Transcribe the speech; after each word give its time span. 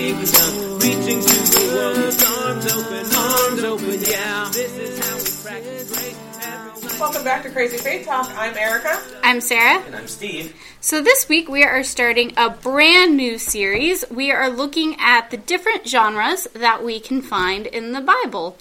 with 0.00 0.32
the 0.32 0.38
kingdom, 0.38 0.78
reaching 0.78 1.20
to 1.20 1.28
the 1.28 1.60
world 1.74 2.16
arms 2.48 2.66
open, 2.72 3.04
arms 3.14 3.64
open. 3.64 4.00
Yeah, 4.00 4.50
this 4.50 4.76
is 4.78 4.98
how 4.98 5.16
we 5.16 5.60
practice 5.60 5.92
great. 5.92 6.98
Welcome 6.98 7.22
back 7.22 7.42
to 7.42 7.50
Crazy 7.50 7.76
Faith 7.76 8.06
Talk. 8.06 8.30
I'm 8.34 8.56
Erica. 8.56 8.98
I'm 9.22 9.42
Sarah. 9.42 9.82
And 9.84 9.94
I'm 9.94 10.06
Steve. 10.06 10.56
So 10.80 11.02
this 11.02 11.28
week 11.28 11.50
we 11.50 11.64
are 11.64 11.82
starting 11.82 12.32
a 12.38 12.48
brand 12.48 13.16
new 13.18 13.36
series. 13.36 14.04
We 14.10 14.30
are 14.32 14.48
looking 14.48 14.96
at 14.98 15.30
the 15.30 15.36
different 15.36 15.86
genres 15.86 16.48
that 16.54 16.82
we 16.82 16.98
can 16.98 17.20
find 17.20 17.66
in 17.66 17.92
the 17.92 18.00
Bible. 18.00 18.56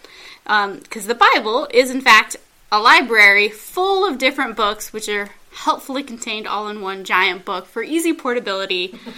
Um, 0.46 0.80
because 0.80 1.08
the 1.08 1.16
Bible 1.16 1.70
is, 1.74 1.90
in 1.90 2.02
fact, 2.02 2.36
a 2.70 2.80
library 2.82 3.48
full 3.48 4.06
of 4.06 4.18
different 4.18 4.58
books, 4.58 4.92
which 4.92 5.08
are 5.08 5.30
helpfully 5.54 6.04
contained 6.04 6.48
all 6.48 6.68
in 6.68 6.82
one 6.82 7.06
giant 7.06 7.46
book 7.46 7.66
for 7.66 7.82
easy 7.82 8.12
portability. 8.12 9.00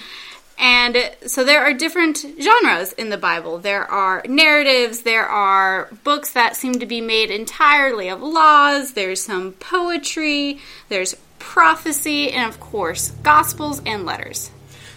And 0.62 1.12
so 1.26 1.44
there 1.44 1.64
are 1.64 1.74
different 1.74 2.24
genres 2.40 2.94
in 2.94 3.10
the 3.10 3.18
Bible. 3.18 3.58
There 3.58 3.84
are 3.84 4.22
narratives, 4.28 5.02
there 5.02 5.26
are 5.26 5.90
books 6.04 6.34
that 6.34 6.56
seem 6.56 6.74
to 6.74 6.86
be 6.86 7.02
made 7.02 7.32
entirely 7.32 8.10
of 8.10 8.22
laws, 8.22 8.94
there's 8.94 9.24
some 9.24 9.54
poetry, 9.54 10.60
there's 10.88 11.16
prophecy, 11.40 12.32
and 12.32 12.48
of 12.48 12.60
course, 12.60 13.10
gospels 13.24 13.82
and 13.88 14.06
letters. 14.06 14.52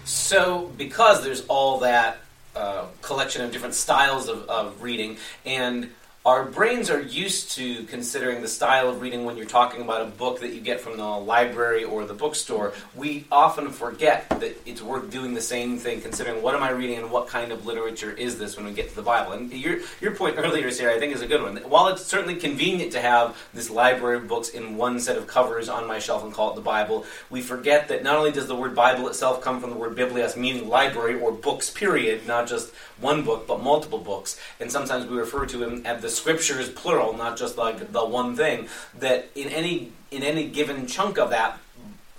So, 0.04 0.70
because 0.76 1.24
there's 1.24 1.46
all 1.46 1.78
that 1.78 2.18
uh, 2.54 2.84
collection 3.00 3.42
of 3.42 3.50
different 3.50 3.74
styles 3.74 4.28
of, 4.28 4.46
of 4.50 4.82
reading, 4.82 5.16
and 5.46 5.90
our 6.24 6.46
brains 6.46 6.88
are 6.88 7.02
used 7.02 7.50
to 7.50 7.84
considering 7.84 8.40
the 8.40 8.48
style 8.48 8.88
of 8.88 9.02
reading 9.02 9.26
when 9.26 9.36
you're 9.36 9.44
talking 9.44 9.82
about 9.82 10.00
a 10.00 10.06
book 10.06 10.40
that 10.40 10.54
you 10.54 10.60
get 10.60 10.80
from 10.80 10.96
the 10.96 11.04
library 11.04 11.84
or 11.84 12.06
the 12.06 12.14
bookstore. 12.14 12.72
We 12.94 13.26
often 13.30 13.68
forget 13.68 14.30
that 14.30 14.56
it's 14.64 14.80
worth 14.80 15.10
doing 15.10 15.34
the 15.34 15.42
same 15.42 15.76
thing, 15.76 16.00
considering 16.00 16.40
what 16.42 16.54
am 16.54 16.62
I 16.62 16.70
reading 16.70 16.96
and 16.96 17.10
what 17.10 17.28
kind 17.28 17.52
of 17.52 17.66
literature 17.66 18.10
is 18.10 18.38
this 18.38 18.56
when 18.56 18.64
we 18.64 18.72
get 18.72 18.88
to 18.88 18.96
the 18.96 19.02
Bible. 19.02 19.32
And 19.32 19.52
your, 19.52 19.80
your 20.00 20.12
point 20.12 20.36
earlier, 20.38 20.70
Sarah, 20.70 20.94
I 20.94 20.98
think 20.98 21.14
is 21.14 21.20
a 21.20 21.26
good 21.26 21.42
one. 21.42 21.58
While 21.58 21.88
it's 21.88 22.06
certainly 22.06 22.36
convenient 22.36 22.92
to 22.92 23.02
have 23.02 23.36
this 23.52 23.68
library 23.68 24.16
of 24.16 24.26
books 24.26 24.48
in 24.48 24.78
one 24.78 25.00
set 25.00 25.18
of 25.18 25.26
covers 25.26 25.68
on 25.68 25.86
my 25.86 25.98
shelf 25.98 26.24
and 26.24 26.32
call 26.32 26.52
it 26.52 26.54
the 26.54 26.62
Bible, 26.62 27.04
we 27.28 27.42
forget 27.42 27.88
that 27.88 28.02
not 28.02 28.16
only 28.16 28.32
does 28.32 28.46
the 28.46 28.56
word 28.56 28.74
Bible 28.74 29.08
itself 29.08 29.42
come 29.42 29.60
from 29.60 29.68
the 29.68 29.76
word 29.76 29.94
biblios, 29.94 30.38
meaning 30.38 30.70
library 30.70 31.20
or 31.20 31.32
books, 31.32 31.68
period, 31.68 32.26
not 32.26 32.48
just 32.48 32.72
one 32.98 33.22
book, 33.24 33.46
but 33.46 33.62
multiple 33.62 33.98
books. 33.98 34.40
And 34.58 34.72
sometimes 34.72 35.04
we 35.04 35.18
refer 35.18 35.44
to 35.44 35.58
them 35.58 35.82
as 35.84 36.00
the 36.00 36.13
scriptures 36.14 36.68
plural, 36.68 37.12
not 37.12 37.36
just 37.36 37.56
like 37.58 37.92
the 37.92 38.04
one 38.04 38.36
thing. 38.36 38.68
That 38.98 39.28
in 39.34 39.48
any 39.48 39.92
in 40.10 40.22
any 40.22 40.48
given 40.48 40.86
chunk 40.86 41.18
of 41.18 41.30
that 41.30 41.58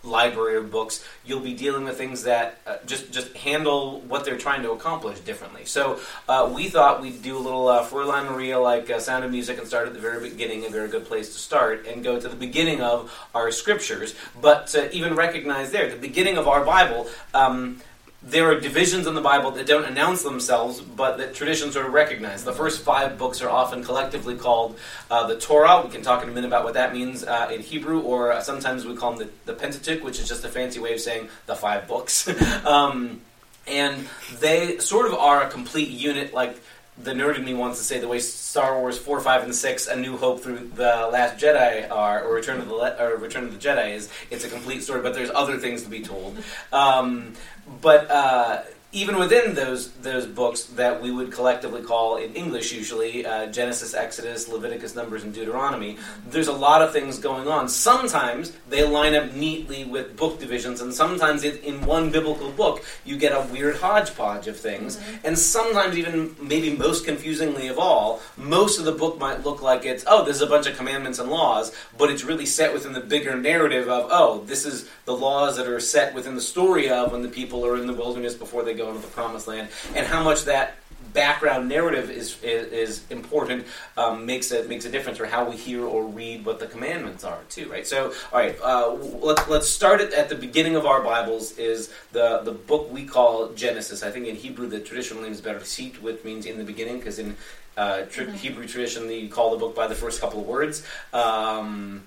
library 0.06 0.58
of 0.58 0.72
books, 0.72 1.04
you'll 1.26 1.40
be 1.42 1.54
dealing 1.54 1.84
with 1.84 1.98
things 1.98 2.24
that 2.24 2.60
uh, 2.68 2.78
just 2.86 3.12
just 3.12 3.36
handle 3.38 4.02
what 4.02 4.24
they're 4.24 4.38
trying 4.38 4.62
to 4.62 4.72
accomplish 4.72 5.20
differently. 5.20 5.66
So 5.66 6.00
uh, 6.30 6.52
we 6.54 6.70
thought 6.70 7.02
we'd 7.02 7.22
do 7.22 7.38
a 7.38 7.40
little 7.40 7.68
uh, 7.68 7.86
Fräulein 7.86 8.32
Maria 8.32 8.60
like 8.60 8.90
uh, 8.90 9.00
Sound 9.00 9.26
of 9.26 9.32
Music 9.32 9.58
and 9.58 9.68
start 9.68 9.88
at 9.88 9.94
the 9.94 10.00
very 10.00 10.30
beginning, 10.30 10.66
a 10.66 10.70
very 10.70 10.90
good 10.90 11.06
place 11.06 11.34
to 11.34 11.40
start, 11.40 11.88
and 11.88 12.04
go 12.04 12.20
to 12.20 12.28
the 12.28 12.36
beginning 12.36 12.82
of 12.82 13.12
our 13.34 13.52
scriptures. 13.52 14.16
But 14.40 14.68
to 14.68 14.94
even 14.96 15.16
recognize 15.16 15.72
there, 15.72 15.90
the 15.90 15.98
beginning 15.98 16.38
of 16.38 16.48
our 16.48 16.64
Bible. 16.64 17.08
Um, 17.34 17.82
there 18.26 18.50
are 18.50 18.60
divisions 18.60 19.06
in 19.06 19.14
the 19.14 19.22
Bible 19.22 19.52
that 19.52 19.68
don't 19.68 19.86
announce 19.86 20.24
themselves, 20.24 20.82
but 20.82 21.18
that 21.20 21.36
tradition 21.36 21.72
sort 21.72 21.86
of 21.86 21.94
recognize. 21.94 22.44
The 22.44 22.54
first 22.54 22.82
five 22.82 23.20
books 23.20 23.42
are 23.44 23.50
often 23.50 23.84
collectively 23.84 24.36
called 24.36 24.80
uh, 25.12 25.28
the 25.28 25.40
Torah. 25.40 25.84
We 25.86 25.92
can 25.92 26.02
talk 26.02 26.24
in 26.24 26.30
a 26.30 26.32
minute 26.32 26.48
about 26.48 26.64
what 26.64 26.74
that 26.74 26.92
means 26.92 27.24
uh, 27.24 27.50
in 27.54 27.62
Hebrew, 27.62 28.02
or 28.02 28.42
sometimes 28.42 28.84
we 28.84 28.96
call 28.96 29.14
them 29.14 29.28
the, 29.46 29.54
the, 29.54 29.58
Pentateuch, 29.58 30.04
which 30.04 30.20
is 30.20 30.28
just 30.28 30.44
a 30.44 30.50
fancy 30.50 30.80
way 30.80 30.94
of 30.94 31.02
saying 31.02 31.30
the 31.46 31.56
five 31.56 31.88
books. 31.88 32.28
um, 32.66 33.22
and 33.68 34.08
they 34.40 34.80
sort 34.80 35.06
of 35.06 35.14
are 35.14 35.44
a 35.44 35.50
complete 35.50 35.90
unit, 35.90 36.34
like 36.34 36.60
the 36.98 37.12
nerd 37.12 37.38
in 37.38 37.44
me 37.44 37.54
wants 37.54 37.78
to 37.80 37.84
say 37.84 38.00
the 38.00 38.08
way 38.08 38.20
Star 38.20 38.80
Wars 38.80 38.98
four, 38.98 39.20
five, 39.20 39.44
and 39.44 39.54
six, 39.54 39.88
A 39.88 39.96
New 39.96 40.16
Hope 40.18 40.42
through 40.42 40.72
the 40.76 41.10
Last 41.12 41.38
Jedi 41.38 41.90
are, 41.92 42.24
or 42.24 42.34
Return 42.34 42.60
of 42.62 42.68
the 42.68 42.74
Le- 42.74 42.96
or 43.00 43.18
Return 43.18 43.44
of 43.44 43.52
the 43.52 43.68
Jedi 43.68 43.92
is. 43.96 44.10
It's 44.30 44.46
a 44.46 44.50
complete 44.50 44.82
story, 44.82 45.02
but 45.02 45.14
there's 45.14 45.32
other 45.32 45.58
things 45.58 45.84
to 45.84 45.90
be 45.90 46.02
told. 46.02 46.38
Um, 46.72 47.34
but 47.82 48.10
uh, 48.10 48.62
even 48.96 49.20
within 49.20 49.54
those 49.54 49.92
those 50.02 50.26
books 50.26 50.64
that 50.64 51.02
we 51.02 51.12
would 51.12 51.30
collectively 51.30 51.84
call 51.84 52.16
in 52.16 52.34
English 52.34 52.72
usually 52.72 53.26
uh, 53.26 53.48
Genesis, 53.48 53.94
Exodus, 53.94 54.48
Leviticus, 54.48 54.96
Numbers, 54.96 55.24
and 55.24 55.34
Deuteronomy, 55.34 55.98
there's 56.30 56.48
a 56.48 56.54
lot 56.54 56.82
of 56.82 56.94
things 56.94 57.20
going 57.20 57.46
on. 57.48 57.68
Sometimes 57.68 58.54
they 58.70 58.88
line 58.88 59.14
up 59.14 59.34
neatly 59.34 59.84
with 59.84 60.16
book 60.16 60.40
divisions, 60.40 60.80
and 60.80 60.94
sometimes 60.94 61.44
it, 61.44 61.62
in 61.64 61.86
one 61.86 62.10
biblical 62.10 62.50
book 62.52 62.86
you 63.04 63.18
get 63.18 63.34
a 63.34 63.46
weird 63.52 63.76
hodgepodge 63.76 64.48
of 64.48 64.58
things. 64.58 64.96
Mm-hmm. 64.96 65.28
And 65.28 65.38
sometimes, 65.38 65.98
even 65.98 66.34
maybe 66.42 66.74
most 66.74 67.06
confusingly 67.06 67.68
of 67.68 67.78
all, 67.78 68.22
most 68.38 68.80
of 68.80 68.86
the 68.86 68.94
book 68.94 69.20
might 69.20 69.44
look 69.44 69.62
like 69.62 69.86
it's 69.86 70.06
oh, 70.08 70.24
there's 70.24 70.42
a 70.42 70.48
bunch 70.48 70.68
of 70.68 70.78
commandments 70.78 71.20
and 71.20 71.30
laws, 71.30 71.76
but 71.98 72.10
it's 72.10 72.24
really 72.24 72.46
set 72.46 72.74
within 72.74 72.94
the 72.94 73.02
bigger 73.02 73.36
narrative 73.36 73.90
of 73.90 74.08
oh, 74.10 74.42
this 74.46 74.66
is 74.66 74.90
the 75.04 75.14
laws 75.14 75.58
that 75.58 75.68
are 75.68 75.82
set 75.82 76.14
within 76.14 76.36
the 76.36 76.42
story 76.42 76.90
of 76.90 77.12
when 77.12 77.22
the 77.22 77.28
people 77.28 77.66
are 77.66 77.76
in 77.76 77.88
the 77.88 77.94
wilderness 77.94 78.34
before 78.34 78.64
they 78.64 78.74
go 78.74 78.85
into 78.90 79.02
the 79.02 79.08
promised 79.08 79.48
land, 79.48 79.70
and 79.96 80.06
how 80.08 80.24
much 80.24 80.46
that 80.46 80.76
background 81.14 81.70
narrative 81.70 82.12
is 82.12 82.42
is, 82.44 82.72
is 82.72 83.04
important 83.10 83.66
um, 83.98 84.26
makes 84.26 84.52
a 84.52 84.64
makes 84.66 84.86
a 84.86 84.92
difference 84.92 85.18
for 85.18 85.26
how 85.26 85.50
we 85.50 85.56
hear 85.56 85.84
or 85.84 86.06
read 86.06 86.46
what 86.46 86.60
the 86.60 86.68
commandments 86.68 87.24
are 87.24 87.40
too, 87.50 87.70
right? 87.70 87.88
So, 87.88 88.14
all 88.32 88.40
right, 88.40 88.56
uh, 88.62 88.94
let's 88.94 89.48
let's 89.48 89.70
start 89.70 90.02
it 90.02 90.14
at 90.14 90.30
the 90.30 90.36
beginning 90.36 90.76
of 90.76 90.86
our 90.86 91.02
Bibles 91.02 91.58
is 91.58 91.92
the 92.12 92.40
the 92.40 92.52
book 92.52 92.92
we 92.92 93.06
call 93.06 93.50
Genesis. 93.54 94.04
I 94.04 94.12
think 94.12 94.28
in 94.28 94.36
Hebrew 94.36 94.68
the 94.68 94.80
traditional 94.80 95.24
name 95.24 95.32
is 95.32 95.42
Bereshit, 95.42 96.02
which 96.02 96.24
means 96.24 96.46
in 96.46 96.58
the 96.58 96.64
beginning, 96.64 96.98
because 97.00 97.18
in 97.18 97.36
uh, 97.78 98.04
mm-hmm. 98.10 98.34
Hebrew 98.34 98.68
tradition 98.68 99.10
you 99.10 99.30
call 99.30 99.52
the 99.52 99.58
book 99.58 99.76
by 99.76 99.88
the 99.88 99.96
first 99.96 100.22
couple 100.22 100.42
of 100.42 100.48
words. 100.48 100.86
Um, 101.14 102.04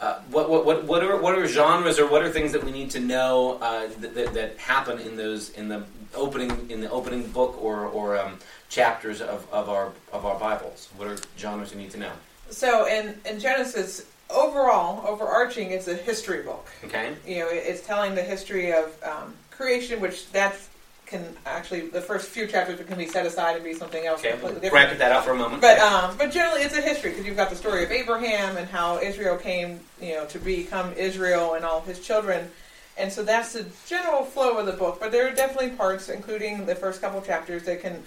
uh, 0.00 0.20
what, 0.30 0.50
what, 0.50 0.66
what, 0.66 0.84
what, 0.84 1.02
are, 1.02 1.20
what 1.20 1.38
are 1.38 1.46
genres 1.46 1.98
or 1.98 2.06
what 2.06 2.22
are 2.22 2.28
things 2.28 2.52
that 2.52 2.62
we 2.62 2.70
need 2.70 2.90
to 2.90 3.00
know 3.00 3.58
uh, 3.62 3.88
that, 4.00 4.14
that, 4.14 4.34
that, 4.34 4.58
happen 4.58 4.98
in 4.98 5.16
those 5.16 5.50
in 5.50 5.68
the 5.68 5.82
opening 6.14 6.70
in 6.70 6.80
the 6.80 6.90
opening 6.90 7.26
book 7.28 7.60
or, 7.62 7.86
or 7.86 8.18
um, 8.18 8.38
chapters 8.68 9.22
of, 9.22 9.46
of 9.50 9.68
our 9.68 9.92
of 10.12 10.26
our 10.26 10.38
Bibles? 10.38 10.88
What 10.96 11.08
are 11.08 11.16
genres 11.38 11.74
we 11.74 11.80
need 11.80 11.90
to 11.92 11.98
know? 11.98 12.12
So 12.50 12.86
in, 12.86 13.18
in 13.24 13.40
Genesis, 13.40 14.06
overall, 14.30 15.06
overarching, 15.06 15.70
it's 15.70 15.88
a 15.88 15.94
history 15.94 16.42
book. 16.42 16.68
Okay. 16.84 17.14
You 17.26 17.40
know, 17.40 17.48
it's 17.50 17.84
telling 17.86 18.14
the 18.14 18.22
history 18.22 18.72
of 18.72 19.02
um, 19.02 19.34
creation, 19.50 20.00
which 20.00 20.30
that's 20.30 20.68
can 21.06 21.24
actually 21.46 21.82
the 21.88 22.00
first 22.00 22.28
few 22.28 22.46
chapters 22.46 22.80
can 22.84 22.98
be 22.98 23.06
set 23.06 23.24
aside 23.24 23.54
and 23.54 23.64
be 23.64 23.72
something 23.72 24.04
else 24.04 24.20
okay. 24.20 24.32
completely 24.32 24.60
different. 24.60 24.72
Bracket 24.72 24.98
that 24.98 25.12
out 25.12 25.24
for 25.24 25.30
a 25.30 25.36
moment. 25.36 25.62
But 25.62 25.78
um, 25.78 26.16
but 26.18 26.30
generally, 26.30 26.62
it's 26.62 26.76
a 26.76 26.80
history 26.80 27.10
because 27.10 27.24
you've 27.24 27.36
got 27.36 27.50
the 27.50 27.56
story 27.56 27.84
of 27.84 27.90
Abraham 27.90 28.56
and 28.56 28.68
how 28.68 28.98
Israel 28.98 29.36
came, 29.36 29.80
you 30.00 30.14
know, 30.14 30.26
to 30.26 30.38
become 30.38 30.92
Israel 30.94 31.54
and 31.54 31.64
all 31.64 31.80
his 31.80 32.00
children, 32.00 32.50
and 32.98 33.12
so 33.12 33.22
that's 33.22 33.52
the 33.52 33.66
general 33.86 34.24
flow 34.24 34.58
of 34.58 34.66
the 34.66 34.72
book. 34.72 34.98
But 35.00 35.12
there 35.12 35.28
are 35.28 35.34
definitely 35.34 35.70
parts, 35.70 36.08
including 36.08 36.66
the 36.66 36.74
first 36.74 37.00
couple 37.00 37.20
chapters, 37.22 37.62
that 37.64 37.80
can. 37.80 38.02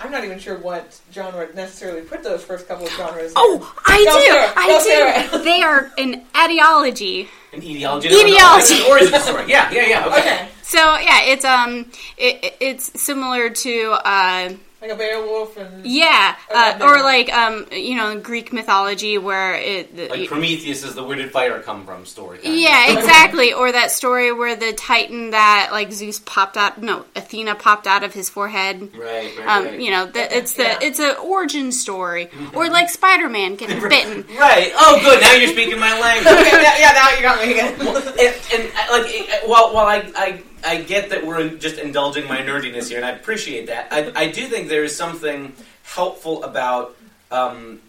I'm 0.00 0.12
not 0.12 0.24
even 0.24 0.38
sure 0.38 0.56
what 0.56 1.00
genre 1.12 1.48
necessarily 1.54 2.02
put 2.02 2.22
those 2.22 2.44
first 2.44 2.68
couple 2.68 2.86
of 2.86 2.92
genres. 2.92 3.32
Oh, 3.34 3.56
in. 3.56 3.94
I 3.94 4.04
Go 4.04 4.18
do, 4.18 4.26
Sarah. 4.26 4.52
I 4.56 4.68
Go 4.68 4.78
do. 4.78 5.30
Sarah. 5.30 5.44
they 5.44 5.62
are 5.62 5.90
an 5.98 6.24
ideology. 6.36 7.28
An 7.52 7.62
etiology. 7.62 8.08
Etiology. 8.08 8.74
No, 8.74 8.80
no, 8.84 8.90
origin 8.90 9.20
story. 9.20 9.44
Yeah, 9.48 9.70
yeah, 9.70 9.86
yeah. 9.86 10.06
Okay. 10.06 10.18
Okay, 10.18 10.48
So 10.62 10.78
yeah, 10.78 11.22
it's 11.24 11.44
um, 11.44 11.90
it, 12.16 12.56
it's 12.60 13.00
similar 13.00 13.50
to 13.50 13.96
uh, 14.04 14.50
like 14.80 14.92
a 14.92 14.94
Beowulf 14.96 15.56
and 15.56 15.84
yeah, 15.84 16.36
Or 16.50 16.56
uh, 16.56 16.78
or 16.82 17.02
like 17.02 17.32
um, 17.32 17.66
you 17.72 17.96
know, 17.96 18.18
Greek 18.20 18.52
mythology 18.52 19.18
where 19.18 19.54
it. 19.54 19.96
the- 19.96 20.08
Like 20.08 20.28
Prometheus 20.28 20.84
is 20.84 20.94
the 20.94 21.02
where 21.02 21.16
did 21.16 21.32
fire 21.32 21.60
come 21.60 21.84
from 21.84 22.06
story. 22.06 22.38
kind 22.38 22.54
of. 22.54 22.60
Yeah, 22.60 22.92
exactly. 22.96 23.52
Or 23.52 23.72
that 23.72 23.90
story 23.90 24.32
where 24.32 24.54
the 24.54 24.72
Titan 24.72 25.30
that 25.30 25.70
like 25.72 25.90
Zeus 25.92 26.20
popped 26.20 26.56
out, 26.56 26.80
no, 26.80 27.04
Athena 27.16 27.56
popped 27.56 27.88
out 27.88 28.04
of 28.04 28.14
his 28.14 28.28
forehead. 28.30 28.90
Right, 28.96 29.36
right, 29.36 29.48
Um, 29.48 29.64
right. 29.64 29.80
you 29.80 29.90
know, 29.90 30.06
the, 30.06 30.36
it's 30.36 30.52
the 30.52 30.62
Yeah. 30.62 30.78
it's 30.80 31.00
an 31.00 31.16
origin 31.24 31.72
story, 31.72 32.30
or 32.54 32.68
like 32.70 32.88
Spider 32.88 33.28
Man 33.28 33.56
getting 33.56 33.80
bitten. 33.88 34.24
Right. 34.38 34.70
Oh, 34.76 35.00
good. 35.02 35.20
Now 35.20 35.32
you're 35.32 35.50
speaking 35.50 35.80
my 35.80 35.98
language. 36.00 36.32
okay, 36.34 36.62
yeah, 36.62 36.78
yeah, 36.78 36.92
now 36.92 37.10
you 37.16 37.22
got 37.22 37.44
me 37.44 37.50
again. 37.52 37.74
and, 37.80 38.36
and 38.54 38.72
uh, 38.76 38.92
like, 38.92 39.28
uh, 39.28 39.46
while 39.46 39.74
while 39.74 39.86
I, 39.86 40.08
I 40.14 40.42
I 40.68 40.82
get 40.82 41.10
that 41.10 41.26
we're 41.26 41.48
just 41.56 41.78
indulging 41.78 42.26
my 42.28 42.38
nerdiness 42.38 42.88
here, 42.88 42.98
and 42.98 43.06
I 43.06 43.10
appreciate 43.10 43.66
that. 43.68 43.88
I, 43.90 44.12
I 44.14 44.30
do 44.30 44.46
think 44.46 44.68
there 44.68 44.84
is 44.84 44.94
something 44.94 45.54
helpful 45.82 46.44
about. 46.44 46.96
Um, 47.30 47.80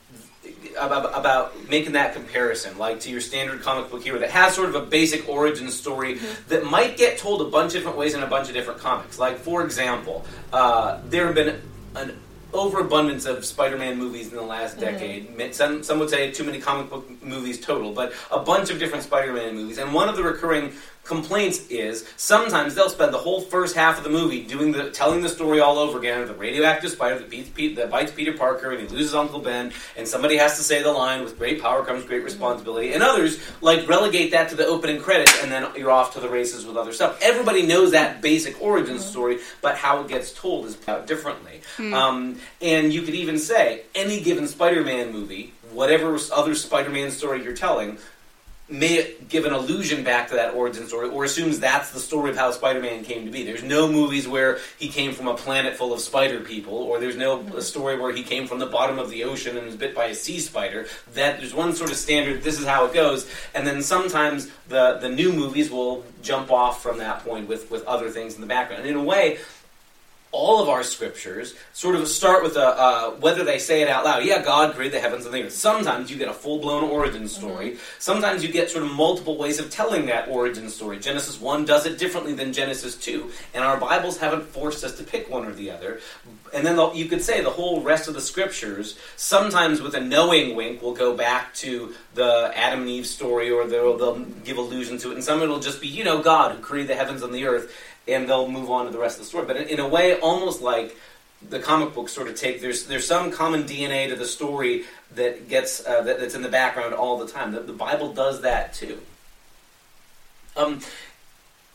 about, 0.80 1.18
about 1.18 1.70
making 1.70 1.94
that 1.94 2.14
comparison, 2.14 2.78
like 2.78 3.00
to 3.02 3.10
your 3.10 3.22
standard 3.22 3.62
comic 3.62 3.90
book 3.90 4.04
hero 4.04 4.20
that 4.20 4.30
has 4.30 4.54
sort 4.54 4.70
of 4.70 4.76
a 4.76 4.82
basic 4.82 5.28
origin 5.28 5.70
story 5.70 6.20
that 6.48 6.64
might 6.64 6.96
get 6.96 7.18
told 7.18 7.42
a 7.42 7.46
bunch 7.46 7.74
of 7.74 7.80
different 7.80 7.98
ways 7.98 8.14
in 8.14 8.22
a 8.24 8.28
bunch 8.28 8.48
of 8.50 8.54
different 8.54 8.80
comics. 8.80 9.18
Like, 9.20 9.38
for 9.40 9.64
example, 9.64 10.26
uh, 10.54 11.02
there 11.06 11.26
have 11.26 11.36
been 11.36 11.60
an 11.96 12.18
overabundance 12.54 13.26
of 13.26 13.46
Spider-Man 13.46 13.98
movies 13.98 14.30
in 14.30 14.36
the 14.36 14.44
last 14.44 14.80
decade. 14.80 15.36
Ma- 15.38 15.52
Some 15.52 15.84
some 15.84 15.98
would 16.00 16.10
say 16.10 16.32
too 16.32 16.44
many 16.44 16.60
comic 16.60 16.90
book 16.90 17.06
movies 17.24 17.60
total, 17.60 17.92
but 17.92 18.14
a 18.32 18.40
bunch 18.40 18.70
of 18.70 18.80
different 18.80 19.04
Spider-Man 19.04 19.56
movies. 19.56 19.80
And 19.80 19.94
one 19.94 20.08
of 20.08 20.16
the 20.18 20.24
recurring 20.24 20.72
complaints 21.10 21.68
is 21.68 22.08
sometimes 22.16 22.76
they'll 22.76 22.90
spend 22.90 23.14
the 23.14 23.18
whole 23.18 23.42
first 23.42 23.76
half 23.76 23.98
of 23.98 24.06
the 24.06 24.10
movie 24.10 24.44
doing 24.44 24.72
the 24.72 24.92
telling 24.92 25.22
the 25.22 25.28
story 25.28 25.60
all 25.60 25.78
over 25.78 25.98
again 25.98 26.22
of 26.22 26.30
the 26.30 26.34
radioactive 26.36 26.92
spider 26.92 27.20
that, 27.20 27.30
beats 27.30 27.50
Pete, 27.50 27.76
that 27.76 27.90
bites 27.90 28.12
Peter 28.12 28.32
Parker 28.32 28.72
and 28.72 28.80
he 28.80 28.88
loses 28.88 29.14
Uncle 29.14 29.40
Ben, 29.40 29.74
and 29.98 30.08
somebody 30.08 30.38
has 30.38 30.56
to 30.58 30.64
say 30.64 30.82
the 30.82 30.92
line 30.92 31.24
with 31.24 31.38
great 31.38 31.62
power 31.62 31.84
comes 31.84 32.06
great 32.06 32.24
responsibility, 32.24 32.94
and 32.94 33.04
others 33.04 33.40
like 33.60 33.90
relegate 33.90 34.32
that 34.32 34.50
to 34.50 34.56
the 34.56 34.66
opening 34.66 35.02
credits 35.02 35.44
and 35.44 35.52
then 35.52 35.68
you're 35.76 35.92
off 35.92 36.14
to 36.14 36.20
the 36.20 36.30
races 36.30 36.66
with 36.66 36.78
other 36.78 36.94
stuff. 36.94 37.20
Everybody 37.22 37.66
knows 37.66 37.92
that 37.92 38.22
basic 38.22 38.62
origin 38.62 39.00
story, 39.00 39.40
but 39.62 39.76
how 39.76 40.02
it 40.02 40.08
gets 40.08 40.32
told 40.32 40.68
is 40.68 40.78
out 40.88 41.08
differently. 41.08 41.62
Um, 41.94 42.40
and 42.62 42.94
you 42.94 43.02
could 43.02 43.16
even 43.16 43.40
say 43.40 43.82
any 43.96 44.22
given 44.22 44.48
Spider-Man 44.48 45.12
movie, 45.12 45.54
whatever 45.72 46.18
other 46.34 46.56
Spider-Man 46.56 47.10
story 47.10 47.44
you're 47.44 47.56
telling, 47.56 47.98
may 48.70 49.16
give 49.28 49.46
an 49.46 49.54
allusion 49.54 50.04
back 50.04 50.28
to 50.30 50.36
that 50.36 50.54
origin 50.54 50.88
story 50.88 51.10
or 51.10 51.24
assumes 51.24 51.60
that's 51.60 51.92
the 51.92 52.00
story 52.00 52.30
of 52.30 52.38
how 52.38 52.52
Spider-Man 52.52 53.04
came 53.04 53.26
to 53.26 53.32
be. 53.32 53.44
There's 53.44 53.64
no 53.64 53.92
movies 53.92 54.28
where 54.28 54.60
he 54.78 54.90
came 54.90 55.14
from 55.14 55.28
a 55.28 55.36
planet 55.36 55.76
full 55.76 55.92
of 55.92 56.00
spider 56.00 56.40
people 56.42 56.76
or 56.76 57.00
there's 57.00 57.16
no 57.16 57.40
mm-hmm. 57.40 57.58
a 57.58 57.62
story 57.62 58.00
where 58.00 58.14
he 58.14 58.24
came 58.24 58.48
from 58.48 58.60
the 58.60 58.68
bottom 58.68 59.00
of 59.00 59.10
the 59.10 59.24
ocean 59.24 59.58
and 59.58 59.66
was 59.66 59.76
bit 59.76 59.96
by 59.96 60.06
a 60.06 60.16
sea 60.16 60.40
spider. 60.40 60.88
That 61.14 61.40
there's 61.40 61.54
one 61.54 61.74
sort 61.74 61.90
of 61.90 61.98
standard 61.98 62.44
this 62.44 62.60
is 62.60 62.66
how 62.66 62.86
it 62.86 62.94
goes 62.94 63.30
and 63.56 63.66
then 63.66 63.82
sometimes 63.82 64.50
the 64.68 64.98
the 65.02 65.10
new 65.10 65.34
movies 65.34 65.72
will 65.72 66.06
jump 66.22 66.52
off 66.52 66.84
from 66.84 67.00
that 67.00 67.24
point 67.24 67.48
with 67.48 67.72
with 67.72 67.84
other 67.86 68.10
things 68.10 68.36
in 68.36 68.42
the 68.42 68.48
background. 68.48 68.82
And 68.82 68.92
in 68.92 68.96
a 68.96 69.04
way 69.04 69.40
all 70.32 70.62
of 70.62 70.70
our 70.70 70.84
scriptures 70.84 71.56
sort 71.74 71.96
of 71.96 72.08
start 72.08 72.44
with 72.44 72.56
a 72.56 72.68
uh, 72.68 73.12
whether 73.12 73.44
they 73.44 73.58
say 73.58 73.82
it 73.82 73.90
out 73.90 74.06
loud. 74.06 74.24
Yeah, 74.24 74.44
God 74.44 74.76
created 74.76 74.98
the 74.98 75.02
heavens 75.02 75.26
and 75.26 75.34
the 75.34 75.44
earth. 75.44 75.54
Sometimes 75.54 76.12
you 76.12 76.18
get 76.18 76.28
a 76.28 76.34
full 76.34 76.60
blown 76.60 76.84
origin 76.84 77.28
story. 77.28 77.78
Sometimes 77.98 78.44
you 78.44 78.52
get 78.52 78.70
sort 78.70 78.84
of 78.84 78.92
multiple 78.92 79.38
ways 79.38 79.60
of 79.60 79.70
telling 79.72 80.06
that 80.06 80.28
origin 80.28 80.70
story. 80.70 81.00
Genesis 81.00 81.42
one 81.42 81.66
does 81.66 81.86
it 81.86 81.98
differently 81.98 82.34
than 82.34 82.54
Genesis 82.54 82.96
two, 82.96 83.32
and 83.54 83.64
our 83.64 83.78
Bibles 83.78 84.18
haven't 84.18 84.44
forced 84.44 84.84
us 84.84 84.96
to 84.98 85.04
pick 85.04 85.30
one 85.30 85.46
or 85.46 85.52
the 85.52 85.72
other. 85.72 86.00
And 86.54 86.66
then 86.66 86.76
the, 86.76 86.92
you 86.94 87.06
could 87.06 87.22
say 87.22 87.42
the 87.42 87.50
whole 87.50 87.82
rest 87.82 88.08
of 88.08 88.16
the 88.16 88.22
scriptures, 88.22 88.98
sometimes 89.16 89.82
with 89.82 89.94
a 89.94 90.00
knowing 90.00 90.56
wink, 90.56 90.82
will 90.82 90.96
go 90.96 91.16
back 91.16 91.54
to 91.56 91.94
the 92.16 92.52
Adam 92.56 92.82
and 92.82 92.90
Eve 92.90 93.06
story, 93.06 93.52
or 93.52 93.68
they'll, 93.68 93.98
they'll 93.98 94.20
give 94.20 94.58
allusion 94.58 94.98
to 95.00 95.12
it, 95.12 95.16
and 95.16 95.24
some 95.24 95.42
it'll 95.42 95.60
just 95.60 95.82
be 95.82 95.88
you 95.88 96.04
know 96.04 96.22
God 96.22 96.56
who 96.56 96.62
created 96.62 96.90
the 96.90 96.96
heavens 96.96 97.22
and 97.22 97.34
the 97.34 97.46
earth 97.46 97.72
and 98.14 98.30
they'll 98.30 98.50
move 98.50 98.70
on 98.70 98.86
to 98.86 98.92
the 98.92 99.00
rest 99.00 99.18
of 99.18 99.24
the 99.24 99.28
story. 99.28 99.46
But 99.46 99.58
in, 99.58 99.68
in 99.68 99.80
a 99.80 99.88
way, 99.88 100.20
almost 100.20 100.62
like 100.62 100.98
the 101.48 101.60
comic 101.60 101.94
books 101.94 102.12
sort 102.12 102.28
of 102.28 102.36
take 102.36 102.62
there's 102.62 102.86
there's 102.86 103.08
some 103.08 103.32
common 103.32 103.64
DNA 103.64 104.10
to 104.10 104.16
the 104.16 104.26
story 104.26 104.84
that 105.16 105.48
gets 105.48 105.86
uh, 105.86 106.02
that, 106.02 106.20
that's 106.20 106.36
in 106.36 106.42
the 106.42 106.50
background 106.50 106.94
all 106.94 107.18
the 107.18 107.28
time. 107.28 107.52
The, 107.52 107.62
the 107.62 107.74
Bible 107.74 108.14
does 108.14 108.42
that 108.42 108.74
too. 108.74 109.00
Um, 110.58 110.82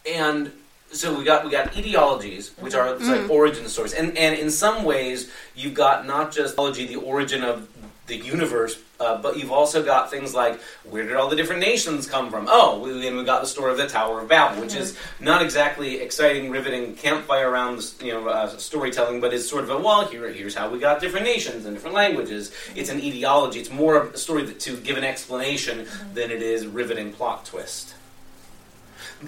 and 0.07 0.53
so 0.93 1.17
we 1.17 1.25
got 1.25 1.45
we 1.45 1.51
got 1.51 1.73
etiologies, 1.73 2.51
which 2.61 2.75
are 2.75 2.95
it's 2.95 3.09
like 3.09 3.29
origin 3.31 3.69
stories, 3.69 3.95
and 3.95 4.17
and 4.17 4.39
in 4.39 4.51
some 4.51 4.85
ways 4.85 5.31
you've 5.55 5.75
got 5.75 6.07
not 6.07 6.33
just 6.33 6.55
etiology, 6.55 6.87
the 6.87 6.97
origin 6.97 7.43
of 7.43 7.69
the 8.07 8.17
universe, 8.17 8.79
uh, 9.01 9.21
but 9.21 9.39
you've 9.39 9.51
also 9.51 9.83
got 9.83 10.11
things 10.11 10.35
like 10.35 10.61
where 10.89 11.05
did 11.05 11.17
all 11.17 11.29
the 11.29 11.37
different 11.37 11.63
nations 11.63 12.07
come 12.07 12.31
from? 12.31 12.47
Oh, 12.51 12.81
we, 12.81 13.07
and 13.07 13.17
we 13.17 13.25
got 13.25 13.41
the 13.41 13.47
story 13.47 13.73
of 13.73 13.79
the 13.79 13.87
Tower 13.87 14.21
of 14.21 14.29
Babel, 14.29 14.61
which 14.61 14.75
is 14.75 14.97
not 15.21 15.41
exactly 15.41 16.01
exciting, 16.01 16.51
riveting 16.51 16.95
campfire 16.97 17.51
around 17.51 17.93
you 18.03 18.13
know 18.13 18.29
uh, 18.29 18.49
storytelling, 18.59 19.21
but 19.21 19.33
it's 19.33 19.49
sort 19.49 19.65
of 19.65 19.71
a 19.71 19.79
well, 19.79 20.07
here 20.07 20.31
here's 20.31 20.55
how 20.55 20.69
we 20.69 20.79
got 20.79 21.01
different 21.01 21.25
nations 21.25 21.65
and 21.65 21.75
different 21.75 21.95
languages. 21.95 22.53
It's 22.75 22.91
an 22.91 23.01
etiology. 23.01 23.61
It's 23.61 23.71
more 23.71 23.97
of 23.97 24.15
a 24.15 24.19
story 24.19 24.45
that, 24.45 24.61
to 24.61 24.77
give 24.77 24.99
an 24.99 25.05
explanation 25.05 25.87
than 26.13 26.31
it 26.31 26.43
is 26.43 26.67
riveting 26.67 27.13
plot 27.13 27.47
twist. 27.47 27.95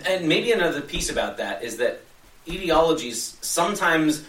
And 0.07 0.29
maybe 0.29 0.53
another 0.53 0.83
piece 0.83 1.09
about 1.09 1.39
that 1.39 1.63
is 1.63 1.79
that 1.79 2.03
etiologies 2.47 3.43
sometimes 3.43 4.25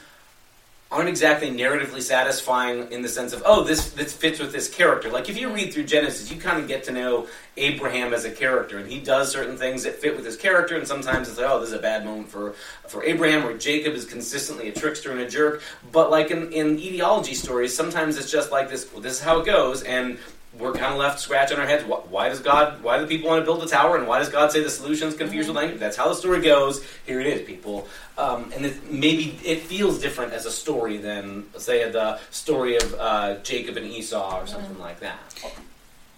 aren't 0.90 1.10
exactly 1.10 1.50
narratively 1.50 2.02
satisfying 2.02 2.90
in 2.92 3.02
the 3.02 3.10
sense 3.10 3.34
of 3.34 3.44
oh 3.46 3.64
this 3.64 3.92
this 3.92 4.14
fits 4.14 4.40
with 4.40 4.54
this 4.54 4.74
character. 4.74 5.10
Like 5.10 5.30
if 5.30 5.40
you 5.40 5.50
read 5.50 5.74
through 5.74 5.84
genesis 5.86 6.32
you 6.32 6.40
kind 6.40 6.60
of 6.60 6.68
get 6.68 6.84
to 6.86 6.92
know 6.92 7.28
abraham 7.58 8.14
as 8.14 8.24
a 8.24 8.32
character 8.32 8.78
and 8.78 8.90
he 8.90 9.00
does 9.00 9.32
certain 9.32 9.58
things 9.58 9.84
that 9.84 9.96
fit 9.96 10.16
with 10.16 10.24
his 10.24 10.38
character 10.38 10.78
and 10.78 10.88
sometimes 10.88 11.28
it's 11.28 11.38
like 11.38 11.50
oh 11.50 11.60
this 11.60 11.70
is 11.70 11.76
a 11.76 11.80
bad 11.80 12.06
moment 12.06 12.30
for 12.30 12.54
for 12.88 13.04
abraham 13.04 13.46
or 13.46 13.58
jacob 13.58 13.94
is 13.94 14.06
consistently 14.06 14.70
a 14.70 14.72
trickster 14.72 15.12
and 15.12 15.20
a 15.20 15.30
jerk. 15.30 15.62
But 15.92 16.10
like 16.10 16.32
in, 16.32 16.52
in 16.54 16.80
etiology 16.80 17.34
stories 17.34 17.76
sometimes 17.76 18.18
it's 18.18 18.32
just 18.32 18.52
like 18.52 18.70
this 18.70 18.92
well, 18.92 19.02
this 19.02 19.14
is 19.14 19.20
how 19.20 19.40
it 19.40 19.46
goes 19.46 19.84
and 19.84 20.18
we're 20.60 20.74
kind 20.74 20.94
of 20.94 20.98
left 21.00 21.20
scratching 21.20 21.58
our 21.60 21.66
heads. 21.66 21.84
Wh- 21.84 22.12
Why 22.12 22.30
does 22.30 22.40
God? 22.40 22.82
Why 22.84 22.98
do 23.00 23.06
people 23.08 23.30
want 23.30 23.42
to 23.42 23.46
build 23.46 23.64
a 23.64 23.68
tower? 23.68 23.98
And 23.98 24.08
why 24.08 24.20
does 24.20 24.30
God 24.30 24.52
say 24.52 24.62
the 24.64 24.70
solution 24.70 25.08
is 25.08 25.16
confused 25.16 25.48
with 25.50 25.58
language? 25.58 25.80
That's 25.80 25.98
how 25.98 26.08
the 26.10 26.16
story 26.16 26.42
goes. 26.42 26.84
Here 27.06 27.20
it 27.20 27.28
is, 27.28 27.46
people. 27.46 27.88
Um, 28.18 28.52
and 28.56 28.66
it, 28.66 28.92
maybe 28.92 29.40
it 29.44 29.62
feels 29.62 30.00
different 30.00 30.34
as 30.34 30.46
a 30.46 30.52
story 30.52 30.98
than, 30.98 31.46
say, 31.58 31.90
the 31.92 32.20
story 32.32 32.78
of 32.78 32.94
uh, 32.96 33.36
Jacob 33.44 33.78
and 33.78 33.86
Esau 33.86 34.42
or 34.42 34.48
something 34.48 34.80
like 34.80 35.00
that. 35.02 35.20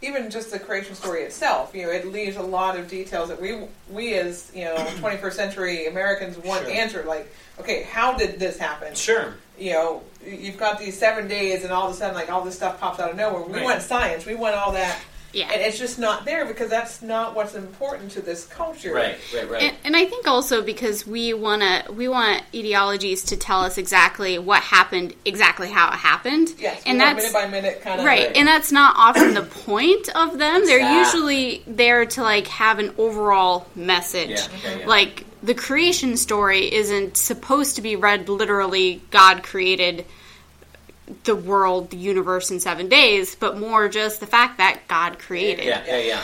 Even 0.01 0.30
just 0.30 0.51
the 0.51 0.60
creation 0.60 0.96
story 0.96 1.24
itself, 1.24 1.75
you 1.75 1.84
know, 1.84 1.92
it 1.92 2.07
leaves 2.07 2.38
a 2.38 2.42
lot 2.42 2.78
of 2.80 2.88
details 2.88 3.30
that 3.30 3.42
we 3.42 3.66
we 3.90 4.13
as 4.16 4.51
you 4.56 4.63
know 4.66 4.75
21st 5.01 5.34
century 5.34 5.88
Americans 5.88 6.38
want 6.38 6.63
Sure. 6.66 6.72
answered. 6.74 7.06
Like, 7.06 7.34
okay, 7.60 7.84
how 7.84 8.13
did 8.18 8.40
this 8.40 8.57
happen? 8.57 8.96
Sure. 8.96 9.34
You 9.57 9.74
know, 9.74 10.04
you've 10.25 10.57
got 10.57 10.80
these 10.80 10.98
seven 10.98 11.28
days, 11.28 11.63
and 11.63 11.74
all 11.74 11.88
of 11.90 11.94
a 11.94 11.98
sudden, 11.98 12.16
like 12.16 12.31
all 12.31 12.44
this 12.46 12.56
stuff 12.56 12.80
pops 12.80 13.00
out 13.00 13.12
of 13.12 13.18
nowhere. 13.18 13.42
We 13.42 13.54
Right. 13.56 13.63
want 13.63 13.81
science. 13.81 14.25
We 14.25 14.36
want 14.36 14.56
all 14.56 14.72
that. 14.72 14.98
Yeah. 15.34 15.52
And 15.52 15.62
it's 15.62 15.78
just 15.78 16.00
not 16.00 16.26
there 16.26 16.46
because 16.46 16.70
that's 16.70 17.02
not 17.02 17.36
what's 17.36 17.56
important 17.56 18.12
to 18.12 18.22
this 18.22 18.46
culture. 18.48 18.94
Right. 18.94 19.18
Right. 19.34 19.50
Right. 19.50 19.62
And, 19.64 19.78
and 19.84 19.96
I 19.96 20.06
think 20.06 20.28
also 20.28 20.62
because 20.62 21.06
we 21.06 21.34
want 21.34 21.62
to, 21.62 21.92
we 21.92 22.08
want 22.08 22.44
etiologies 22.54 23.28
to 23.28 23.38
tell 23.38 23.62
us 23.62 23.78
exactly 23.78 24.40
what 24.40 24.64
happened, 24.64 25.14
exactly 25.26 25.70
how 25.70 25.90
it 25.90 25.96
happened. 25.98 26.54
Yes. 26.58 26.81
and 26.86 26.98
we 26.98 27.04
that's 27.04 27.18
minute 27.18 27.34
by 27.34 27.48
minute 27.48 27.81
kind 27.81 28.00
of 28.00 28.06
right, 28.06 28.36
and 28.36 28.48
that's 28.48 28.72
not 28.72 28.96
often 28.98 29.34
the 29.34 29.42
point 29.44 30.10
of 30.16 30.38
them. 30.38 30.66
They're 30.66 30.80
Exactly. 30.80 30.98
usually 30.98 31.64
there 31.68 32.06
to 32.06 32.24
like 32.24 32.48
have 32.48 32.80
an 32.80 32.94
overall 32.98 33.68
message. 33.75 34.30
Yeah, 34.32 34.48
yeah, 34.64 34.78
yeah. 34.80 34.86
Like 34.88 35.25
the 35.44 35.54
creation 35.54 36.18
story 36.18 36.74
isn't 36.74 37.18
supposed 37.18 37.75
to 37.75 37.82
be 37.82 37.96
read 37.96 38.30
literally. 38.30 39.01
God 39.12 39.44
created 39.44 40.06
the 41.24 41.36
world, 41.36 41.89
the 41.89 41.98
universe 41.98 42.51
in 42.51 42.60
seven 42.60 42.89
days, 42.89 43.36
but 43.36 43.58
more 43.58 43.89
just 43.89 44.20
the 44.20 44.28
fact 44.28 44.58
that 44.58 44.82
God 44.88 45.20
created. 45.20 45.66
yeah. 45.66 45.84
Yeah. 45.88 45.98
Yeah. 46.00 46.22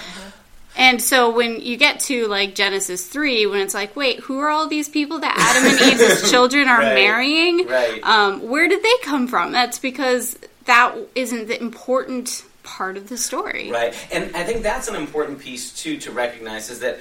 And 0.78 1.02
so 1.02 1.30
when 1.34 1.62
you 1.62 1.78
get 1.78 2.02
to 2.02 2.28
like 2.28 2.54
Genesis 2.54 3.08
3, 3.08 3.46
when 3.46 3.62
it's 3.62 3.74
like, 3.74 3.96
wait, 3.96 4.20
who 4.20 4.40
are 4.40 4.50
all 4.50 4.68
these 4.68 4.90
people 4.90 5.20
that 5.20 5.34
Adam 5.38 5.72
and 5.72 6.02
Eve's 6.02 6.30
children 6.32 6.68
are 6.68 6.80
Right. 6.80 6.96
marrying? 6.96 7.66
Right. 7.68 8.04
Um, 8.04 8.48
where 8.50 8.68
did 8.68 8.84
they 8.84 8.94
come 9.04 9.28
from? 9.28 9.54
That's 9.54 9.80
because 9.80 10.38
that 10.66 10.96
isn't 11.16 11.48
the 11.48 11.62
important 11.62 12.44
part 12.64 12.98
of 12.98 13.08
the 13.08 13.18
story. 13.18 13.72
Right, 13.72 13.94
and 14.12 14.36
I 14.36 14.44
think 14.44 14.64
that's 14.64 14.88
an 14.88 14.96
important 14.96 15.40
piece 15.40 15.72
too 15.72 15.98
to 16.00 16.12
recognize 16.12 16.70
is 16.72 16.80
that, 16.80 17.00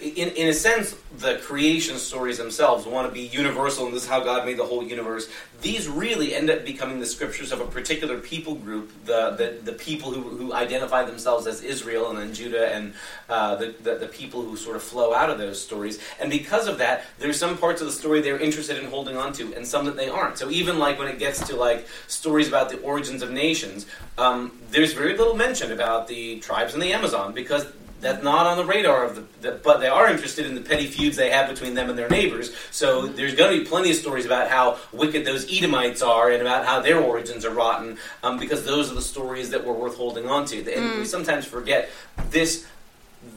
in 0.00 0.28
in 0.30 0.48
a 0.48 0.52
sense, 0.52 0.96
the 1.18 1.36
creation 1.38 1.96
stories 1.96 2.38
themselves 2.38 2.86
want 2.86 3.08
to 3.08 3.12
be 3.12 3.22
universal, 3.22 3.86
and 3.86 3.94
this 3.94 4.04
is 4.04 4.08
how 4.08 4.20
God 4.20 4.46
made 4.46 4.56
the 4.56 4.64
whole 4.64 4.82
universe. 4.82 5.28
These 5.60 5.88
really 5.88 6.34
end 6.34 6.50
up 6.50 6.64
becoming 6.64 7.00
the 7.00 7.06
scriptures 7.06 7.50
of 7.50 7.60
a 7.60 7.66
particular 7.66 8.18
people 8.18 8.54
group, 8.54 8.92
the 9.04 9.30
the, 9.30 9.72
the 9.72 9.72
people 9.72 10.12
who, 10.12 10.22
who 10.22 10.52
identify 10.52 11.04
themselves 11.04 11.48
as 11.48 11.62
Israel, 11.62 12.10
and 12.10 12.18
then 12.18 12.32
Judah, 12.32 12.72
and 12.72 12.94
uh, 13.28 13.56
the, 13.56 13.74
the 13.82 13.96
the 13.96 14.06
people 14.06 14.42
who 14.42 14.56
sort 14.56 14.76
of 14.76 14.82
flow 14.82 15.12
out 15.12 15.30
of 15.30 15.38
those 15.38 15.60
stories. 15.60 15.98
And 16.20 16.30
because 16.30 16.68
of 16.68 16.78
that, 16.78 17.04
there's 17.18 17.38
some 17.38 17.58
parts 17.58 17.80
of 17.80 17.88
the 17.88 17.92
story 17.92 18.20
they're 18.20 18.38
interested 18.38 18.78
in 18.78 18.88
holding 18.88 19.16
on 19.16 19.32
to, 19.34 19.52
and 19.54 19.66
some 19.66 19.84
that 19.86 19.96
they 19.96 20.08
aren't. 20.08 20.38
So 20.38 20.48
even 20.50 20.78
like 20.78 20.98
when 20.98 21.08
it 21.08 21.18
gets 21.18 21.46
to 21.48 21.56
like 21.56 21.88
stories 22.06 22.46
about 22.46 22.70
the 22.70 22.78
origins 22.80 23.22
of 23.22 23.32
nations, 23.32 23.86
um, 24.16 24.60
there's 24.70 24.92
very 24.92 25.16
little 25.16 25.34
mention 25.34 25.72
about 25.72 26.06
the 26.06 26.38
tribes 26.38 26.74
in 26.74 26.80
the 26.80 26.92
Amazon 26.92 27.34
because 27.34 27.66
that's 28.00 28.22
not 28.22 28.46
on 28.46 28.56
the 28.56 28.64
radar 28.64 29.04
of 29.04 29.16
the, 29.16 29.24
the. 29.40 29.60
But 29.62 29.78
they 29.80 29.88
are 29.88 30.08
interested 30.08 30.46
in 30.46 30.54
the 30.54 30.60
petty 30.60 30.86
feuds 30.86 31.16
they 31.16 31.30
have 31.30 31.48
between 31.48 31.74
them 31.74 31.90
and 31.90 31.98
their 31.98 32.08
neighbors. 32.08 32.54
So 32.70 33.06
there's 33.06 33.34
going 33.34 33.56
to 33.56 33.62
be 33.62 33.68
plenty 33.68 33.90
of 33.90 33.96
stories 33.96 34.26
about 34.26 34.48
how 34.48 34.78
wicked 34.92 35.24
those 35.24 35.50
Edomites 35.52 36.02
are 36.02 36.30
and 36.30 36.40
about 36.40 36.64
how 36.64 36.80
their 36.80 37.00
origins 37.00 37.44
are 37.44 37.52
rotten, 37.52 37.98
um, 38.22 38.38
because 38.38 38.64
those 38.64 38.90
are 38.90 38.94
the 38.94 39.02
stories 39.02 39.50
that 39.50 39.66
we're 39.66 39.72
worth 39.72 39.96
holding 39.96 40.28
on 40.28 40.44
to. 40.46 40.58
And 40.72 40.98
we 40.98 41.04
sometimes 41.04 41.44
forget 41.44 41.90
this 42.30 42.66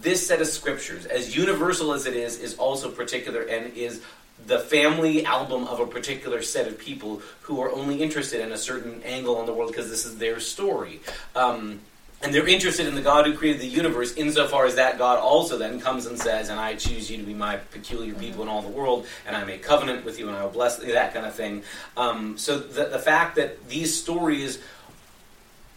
this 0.02 0.26
set 0.26 0.42
of 0.42 0.48
scriptures, 0.48 1.06
as 1.06 1.36
universal 1.36 1.94
as 1.94 2.06
it 2.06 2.16
is, 2.16 2.40
is 2.40 2.56
also 2.58 2.90
particular 2.90 3.42
and 3.42 3.74
is 3.76 4.02
the 4.48 4.60
family 4.60 5.26
album 5.26 5.68
of 5.68 5.80
a 5.80 5.86
particular 5.86 6.42
set 6.42 6.68
of 6.68 6.78
people 6.78 7.22
who 7.42 7.62
are 7.62 7.72
only 7.72 8.02
interested 8.02 8.42
in 8.42 8.52
a 8.52 8.58
certain 8.58 9.02
angle 9.04 9.38
on 9.38 9.46
the 9.46 9.54
world 9.54 9.72
because 9.72 9.90
this 9.90 10.06
is 10.06 10.18
their 10.18 10.40
story. 10.40 11.00
Um, 11.36 11.80
and 12.24 12.34
they're 12.34 12.48
interested 12.48 12.88
in 12.88 12.96
the 12.96 13.02
God 13.02 13.26
who 13.26 13.36
created 13.36 13.62
the 13.62 13.68
universe 13.68 14.14
insofar 14.14 14.66
as 14.66 14.76
that 14.76 14.98
God 14.98 15.18
also 15.18 15.58
then 15.58 15.80
comes 15.80 16.06
and 16.06 16.20
says, 16.20 16.50
And 16.50 16.60
I 16.60 16.76
choose 16.76 17.10
you 17.10 17.18
to 17.18 17.24
be 17.24 17.34
my 17.34 17.58
peculiar 17.58 18.14
people 18.14 18.44
in 18.44 18.50
all 18.50 18.62
the 18.62 18.70
world, 18.70 19.08
and 19.26 19.36
I 19.36 19.44
make 19.44 19.64
covenant 19.64 20.06
with 20.06 20.20
you, 20.20 20.28
and 20.28 20.38
I 20.38 20.44
will 20.44 20.52
bless 20.52 20.80
you, 20.84 20.94
that 20.94 21.14
kind 21.14 21.26
of 21.26 21.34
thing. 21.34 21.64
Um, 21.98 22.38
so 22.38 22.60
the, 22.60 22.86
the 22.86 23.00
fact 23.00 23.36
that 23.38 23.68
these 23.68 24.00
stories 24.00 24.62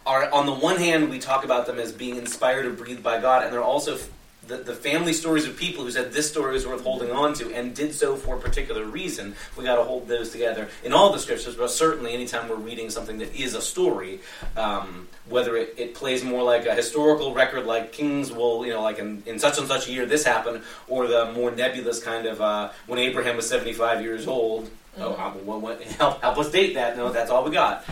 are 0.05 0.31
on 0.31 0.45
the 0.45 0.53
one 0.53 0.77
hand 0.77 1.09
we 1.09 1.17
talk 1.17 1.43
about 1.43 1.65
them 1.65 1.79
as 1.79 1.91
being 1.91 2.17
inspired 2.17 2.65
or 2.65 2.73
breathed 2.73 3.01
by 3.01 3.19
God, 3.19 3.43
and 3.43 3.51
they're 3.51 3.63
also 3.63 3.97
the, 4.47 4.57
the 4.57 4.75
family 4.75 5.13
stories 5.13 5.45
of 5.47 5.57
people 5.57 5.83
who 5.83 5.91
said 5.91 6.11
this 6.13 6.29
story 6.29 6.55
is 6.55 6.67
worth 6.67 6.83
holding 6.83 7.11
on 7.11 7.33
to 7.35 7.51
and 7.53 7.75
did 7.75 7.93
so 7.93 8.15
for 8.15 8.35
a 8.35 8.39
particular 8.39 8.85
reason. 8.85 9.35
We 9.57 9.63
got 9.63 9.75
to 9.77 9.83
hold 9.83 10.07
those 10.07 10.31
together 10.31 10.69
in 10.83 10.93
all 10.93 11.11
the 11.11 11.19
scriptures, 11.19 11.55
but 11.55 11.71
certainly 11.71 12.13
anytime 12.13 12.47
we're 12.49 12.55
reading 12.55 12.89
something 12.89 13.17
that 13.19 13.33
is 13.35 13.55
a 13.55 13.61
story, 13.61 14.19
um, 14.55 15.07
whether 15.27 15.55
it, 15.57 15.73
it 15.77 15.95
plays 15.95 16.23
more 16.23 16.43
like 16.43 16.65
a 16.65 16.75
historical 16.75 17.33
record, 17.33 17.65
like 17.65 17.91
Kings 17.91 18.31
will, 18.31 18.65
you 18.65 18.73
know, 18.73 18.81
like 18.83 18.99
in, 18.99 19.23
in 19.25 19.39
such 19.39 19.57
and 19.57 19.67
such 19.67 19.87
a 19.87 19.91
year 19.91 20.05
this 20.05 20.23
happened, 20.23 20.61
or 20.87 21.07
the 21.07 21.31
more 21.31 21.51
nebulous 21.51 22.01
kind 22.03 22.27
of 22.27 22.39
uh, 22.41 22.69
when 22.87 22.99
Abraham 22.99 23.35
was 23.35 23.49
75 23.49 24.01
years 24.01 24.27
old. 24.27 24.69
Oh, 24.99 25.11
what- 25.43 25.61
what- 25.61 25.81
help, 25.99 26.21
help 26.21 26.37
us 26.37 26.51
date 26.51 26.75
that. 26.75 26.95
No, 26.97 27.11
that's 27.11 27.29
all 27.31 27.43
we 27.43 27.51
got. 27.51 27.83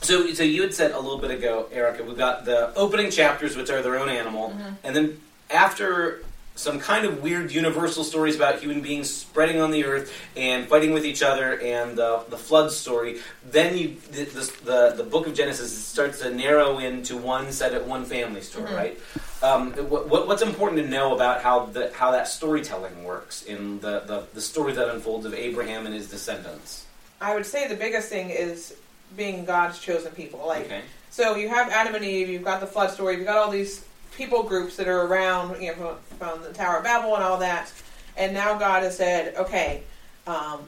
So, 0.00 0.32
so 0.34 0.42
you 0.42 0.62
had 0.62 0.74
said 0.74 0.92
a 0.92 0.98
little 1.00 1.18
bit 1.18 1.30
ago, 1.30 1.66
Erica, 1.72 2.02
we've 2.04 2.16
got 2.18 2.44
the 2.44 2.74
opening 2.74 3.10
chapters, 3.10 3.56
which 3.56 3.70
are 3.70 3.80
their 3.80 3.96
own 3.98 4.08
animal, 4.08 4.54
and 4.82 4.94
then 4.94 5.20
after 5.54 6.22
some 6.56 6.78
kind 6.78 7.04
of 7.04 7.20
weird 7.20 7.50
universal 7.50 8.04
stories 8.04 8.36
about 8.36 8.60
human 8.60 8.80
beings 8.80 9.10
spreading 9.10 9.60
on 9.60 9.72
the 9.72 9.84
earth 9.84 10.12
and 10.36 10.68
fighting 10.68 10.92
with 10.92 11.04
each 11.04 11.22
other, 11.22 11.58
and 11.60 11.96
the 11.96 12.22
the 12.28 12.36
flood 12.36 12.70
story, 12.70 13.18
then 13.50 13.76
you 13.76 13.96
the 14.12 14.24
the, 14.24 14.52
the, 14.64 14.94
the 14.98 15.02
book 15.04 15.26
of 15.26 15.34
Genesis 15.34 15.76
starts 15.76 16.20
to 16.20 16.30
narrow 16.32 16.78
into 16.78 17.16
one 17.16 17.50
set 17.50 17.72
at 17.74 17.86
one 17.86 18.04
family 18.04 18.40
story, 18.40 18.72
right? 18.72 19.00
Um, 19.42 19.72
what- 19.90 20.26
what's 20.28 20.42
important 20.42 20.80
to 20.82 20.88
know 20.88 21.14
about 21.14 21.42
how 21.42 21.66
the 21.66 21.92
how 21.92 22.10
that 22.12 22.28
storytelling 22.28 23.02
works 23.04 23.42
in 23.42 23.80
the, 23.80 24.00
the, 24.00 24.22
the 24.32 24.40
story 24.40 24.72
that 24.74 24.88
unfolds 24.88 25.26
of 25.26 25.34
Abraham 25.34 25.86
and 25.86 25.94
his 25.94 26.08
descendants? 26.08 26.86
I 27.20 27.34
would 27.34 27.46
say 27.46 27.66
the 27.68 27.74
biggest 27.76 28.08
thing 28.08 28.30
is 28.30 28.74
being 29.16 29.44
God's 29.44 29.78
chosen 29.80 30.12
people. 30.12 30.40
Like, 30.46 30.66
Okay. 30.66 30.82
so 31.10 31.34
you 31.36 31.48
have 31.48 31.68
Adam 31.70 31.94
and 31.96 32.04
Eve, 32.04 32.28
you've 32.28 32.44
got 32.44 32.60
the 32.60 32.66
flood 32.66 32.90
story, 32.92 33.16
you've 33.16 33.26
got 33.26 33.36
all 33.38 33.50
these 33.50 33.84
people 34.16 34.42
groups 34.42 34.76
that 34.76 34.88
are 34.88 35.02
around, 35.02 35.60
you 35.60 35.68
know, 35.68 35.96
from, 36.18 36.18
from 36.18 36.42
the 36.42 36.52
Tower 36.52 36.78
of 36.78 36.84
Babel 36.84 37.14
and 37.14 37.24
all 37.24 37.38
that, 37.38 37.72
and 38.16 38.32
now 38.32 38.58
God 38.58 38.82
has 38.82 38.96
said, 38.96 39.34
okay, 39.36 39.82
um, 40.26 40.60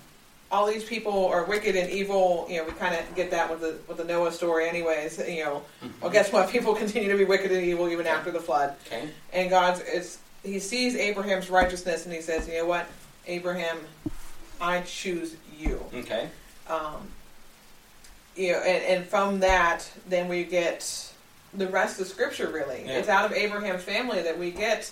all 0.50 0.67
these 0.67 0.85
people 0.85 1.26
are 1.26 1.45
wicked 1.45 1.76
and 1.76 1.91
evil. 1.91 2.47
You 2.49 2.59
know, 2.59 2.65
we 2.65 2.73
kind 2.73 2.95
of 2.95 3.15
get 3.15 3.31
that 3.33 3.50
with 3.50 3.61
the 3.61 3.79
with 3.88 3.97
the 3.97 4.05
Noah 4.05 4.33
story, 4.33 4.69
anyways. 4.69 5.19
You 5.29 5.45
know, 5.45 5.62
well, 6.00 6.11
guess 6.11 6.33
what? 6.33 6.49
People 6.50 6.75
continue 6.75 7.11
to 7.11 7.19
be 7.19 7.25
wicked 7.25 7.50
and 7.50 7.65
evil 7.65 7.88
even 7.88 8.07
after 8.07 8.31
the 8.31 8.41
flood. 8.41 8.75
Okay. 8.87 9.09
And 9.33 9.50
God's 9.50 9.81
it's 9.81 10.19
he 10.45 10.59
sees 10.61 10.95
Abraham's 10.95 11.50
righteousness 11.50 12.07
and 12.07 12.15
he 12.15 12.21
says, 12.21 12.47
you 12.47 12.55
know 12.55 12.67
what, 12.67 12.87
Abraham, 13.26 13.79
I 14.61 14.83
choose 14.83 15.37
you. 15.59 15.85
Okay. 15.93 16.29
Um, 16.69 17.09
you 18.37 18.53
know, 18.53 18.59
and, 18.59 18.85
and 18.85 19.07
from 19.07 19.41
that, 19.41 19.91
then 20.09 20.29
we 20.29 20.45
get 20.45 21.06
the 21.57 21.69
rest 21.69 22.01
of 22.01 22.07
Scripture. 22.07 22.49
Really, 22.49 22.85
Yeah. 22.87 22.99
it's 22.99 23.09
out 23.09 23.25
of 23.25 23.33
Abraham's 23.33 23.83
family 23.83 24.23
that 24.23 24.39
we 24.39 24.51
get 24.51 24.91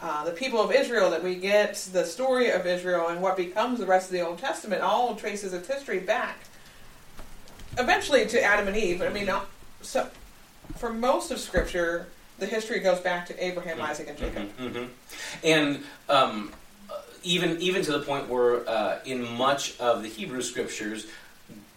uh, 0.00 0.24
the 0.24 0.32
people 0.32 0.60
of 0.60 0.72
Israel, 0.72 1.10
that 1.10 1.22
we 1.22 1.34
get 1.36 1.74
the 1.92 2.04
story 2.04 2.50
of 2.50 2.66
Israel, 2.66 3.08
and 3.08 3.20
what 3.20 3.36
becomes 3.36 3.78
the 3.78 3.86
rest 3.86 4.06
of 4.06 4.12
the 4.12 4.20
Old 4.20 4.38
Testament. 4.38 4.82
All 4.82 5.14
traces 5.14 5.52
its 5.52 5.68
history 5.68 6.00
back, 6.00 6.38
eventually 7.78 8.26
to 8.26 8.42
Adam 8.42 8.68
and 8.68 8.76
Eve. 8.76 9.02
I 9.02 9.08
mean, 9.08 9.30
so 9.80 10.08
for 10.76 10.92
most 10.92 11.30
of 11.30 11.38
Scripture, 11.38 12.06
the 12.38 12.46
history 12.46 12.80
goes 12.80 13.00
back 13.00 13.26
to 13.26 13.44
Abraham, 13.44 13.80
Isaac, 13.80 14.08
and 14.08 14.18
Jacob. 14.18 14.50
hmm 14.52 14.84
And 15.44 15.84
um, 16.08 16.52
even 17.22 17.60
even 17.60 17.82
to 17.82 17.92
the 17.92 18.00
point 18.00 18.28
where 18.28 18.68
uh, 18.68 18.98
in 19.04 19.28
much 19.36 19.78
of 19.78 20.02
the 20.02 20.08
Hebrew 20.08 20.42
scriptures, 20.42 21.06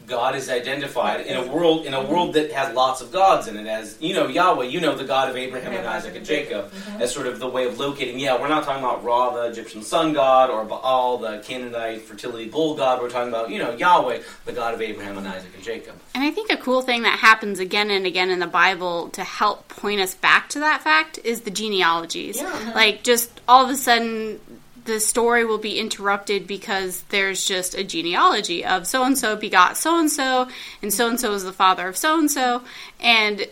God 0.06 0.36
is 0.36 0.50
identified 0.50 1.26
in 1.26 1.36
a 1.38 1.48
world 1.52 1.86
in 1.86 1.94
a 1.94 1.98
mm-hmm. 1.98 2.12
world 2.12 2.34
that 2.34 2.52
has 2.52 2.74
lots 2.74 3.02
of 3.02 3.12
gods 3.12 3.48
in 3.48 3.58
it, 3.58 3.68
as 3.68 3.98
you 4.02 4.14
know 4.14 4.28
Yahweh, 4.28 4.66
you 4.66 4.80
know 4.80 4.96
the 4.96 5.04
God 5.04 5.30
of 5.30 5.36
Abraham 5.36 5.74
and 5.74 5.88
Isaac 5.88 6.16
and 6.16 6.26
Jacob, 6.26 6.72
mm-hmm. 6.72 7.02
as 7.02 7.14
sort 7.14 7.28
of 7.28 7.40
the 7.40 7.48
way 7.48 7.66
of 7.66 7.80
locating. 7.80 8.20
Yeah, 8.20 8.40
we're 8.40 8.48
not 8.48 8.64
talking 8.64 8.84
about 8.84 9.04
Ra, 9.04 9.32
the 9.32 9.50
Egyptian 9.50 9.82
sun 9.82 10.14
god, 10.14 10.50
or 10.50 10.64
Baal, 10.64 11.18
the 11.18 11.40
Canaanite 11.40 12.02
fertility 12.02 12.48
bull 12.48 12.76
god. 12.76 13.02
We're 13.02 13.10
talking 13.10 13.30
about 13.30 13.50
you 13.50 13.60
know 13.60 13.76
Yahweh, 13.76 14.22
the 14.46 14.54
God 14.54 14.74
of 14.74 14.82
Abraham 14.82 15.18
and 15.18 15.28
Isaac 15.28 15.52
and 15.54 15.64
Jacob. 15.64 15.96
And 16.14 16.24
I 16.24 16.32
think 16.32 16.52
a 16.52 16.58
cool 16.58 16.82
thing 16.82 17.04
that 17.04 17.20
happens 17.20 17.60
again 17.60 17.90
and 17.90 18.06
again 18.06 18.30
in 18.30 18.40
the 18.40 18.48
Bible 18.48 19.10
to 19.10 19.24
help 19.24 19.68
point 19.68 20.02
us 20.02 20.16
back 20.16 20.50
to 20.50 20.60
that 20.60 20.82
fact 20.82 21.20
is 21.24 21.42
the 21.42 21.52
genealogies. 21.52 22.38
Yeah. 22.38 22.72
Like, 22.74 23.04
just 23.04 23.42
all 23.48 23.64
of 23.64 23.70
a 23.70 23.76
sudden, 23.76 24.40
the 24.86 25.00
story 25.00 25.44
will 25.46 25.58
be 25.58 25.80
interrupted 25.80 26.48
because 26.48 27.02
there's 27.10 27.46
just 27.46 27.76
a 27.76 27.84
genealogy 27.84 28.64
of 28.64 28.88
so 28.88 29.04
and 29.04 29.18
so 29.18 29.36
begot 29.36 29.78
so 29.78 30.00
and 30.00 30.12
so, 30.12 30.48
and 30.82 30.94
so 30.94 31.10
and 31.10 31.20
so 31.20 31.34
is 31.34 31.44
the 31.44 31.52
father 31.54 31.88
of 31.88 31.98
so 31.98 32.18
and 32.18 32.32
so. 32.32 32.62
And 33.00 33.48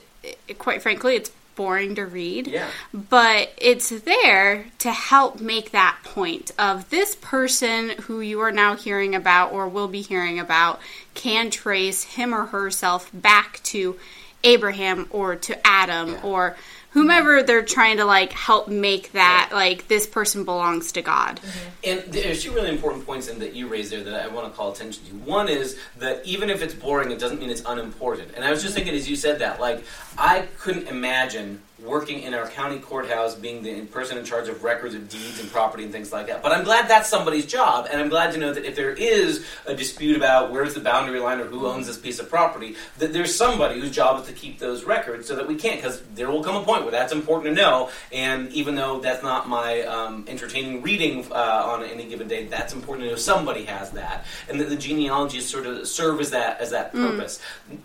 quite 0.58 0.82
frankly, 0.82 1.16
it's 1.16 1.32
boring 1.56 1.94
to 1.96 2.04
read 2.06 2.48
Yeah. 2.48 2.68
but 2.92 3.54
it's 3.58 3.90
there 3.90 4.66
to 4.80 4.92
help 4.92 5.40
make 5.40 5.70
that 5.70 5.98
point 6.04 6.52
of 6.58 6.90
this 6.90 7.16
person 7.16 7.90
who 8.02 8.22
you 8.22 8.40
are 8.40 8.52
now 8.52 8.75
hearing 8.75 9.13
about 9.13 9.52
or 9.52 9.68
will 9.68 9.88
be 9.88 10.02
hearing 10.02 10.40
about 10.40 10.80
can 11.13 11.52
trace 11.52 12.04
him 12.04 12.34
or 12.34 12.48
herself 12.48 13.12
back 13.13 13.62
to 13.66 14.00
Abraham 14.44 15.08
or 15.12 15.36
to 15.38 15.68
Adam 15.68 16.12
Yeah. 16.12 16.22
or 16.24 16.58
whomever 16.92 17.42
they're 17.42 17.64
trying 17.64 17.98
to 17.98 18.06
like 18.06 18.32
help 18.32 18.68
make 18.68 19.14
that 19.14 19.50
like 19.52 19.88
this 19.88 20.06
person 20.06 20.44
belongs 20.44 20.92
to 20.92 21.02
God. 21.02 21.40
Mm-hmm. 21.42 21.70
And 21.90 22.14
there's 22.14 22.44
two 22.44 22.52
really 22.52 22.70
important 22.70 23.06
points 23.06 23.28
in 23.28 23.40
that 23.40 23.54
you 23.54 23.68
raised 23.68 23.92
there 23.92 24.04
that 24.04 24.24
I 24.24 24.28
want 24.28 24.52
to 24.52 24.56
call 24.56 24.72
attention 24.72 25.04
to. 25.06 25.12
One 25.16 25.50
is 25.50 25.80
that 25.98 26.24
even 26.26 26.50
if 26.52 26.62
it's 26.62 26.74
boring, 26.76 27.12
it 27.12 27.20
doesn't 27.20 27.40
mean 27.40 27.50
it's 27.50 27.64
unimportant. 27.66 28.34
And 28.36 28.46
I 28.46 28.52
was 28.52 28.62
just 28.62 28.76
thinking 28.76 28.94
as 28.94 29.10
you 29.10 29.16
said 29.16 29.40
that, 29.40 29.60
like, 29.60 29.84
I 30.18 30.48
couldn't 30.60 30.88
imagine 30.88 31.62
working 31.84 32.22
in 32.22 32.34
our 32.34 32.48
county 32.48 32.80
courthouse 32.80 33.36
being 33.36 33.62
the 33.62 33.82
person 33.88 34.18
in 34.18 34.25
charge 34.25 34.48
of 34.48 34.63
records 34.63 34.96
of 34.96 35.10
deeds 35.10 35.40
and 35.40 35.52
property 35.52 35.84
and 35.84 35.92
things 35.92 36.12
like 36.12 36.28
that. 36.28 36.42
But 36.42 36.52
I'm 36.52 36.63
glad 36.63 36.88
that's 36.88 37.10
somebody's 37.10 37.46
job, 37.46 37.88
and 37.92 38.02
I'm 38.02 38.10
glad 38.10 38.32
to 38.34 38.38
know 38.38 38.54
that 38.54 38.66
if 38.66 38.75
there 38.75 38.94
is 38.94 39.46
a 39.66 39.75
dispute 39.75 40.16
about 40.16 40.52
where's 40.52 40.74
the 40.74 40.80
boundary 40.80 41.20
line 41.20 41.40
or 41.40 41.46
who 41.46 41.68
owns 41.68 41.88
this 41.88 41.98
piece 41.98 42.20
of 42.20 42.30
property, 42.30 42.75
that 43.00 43.13
there's 43.13 43.36
somebody 43.36 43.80
whose 43.80 43.92
job 43.92 44.22
is 44.22 44.28
to 44.28 44.34
keep 44.34 44.60
those 44.60 44.84
records 44.84 45.28
so 45.28 45.36
that 45.36 45.48
we 45.48 45.56
can't, 45.56 45.82
because 45.82 46.02
there 46.16 46.30
will 46.30 46.44
come 46.44 46.56
a 46.56 46.63
point 46.63 46.84
where 46.84 46.92
that's 46.92 47.12
important 47.12 47.56
to 47.56 47.62
know, 47.62 47.90
and 48.12 48.52
even 48.52 48.75
though 48.75 49.00
that's 49.00 49.24
not 49.24 49.50
my 49.50 49.82
um, 49.82 50.25
entertaining 50.28 50.82
reading 50.82 51.25
uh, 51.32 51.63
on 51.66 51.84
any 51.84 52.08
given 52.08 52.28
day, 52.28 52.46
that's 52.46 52.74
important 52.74 53.06
to 53.06 53.12
know 53.12 53.18
somebody 53.18 53.66
has 53.66 53.92
that, 53.92 54.25
and 54.50 54.60
that 54.60 54.70
the 54.70 54.75
genealogies 54.75 55.50
sort 55.50 55.66
of 55.66 55.88
serve 55.88 56.20
as 56.22 56.32
that 56.32 56.62
as 56.62 56.72
that 56.72 56.92
purpose. 56.94 57.42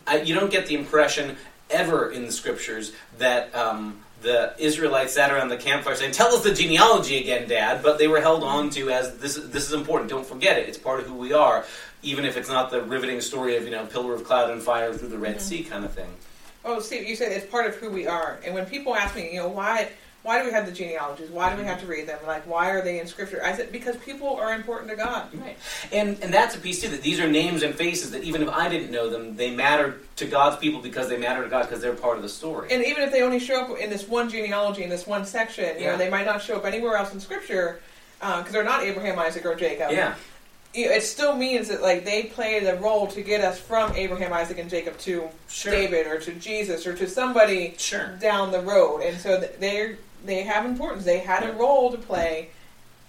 I, 0.06 0.20
you 0.20 0.34
don't 0.34 0.50
get 0.50 0.66
the 0.66 0.74
impression 0.74 1.36
ever 1.70 2.10
in 2.10 2.26
the 2.26 2.32
scriptures 2.32 2.92
that 3.18 3.54
um, 3.54 4.00
the 4.22 4.54
Israelites 4.58 5.14
sat 5.14 5.30
around 5.30 5.48
the 5.48 5.56
campfire 5.56 5.94
saying, 5.94 6.12
"Tell 6.12 6.34
us 6.34 6.42
the 6.42 6.52
genealogy 6.52 7.18
again, 7.18 7.48
Dad." 7.48 7.82
But 7.82 7.98
they 7.98 8.08
were 8.08 8.20
held 8.20 8.42
on 8.42 8.70
to 8.70 8.90
as 8.90 9.16
this. 9.18 9.36
This 9.36 9.66
is 9.66 9.72
important. 9.72 10.10
Don't 10.10 10.26
forget 10.26 10.58
it. 10.58 10.68
It's 10.68 10.78
part 10.78 11.00
of 11.00 11.06
who 11.06 11.14
we 11.14 11.32
are, 11.32 11.64
even 12.02 12.24
if 12.24 12.36
it's 12.36 12.48
not 12.48 12.70
the 12.70 12.82
riveting 12.82 13.20
story 13.20 13.56
of 13.56 13.64
you 13.64 13.70
know 13.70 13.86
pillar 13.86 14.14
of 14.14 14.24
cloud 14.24 14.50
and 14.50 14.62
fire 14.62 14.92
through 14.92 15.08
the 15.08 15.18
Red 15.18 15.40
Sea 15.40 15.62
kind 15.62 15.84
of 15.84 15.92
thing. 15.92 16.08
Oh, 16.64 16.80
Steve, 16.80 17.08
you 17.08 17.16
said 17.16 17.32
it's 17.32 17.46
part 17.46 17.66
of 17.66 17.76
who 17.76 17.88
we 17.88 18.06
are. 18.06 18.38
And 18.44 18.52
when 18.52 18.66
people 18.66 18.94
ask 18.94 19.14
me, 19.14 19.32
you 19.32 19.38
know, 19.38 19.48
why 19.48 19.88
why 20.24 20.40
do 20.40 20.46
we 20.46 20.52
have 20.52 20.66
the 20.66 20.72
genealogies? 20.72 21.30
Why 21.30 21.54
do 21.54 21.60
we 21.60 21.64
have 21.66 21.80
to 21.80 21.86
read 21.86 22.06
them? 22.08 22.18
Like, 22.26 22.46
why 22.46 22.70
are 22.70 22.82
they 22.82 23.00
in 23.00 23.06
Scripture? 23.06 23.40
I 23.44 23.54
said 23.54 23.70
because 23.72 23.96
people 23.98 24.36
are 24.36 24.52
important 24.52 24.90
to 24.90 24.96
God. 24.96 25.28
Right. 25.34 25.56
And 25.92 26.18
and 26.22 26.34
that's 26.34 26.54
a 26.56 26.58
piece 26.58 26.80
too. 26.82 26.88
That 26.88 27.02
these 27.02 27.20
are 27.20 27.28
names 27.28 27.62
and 27.62 27.74
faces 27.74 28.10
that 28.10 28.24
even 28.24 28.42
if 28.42 28.48
I 28.48 28.68
didn't 28.68 28.90
know 28.90 29.08
them, 29.08 29.36
they 29.36 29.50
matter 29.50 30.00
to 30.16 30.26
God's 30.26 30.56
people 30.56 30.80
because 30.80 31.08
they 31.08 31.16
matter 31.16 31.42
to 31.44 31.48
God 31.48 31.62
because 31.62 31.80
they're 31.80 31.94
part 31.94 32.16
of 32.16 32.22
the 32.22 32.28
story. 32.28 32.68
And 32.72 32.84
even 32.84 33.02
if 33.04 33.12
they 33.12 33.22
only 33.22 33.38
show 33.38 33.60
up 33.62 33.78
in 33.78 33.88
this 33.90 34.06
one 34.08 34.28
genealogy 34.28 34.82
in 34.82 34.90
this 34.90 35.06
one 35.06 35.24
section, 35.24 35.76
you 35.78 35.84
Yeah. 35.84 35.92
know, 35.92 35.98
they 35.98 36.10
might 36.10 36.26
not 36.26 36.42
show 36.42 36.56
up 36.56 36.64
anywhere 36.66 36.96
else 36.96 37.12
in 37.14 37.20
Scripture 37.20 37.80
uh, 38.20 38.38
because 38.38 38.52
they're 38.52 38.64
not 38.64 38.82
Abraham, 38.82 39.18
Isaac, 39.18 39.46
or 39.46 39.54
Jacob. 39.54 39.92
yeah. 39.92 40.14
It 40.74 41.02
still 41.02 41.34
means 41.34 41.68
that 41.68 41.80
like 41.80 42.04
they 42.04 42.24
play 42.24 42.60
the 42.60 42.74
role 42.76 43.06
to 43.08 43.22
get 43.22 43.40
us 43.40 43.58
from 43.58 43.90
Abraham, 43.96 44.34
Isaac, 44.34 44.58
and 44.58 44.68
Jacob 44.68 44.98
to 44.98 45.28
Sure. 45.48 45.72
David 45.72 46.06
or 46.06 46.18
to 46.20 46.32
Jesus 46.34 46.86
or 46.86 46.94
to 46.94 47.08
somebody 47.08 47.74
Sure. 47.78 48.08
down 48.20 48.52
the 48.52 48.60
road, 48.60 49.00
and 49.00 49.18
so 49.18 49.40
th- 49.40 49.52
they 49.58 49.96
they 50.24 50.42
have 50.42 50.66
importance. 50.66 51.04
They 51.04 51.18
had 51.18 51.42
a 51.48 51.52
role 51.52 51.90
to 51.92 51.98
play 51.98 52.50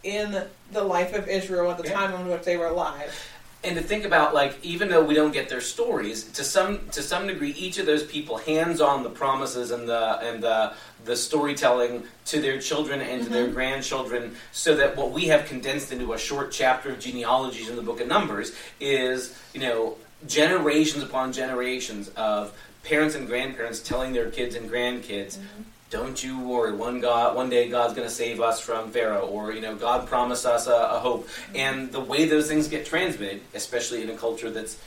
in 0.03 0.43
the 0.71 0.83
life 0.83 1.13
of 1.13 1.27
Israel 1.27 1.71
at 1.71 1.77
the 1.77 1.87
Yeah. 1.87 1.93
time 1.93 2.13
in 2.13 2.27
which 2.27 2.43
they 2.43 2.57
were 2.57 2.67
alive. 2.67 3.13
and 3.61 3.75
to 3.75 3.83
think 3.83 4.05
about 4.05 4.33
like 4.33 4.57
even 4.63 4.87
though 4.87 5.03
we 5.03 5.13
don't 5.13 5.33
get 5.33 5.49
their 5.49 5.59
stories 5.59 6.23
to 6.31 6.45
some 6.45 6.79
to 6.91 7.03
some 7.03 7.27
degree 7.27 7.51
each 7.51 7.77
of 7.77 7.85
those 7.85 8.03
people 8.03 8.37
hands 8.37 8.79
on 8.79 9.03
the 9.03 9.09
promises 9.09 9.71
and 9.71 9.85
the 9.85 10.17
and 10.21 10.41
the 10.41 10.71
the 11.03 11.13
storytelling 11.15 12.03
to 12.23 12.39
their 12.39 12.57
children 12.57 13.01
and 13.01 13.23
to 13.25 13.29
their 13.29 13.45
mm-hmm. 13.45 13.53
grandchildren 13.53 14.33
so 14.53 14.77
that 14.77 14.95
what 14.95 15.11
we 15.11 15.25
have 15.25 15.45
condensed 15.45 15.91
into 15.91 16.13
a 16.13 16.17
short 16.17 16.53
chapter 16.53 16.91
of 16.91 16.99
genealogies 17.01 17.67
in 17.67 17.75
the 17.75 17.81
book 17.81 17.99
of 17.99 18.07
numbers 18.07 18.55
is 18.79 19.37
you 19.53 19.59
know 19.59 19.97
generations 20.25 21.03
upon 21.03 21.33
generations 21.33 22.07
of 22.15 22.57
parents 22.83 23.13
and 23.15 23.27
grandparents 23.27 23.81
telling 23.81 24.13
their 24.13 24.31
kids 24.31 24.55
and 24.55 24.69
grandkids 24.69 25.37
mm-hmm. 25.37 25.63
Don't 25.89 26.23
you 26.23 26.39
worry. 26.39 26.71
One 26.71 26.99
God, 26.99 27.35
one 27.35 27.49
day 27.49 27.67
God's 27.69 27.93
going 27.95 28.07
to 28.07 28.13
save 28.13 28.41
us 28.41 28.59
from 28.59 28.91
Pharaoh, 28.91 29.25
or 29.25 29.51
you 29.53 29.61
know, 29.61 29.75
God 29.75 30.07
promised 30.07 30.45
us 30.45 30.67
a, 30.67 30.73
a 30.73 30.99
hope. 30.99 31.27
And 31.55 31.91
the 31.91 31.99
way 31.99 32.25
those 32.25 32.47
things 32.47 32.67
get 32.67 32.85
transmitted, 32.85 33.41
especially 33.53 34.03
in 34.03 34.09
a 34.09 34.15
culture 34.15 34.51
that's 34.51 34.77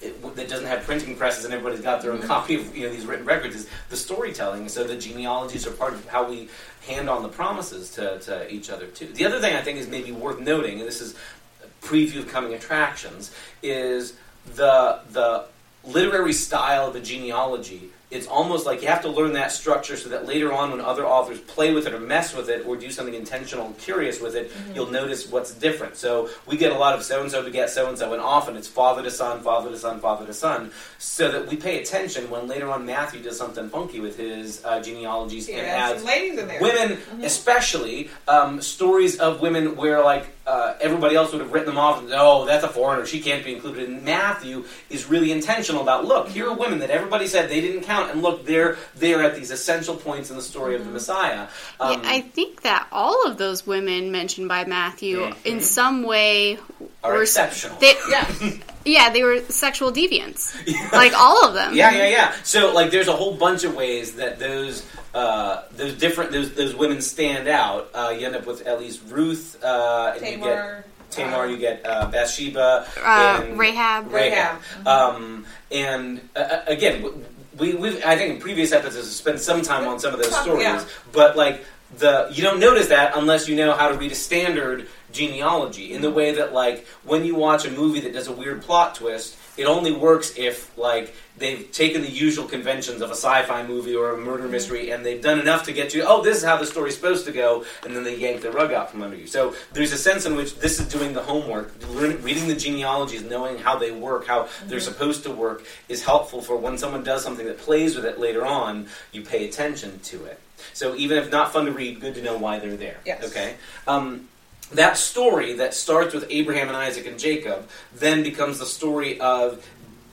it, 0.00 0.36
that 0.36 0.48
doesn't 0.48 0.66
have 0.66 0.84
printing 0.84 1.16
presses 1.16 1.44
and 1.44 1.52
everybody's 1.52 1.82
got 1.82 2.02
their 2.02 2.12
own 2.12 2.18
Mm-hmm. 2.18 2.26
copy 2.26 2.54
of 2.56 2.76
you 2.76 2.86
know 2.86 2.92
these 2.92 3.06
written 3.06 3.26
records 3.26 3.54
is 3.56 3.68
the 3.90 3.96
storytelling. 3.96 4.68
So 4.68 4.84
the 4.84 4.96
genealogies 4.96 5.66
are 5.66 5.72
part 5.72 5.94
of 5.94 6.06
how 6.08 6.28
we 6.28 6.48
hand 6.86 7.08
on 7.08 7.22
the 7.22 7.28
promises 7.28 7.90
to, 7.92 8.18
to 8.20 8.52
each 8.52 8.70
other 8.70 8.86
too. 8.86 9.06
The 9.06 9.24
other 9.24 9.40
thing 9.40 9.54
I 9.54 9.60
think 9.62 9.78
is 9.78 9.88
maybe 9.88 10.12
worth 10.12 10.40
noting, 10.40 10.78
and 10.78 10.86
this 10.88 11.00
is 11.00 11.14
a 11.62 11.86
preview 11.86 12.18
of 12.18 12.28
coming 12.28 12.54
attractions, 12.54 13.32
is 13.62 14.14
the 14.54 15.00
the 15.10 15.46
literary 15.84 16.32
style 16.32 16.88
of 16.88 16.94
the 16.94 17.00
genealogy. 17.00 17.90
It's 18.10 18.26
almost 18.26 18.64
like 18.64 18.80
you 18.80 18.88
have 18.88 19.02
to 19.02 19.08
learn 19.08 19.34
that 19.34 19.52
structure 19.52 19.96
so 19.96 20.08
that 20.08 20.26
later 20.26 20.52
on, 20.52 20.70
when 20.70 20.80
other 20.80 21.06
authors 21.06 21.40
play 21.40 21.74
with 21.74 21.86
it 21.86 21.92
or 21.92 22.00
mess 22.00 22.34
with 22.34 22.48
it 22.48 22.66
or 22.66 22.76
do 22.76 22.90
something 22.90 23.14
intentional 23.14 23.66
and 23.66 23.76
curious 23.78 24.18
with 24.20 24.34
it, 24.34 24.50
you'll 24.74 24.90
notice 24.90 25.30
what's 25.30 25.52
different. 25.52 25.96
So 25.96 26.30
we 26.46 26.56
get 26.56 26.72
a 26.72 26.78
lot 26.78 26.94
of 26.94 27.04
so 27.04 27.20
and 27.20 27.30
so 27.30 27.42
beget 27.42 27.68
so 27.68 27.88
and 27.88 27.98
so, 27.98 28.12
and 28.14 28.22
often 28.22 28.56
it's 28.56 28.66
father 28.68 29.02
to 29.02 29.10
son, 29.10 29.42
father 29.42 29.70
to 29.70 29.78
son, 29.78 30.00
father 30.00 30.24
to 30.24 30.32
son, 30.32 30.70
so 30.98 31.30
that 31.30 31.48
we 31.48 31.56
pay 31.56 31.82
attention 31.82 32.30
when 32.30 32.48
later 32.48 32.70
on 32.70 32.86
Matthew 32.86 33.22
does 33.22 33.36
something 33.36 33.68
funky 33.68 34.00
with 34.00 34.16
his 34.16 34.64
uh, 34.64 34.80
genealogies 34.80 35.48
and 35.48 35.58
adds 35.60 36.02
ladies 36.04 36.38
in 36.38 36.48
there. 36.48 36.62
women, 36.62 36.98
especially 37.22 38.10
um, 38.26 38.62
stories 38.62 39.18
of 39.18 39.40
women 39.42 39.76
where 39.76 40.02
like 40.02 40.26
uh, 40.48 40.74
everybody 40.80 41.14
else 41.14 41.32
would 41.32 41.40
have 41.42 41.52
written 41.52 41.68
them 41.68 41.78
off. 41.78 42.00
And, 42.00 42.10
oh, 42.12 42.46
that's 42.46 42.64
a 42.64 42.68
foreigner; 42.68 43.04
she 43.04 43.20
can't 43.20 43.44
be 43.44 43.54
included. 43.54 43.88
And 43.88 44.02
Matthew 44.04 44.64
is 44.88 45.06
really 45.06 45.30
intentional 45.30 45.82
about 45.82 46.04
look. 46.06 46.28
Here 46.28 46.48
are 46.48 46.54
women 46.54 46.78
that 46.78 46.90
everybody 46.90 47.26
said 47.26 47.50
they 47.50 47.60
didn't 47.60 47.82
count, 47.82 48.10
and 48.10 48.22
look, 48.22 48.46
they're 48.46 48.76
they're 48.96 49.22
at 49.22 49.34
these 49.36 49.50
essential 49.50 49.94
points 49.96 50.30
in 50.30 50.36
the 50.36 50.42
story 50.42 50.74
of 50.74 50.84
the 50.84 50.90
Messiah. 50.90 51.48
Um, 51.80 52.02
yeah, 52.02 52.10
I 52.10 52.20
think 52.22 52.62
that 52.62 52.86
all 52.90 53.26
of 53.26 53.36
those 53.36 53.66
women 53.66 54.10
mentioned 54.10 54.48
by 54.48 54.64
Matthew 54.64 55.18
Mhm. 55.20 55.36
in 55.44 55.60
some 55.60 56.02
way 56.02 56.58
are 57.04 57.12
were 57.12 57.22
exceptional. 57.22 57.76
They, 57.78 57.94
Yeah. 58.08 58.26
yeah, 58.84 59.10
they 59.10 59.22
were 59.22 59.40
sexual 59.48 59.92
deviants. 59.92 60.54
Like 60.92 61.12
all 61.14 61.44
of 61.46 61.54
them. 61.54 61.74
Yeah, 61.74 61.92
yeah, 61.92 62.08
yeah. 62.08 62.34
So 62.44 62.72
like, 62.72 62.90
there's 62.90 63.08
a 63.08 63.12
whole 63.12 63.36
bunch 63.36 63.64
of 63.64 63.74
ways 63.74 64.14
that 64.16 64.38
those 64.38 64.82
uh, 65.14 65.62
those 65.72 65.94
different 65.94 66.32
those 66.32 66.54
those 66.54 66.74
women 66.74 67.00
stand 67.00 67.48
out. 67.48 67.90
Uh, 67.94 68.14
you 68.18 68.26
end 68.26 68.36
up 68.36 68.46
with 68.46 68.66
at 68.66 68.78
least 68.78 69.00
Ruth, 69.08 69.62
uh, 69.62 70.12
and 70.16 70.26
you 70.26 70.36
get 70.36 70.40
Tamar. 70.40 70.84
Tamar, 71.10 71.44
uh, 71.44 71.46
you 71.46 71.56
get 71.56 71.86
uh, 71.86 72.06
Bathsheba, 72.10 72.86
Uh, 73.02 73.42
and 73.42 73.58
Rahab. 73.58 74.12
Rahab. 74.12 74.60
Um, 74.86 75.46
and 75.70 76.20
again, 76.34 77.24
we 77.58 77.74
we 77.74 78.02
I 78.04 78.16
think 78.16 78.34
in 78.34 78.40
previous 78.40 78.72
episodes 78.72 79.06
we 79.06 79.12
spent 79.12 79.40
some 79.40 79.62
time 79.62 79.86
on 79.86 79.98
some 79.98 80.12
of 80.12 80.20
those 80.22 80.36
stories, 80.36 80.62
yeah. 80.62 80.84
but 81.12 81.36
like 81.36 81.64
the 81.96 82.28
you 82.32 82.42
don't 82.42 82.60
notice 82.60 82.88
that 82.88 83.16
unless 83.16 83.48
you 83.48 83.56
know 83.56 83.72
how 83.72 83.88
to 83.88 83.96
read 83.96 84.12
a 84.12 84.16
standard 84.16 84.88
genealogy. 85.12 85.92
In 85.92 86.02
the 86.02 86.10
way 86.10 86.32
that 86.32 86.52
like 86.52 86.86
when 87.04 87.24
you 87.24 87.34
watch 87.34 87.64
a 87.64 87.70
movie 87.70 88.00
that 88.00 88.12
does 88.12 88.28
a 88.28 88.32
weird 88.32 88.62
plot 88.62 88.94
twist, 88.94 89.36
it 89.58 89.66
only 89.66 89.92
works 89.92 90.32
if 90.36 90.76
like 90.78 91.14
they've 91.36 91.70
taken 91.72 92.02
the 92.02 92.10
usual 92.10 92.46
conventions 92.46 93.00
of 93.00 93.10
a 93.10 93.14
sci-fi 93.14 93.64
movie 93.66 93.94
or 93.94 94.12
a 94.12 94.16
murder 94.16 94.48
mystery 94.48 94.90
and 94.90 95.04
they've 95.04 95.22
done 95.22 95.38
enough 95.38 95.64
to 95.64 95.72
get 95.72 95.94
you 95.94 96.02
oh 96.06 96.22
this 96.22 96.38
is 96.38 96.44
how 96.44 96.56
the 96.56 96.66
story's 96.66 96.94
supposed 96.96 97.24
to 97.26 97.32
go 97.32 97.64
and 97.84 97.94
then 97.94 98.04
they 98.04 98.16
yank 98.16 98.40
the 98.40 98.50
rug 98.50 98.72
out 98.72 98.90
from 98.90 99.02
under 99.02 99.16
you. 99.16 99.26
So 99.26 99.54
there's 99.72 99.92
a 99.92 99.98
sense 99.98 100.26
in 100.26 100.36
which 100.36 100.56
this 100.58 100.80
is 100.80 100.88
doing 100.88 101.12
the 101.12 101.22
homework. 101.22 101.74
Reading 101.90 102.48
the 102.48 102.56
genealogies 102.56 103.22
knowing 103.22 103.58
how 103.58 103.76
they 103.76 103.90
work 103.90 104.26
how 104.26 104.48
they're 104.66 104.80
supposed 104.80 105.22
to 105.24 105.30
work 105.30 105.64
is 105.88 106.04
helpful 106.04 106.40
for 106.40 106.56
when 106.56 106.78
someone 106.78 107.02
does 107.04 107.22
something 107.22 107.46
that 107.46 107.58
plays 107.58 107.96
with 107.96 108.04
it 108.04 108.18
later 108.18 108.46
on 108.46 108.86
you 109.12 109.22
pay 109.22 109.48
attention 109.48 109.98
to 110.00 110.24
it. 110.24 110.40
So 110.72 110.94
even 110.96 111.18
if 111.18 111.30
not 111.30 111.52
fun 111.52 111.66
to 111.66 111.72
read 111.72 112.00
good 112.00 112.14
to 112.14 112.22
know 112.22 112.36
why 112.36 112.58
they're 112.58 112.76
there 112.76 112.98
Yes. 113.04 113.24
okay? 113.30 113.54
Um, 113.86 114.28
that 114.72 114.96
story 114.98 115.54
that 115.54 115.74
starts 115.74 116.14
with 116.14 116.26
Abraham 116.30 116.68
and 116.68 116.76
Isaac 116.76 117.06
and 117.06 117.18
Jacob 117.18 117.68
then 117.94 118.22
becomes 118.22 118.58
the 118.58 118.66
story 118.66 119.20
of 119.20 119.66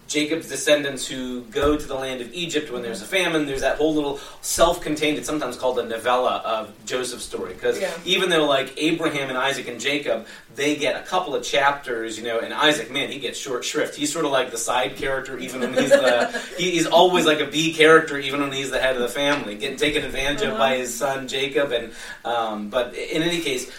Jacob's 0.07 0.47
descendants 0.47 1.07
who 1.07 1.41
go 1.45 1.75
to 1.75 1.85
the 1.87 1.95
land 1.95 2.21
of 2.21 2.31
Egypt 2.33 2.71
when 2.71 2.83
there's 2.83 3.01
a 3.01 3.05
famine. 3.05 3.45
There's 3.47 3.61
that 3.61 3.77
whole 3.77 3.93
little 3.95 4.19
self-contained. 4.41 5.17
It's 5.17 5.25
sometimes 5.27 5.57
called 5.57 5.79
a 5.79 5.83
novella 5.83 6.41
of 6.45 6.71
Joseph's 6.85 7.25
story 7.25 7.53
because 7.53 7.79
Yeah. 7.79 7.91
even 8.05 8.29
though 8.29 8.45
like 8.45 8.73
Abraham 8.77 9.29
and 9.29 9.37
Isaac 9.37 9.67
and 9.67 9.79
Jacob, 9.79 10.27
they 10.55 10.75
get 10.75 10.95
a 10.95 11.03
couple 11.05 11.35
of 11.35 11.43
chapters, 11.43 12.17
you 12.17 12.23
know. 12.23 12.39
And 12.39 12.53
Isaac, 12.53 12.91
man, 12.91 13.11
he 13.11 13.17
gets 13.19 13.37
short 13.39 13.65
shrift. 13.65 13.95
He's 13.95 14.13
sort 14.13 14.25
of 14.25 14.31
like 14.31 14.51
the 14.51 14.57
side 14.57 14.95
character, 14.95 15.37
even 15.39 15.59
when 15.61 15.73
he's 15.73 15.89
the 15.89 16.41
he, 16.57 16.71
he's 16.71 16.85
always 16.85 17.25
like 17.25 17.39
a 17.39 17.47
B 17.47 17.73
character, 17.73 18.17
even 18.19 18.41
when 18.41 18.51
he's 18.51 18.69
the 18.71 18.79
head 18.79 18.95
of 18.95 19.01
the 19.01 19.09
family, 19.09 19.55
getting 19.55 19.77
taken 19.77 20.03
advantage 20.05 20.43
of 20.43 20.57
by 20.57 20.77
his 20.77 20.95
son 20.95 21.27
Jacob. 21.27 21.71
And 21.71 21.93
um, 22.23 22.69
but 22.69 22.93
in 22.93 23.23
any 23.23 23.41
case, 23.41 23.71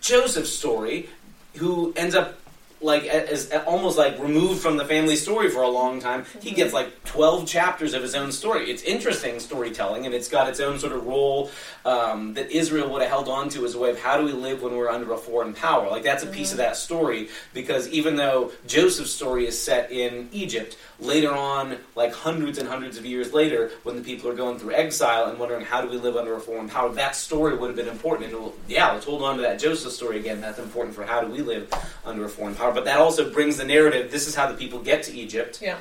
Joseph's 0.00 0.52
story, 0.52 1.08
who 1.56 1.92
ends 1.96 2.14
up 2.14 2.38
like 2.82 3.04
as 3.04 3.50
almost 3.66 3.98
like 3.98 4.18
removed 4.18 4.60
from 4.60 4.76
the 4.76 4.84
family 4.84 5.16
story 5.16 5.50
for 5.50 5.62
a 5.62 5.68
long 5.68 6.00
time. 6.00 6.24
He 6.40 6.50
gets 6.50 6.72
like 6.72 7.04
twelve 7.04 7.46
chapters 7.46 7.94
of 7.94 8.02
his 8.02 8.14
own 8.14 8.32
story. 8.32 8.70
It's 8.70 8.82
interesting 8.82 9.40
storytelling, 9.40 10.06
and 10.06 10.14
it's 10.14 10.28
got 10.28 10.48
its 10.48 10.60
own 10.60 10.78
sort 10.78 10.92
of 10.92 11.06
role 11.06 11.50
um, 11.84 12.34
that 12.34 12.50
Israel 12.50 12.90
would 12.92 13.02
have 13.02 13.10
held 13.10 13.28
on 13.28 13.48
to 13.50 13.64
as 13.64 13.74
a 13.74 13.78
way 13.78 13.90
of 13.90 14.00
how 14.00 14.18
do 14.18 14.24
we 14.24 14.32
live 14.32 14.62
when 14.62 14.76
we're 14.76 14.90
under 14.90 15.12
a 15.12 15.16
foreign 15.16 15.54
power. 15.54 15.88
Like 15.90 16.02
that's 16.02 16.22
a 16.22 16.28
piece 16.28 16.52
of 16.52 16.58
that 16.58 16.76
story 16.76 17.28
because 17.54 17.88
even 17.88 18.16
though 18.16 18.52
Joseph's 18.66 19.12
story 19.12 19.46
is 19.46 19.60
set 19.60 19.90
in 19.90 20.28
Egypt, 20.32 20.76
later 21.02 21.32
on, 21.34 21.76
like 21.96 22.12
hundreds 22.12 22.58
and 22.58 22.68
hundreds 22.68 22.96
of 22.96 23.04
years 23.04 23.32
later, 23.32 23.70
when 23.82 23.96
the 23.96 24.02
people 24.02 24.30
are 24.30 24.34
going 24.34 24.58
through 24.58 24.72
exile 24.72 25.26
and 25.26 25.38
wondering 25.38 25.64
how 25.64 25.80
do 25.80 25.88
we 25.88 25.96
live 25.96 26.16
under 26.16 26.34
a 26.34 26.40
foreign 26.40 26.68
power, 26.68 26.92
that 26.92 27.16
story 27.16 27.56
would 27.56 27.68
have 27.68 27.76
been 27.76 27.88
important. 27.88 28.32
And 28.32 28.52
yeah, 28.68 28.92
let's 28.92 29.06
hold 29.06 29.22
on 29.22 29.36
to 29.36 29.42
that 29.42 29.58
Joseph 29.58 29.92
story 29.92 30.18
again. 30.18 30.40
That's 30.40 30.58
important 30.58 30.94
for 30.94 31.04
how 31.04 31.20
do 31.20 31.30
we 31.30 31.42
live 31.42 31.72
under 32.04 32.24
a 32.24 32.28
foreign 32.28 32.54
power. 32.54 32.71
But 32.72 32.84
that 32.86 32.98
also 32.98 33.30
brings 33.30 33.56
the 33.58 33.64
narrative. 33.64 34.10
This 34.10 34.26
is 34.26 34.34
how 34.34 34.46
the 34.50 34.56
people 34.56 34.78
get 34.80 35.02
to 35.04 35.12
Egypt, 35.12 35.60
Yeah. 35.62 35.78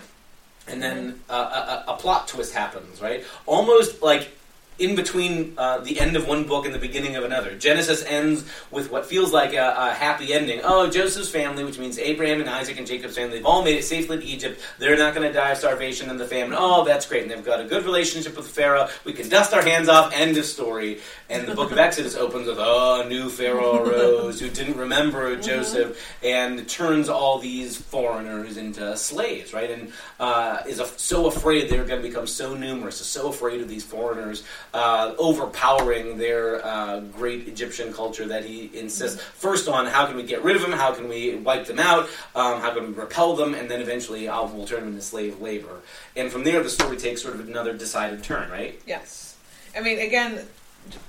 and 0.68 0.82
then 0.82 1.22
uh, 1.30 1.84
a, 1.88 1.92
a 1.94 1.98
plot 1.98 2.28
twist 2.28 2.54
happens. 2.54 3.02
Right, 3.02 3.24
almost 3.46 4.02
like. 4.02 4.30
In 4.80 4.96
between 4.96 5.54
uh, 5.58 5.80
the 5.80 6.00
end 6.00 6.16
of 6.16 6.28
one 6.28 6.46
book 6.46 6.66
and 6.66 6.74
the 6.74 6.80
beginning 6.80 7.16
of 7.16 7.24
another, 7.24 7.56
Genesis 7.56 8.04
ends 8.04 8.44
with 8.72 8.90
what 8.90 9.06
feels 9.06 9.32
like 9.32 9.54
a, 9.54 9.76
a 9.78 9.94
happy 9.94 10.34
ending. 10.34 10.62
Oh, 10.64 10.90
Joseph's 10.90 11.30
family, 11.30 11.64
which 11.64 11.78
means 11.78 12.00
Abraham 12.00 12.40
and 12.40 12.50
Isaac 12.50 12.80
and 12.80 12.88
Jacob's 12.88 13.16
family, 13.16 13.38
they've 13.38 13.46
all 13.46 13.64
made 13.64 13.78
it 13.78 13.84
safely 13.84 14.18
to 14.18 14.26
Egypt. 14.26 14.60
They're 14.80 14.98
not 14.98 15.14
going 15.14 15.28
to 15.28 15.34
die 15.34 15.52
of 15.52 15.58
starvation 15.60 16.10
and 16.10 16.20
the 16.20 16.26
famine. 16.26 16.58
Oh, 16.60 16.84
that's 16.84 17.06
great. 17.06 17.22
And 17.22 17.30
they've 17.30 17.46
got 17.46 17.62
a 17.62 17.66
good 17.66 17.86
relationship 17.86 18.36
with 18.36 18.48
Pharaoh. 18.48 18.90
We 19.06 19.14
can 19.14 19.30
dust 19.30 19.54
our 19.54 19.62
hands 19.62 19.88
off. 19.88 20.14
End 20.14 20.36
of 20.38 20.46
story. 20.46 21.00
And 21.30 21.48
the 21.48 21.54
book 21.54 21.72
of 21.72 21.78
Exodus 21.88 22.16
opens 22.16 22.48
with, 22.48 22.58
oh, 22.60 23.02
a 23.02 23.08
new 23.08 23.30
Pharaoh 23.30 23.84
arose 23.84 24.40
who 24.40 24.50
didn't 24.50 24.78
remember 24.78 25.36
Joseph 25.42 26.00
and 26.24 26.68
turns 26.68 27.08
all 27.08 27.38
these 27.38 27.78
foreigners 27.78 28.58
into 28.58 28.98
slaves, 28.98 29.54
right? 29.54 29.70
And 29.70 29.92
uh, 30.20 30.64
is 30.68 30.80
af- 30.80 30.98
so 30.98 31.28
afraid 31.28 31.70
they're 31.70 31.86
going 31.86 32.02
to 32.02 32.08
become 32.08 32.26
so 32.26 32.56
numerous, 32.56 32.98
so 32.98 33.30
afraid 33.30 33.62
of 33.62 33.70
these 33.70 33.84
foreigners 33.84 34.44
uh, 34.74 35.14
overpowering 35.18 36.18
their 36.18 36.66
uh, 36.66 37.00
great 37.00 37.48
Egyptian 37.48 37.94
culture 37.94 38.26
that 38.28 38.46
he 38.46 38.70
insists 38.74 39.22
first 39.22 39.68
on 39.68 39.86
how 39.86 40.06
can 40.06 40.16
we 40.16 40.24
get 40.24 40.44
rid 40.44 40.56
of 40.56 40.62
them, 40.62 40.72
how 40.72 40.94
can 40.94 41.08
we 41.08 41.36
wipe 41.36 41.66
them 41.66 41.80
out, 41.80 42.10
um, 42.36 42.62
how 42.62 42.74
can 42.74 42.88
we 42.88 42.94
repel 42.94 43.36
them, 43.36 43.54
and 43.54 43.70
then 43.70 43.82
eventually 43.82 44.28
uh, 44.28 44.46
we'll 44.46 44.66
turn 44.66 44.82
them 44.82 44.90
into 44.90 45.02
slave 45.02 45.40
labor. 45.42 45.82
And 46.16 46.32
from 46.32 46.44
there, 46.44 46.64
the 46.64 46.70
story 46.70 46.98
takes 46.98 47.22
sort 47.22 47.36
of 47.36 47.48
another 47.48 47.74
decided 47.74 48.24
turn, 48.24 48.50
right? 48.50 48.80
Yes. 48.86 49.36
I 49.76 49.82
mean, 49.82 50.00
again, 50.00 50.46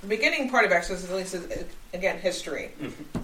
beginning 0.07 0.49
part 0.49 0.65
of 0.65 0.71
Exodus 0.71 1.09
at 1.09 1.15
least 1.15 1.33
is, 1.33 1.65
again, 1.93 2.19
history. 2.19 2.71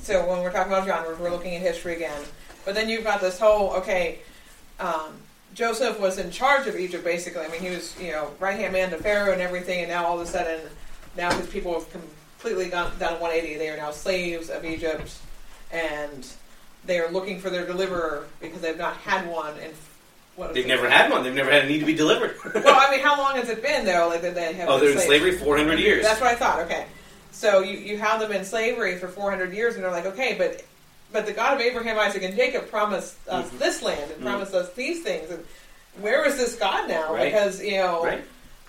So 0.01 0.27
when 0.27 0.41
we're 0.41 0.51
talking 0.51 0.71
about 0.71 0.87
genres, 0.87 1.19
we're 1.19 1.31
looking 1.31 1.55
at 1.55 1.61
history 1.61 1.95
again. 1.95 2.21
But 2.65 2.75
then 2.75 2.89
you've 2.89 3.03
got 3.03 3.21
this 3.21 3.39
whole, 3.39 3.71
okay, 3.71 4.19
um, 4.79 5.13
Joseph 5.53 5.99
was 5.99 6.17
in 6.17 6.31
charge 6.31 6.67
of 6.67 6.75
Egypt, 6.77 7.03
basically. 7.03 7.41
I 7.41 7.47
mean, 7.49 7.61
he 7.61 7.69
was, 7.69 7.99
you 7.99 8.11
know, 8.11 8.31
right-hand 8.39 8.73
man 8.73 8.91
to 8.91 8.97
Pharaoh 8.97 9.33
and 9.33 9.41
everything, 9.41 9.79
and 9.79 9.89
now 9.89 10.05
all 10.05 10.19
of 10.19 10.27
a 10.27 10.29
sudden, 10.29 10.61
now 11.17 11.31
his 11.35 11.47
people 11.47 11.73
have 11.73 11.87
completely 11.91 12.69
gone 12.69 12.97
down 12.99 13.19
180. 13.19 13.57
They 13.57 13.69
are 13.69 13.77
now 13.77 13.91
slaves 13.91 14.49
of 14.49 14.63
Egypt, 14.63 15.17
and 15.71 16.27
they 16.85 16.99
are 16.99 17.11
looking 17.11 17.39
for 17.39 17.49
their 17.49 17.65
deliverer 17.65 18.27
because 18.39 18.61
they've 18.61 18.77
not 18.77 18.95
had 18.97 19.27
one 19.27 19.57
in 19.57 19.71
what 20.35 20.51
is 20.51 20.55
They've 20.55 20.65
it? 20.65 20.69
never 20.69 20.89
had 20.89 21.11
one. 21.11 21.23
They've 21.23 21.33
never 21.33 21.51
had 21.51 21.65
a 21.65 21.67
need 21.67 21.79
to 21.79 21.85
be 21.85 21.93
delivered. 21.93 22.37
Well, 22.55 22.63
I 22.79 22.89
mean, 22.91 23.01
how 23.03 23.17
long 23.17 23.35
has 23.35 23.49
it 23.49 23.61
been 23.61 23.85
though? 23.85 24.07
Like 24.07 24.21
that 24.21 24.35
they 24.35 24.53
have. 24.53 24.69
oh, 24.69 24.79
they're 24.79 24.91
in 24.91 24.97
slavery 24.99 25.33
400 25.33 25.77
years. 25.79 26.05
That's 26.05 26.21
what 26.21 26.31
I 26.31 26.35
thought. 26.35 26.59
Okay, 26.61 26.85
so 27.31 27.59
you 27.59 27.77
you 27.77 27.97
have 27.97 28.21
them 28.21 28.31
in 28.31 28.45
slavery 28.45 28.97
for 28.97 29.09
400 29.09 29.53
years, 29.53 29.75
and 29.75 29.83
they're 29.83 29.91
like, 29.91 30.05
okay, 30.05 30.35
but 30.37 30.63
but 31.11 31.25
the 31.25 31.33
God 31.33 31.55
of 31.55 31.61
Abraham, 31.61 31.97
Isaac, 31.99 32.23
and 32.23 32.35
Jacob 32.35 32.69
promised 32.69 33.15
us 33.27 33.49
Mhm. 33.49 33.59
this 33.59 33.81
land 33.81 34.11
and 34.11 34.21
Mhm. 34.21 34.25
promised 34.25 34.53
us 34.53 34.71
these 34.73 35.01
things, 35.03 35.29
and 35.31 35.45
where 36.01 36.25
is 36.25 36.37
this 36.37 36.55
God 36.55 36.87
now? 36.87 37.13
Right. 37.13 37.25
Because 37.31 37.61
you 37.61 37.77
know. 37.77 38.03
Right? 38.05 38.23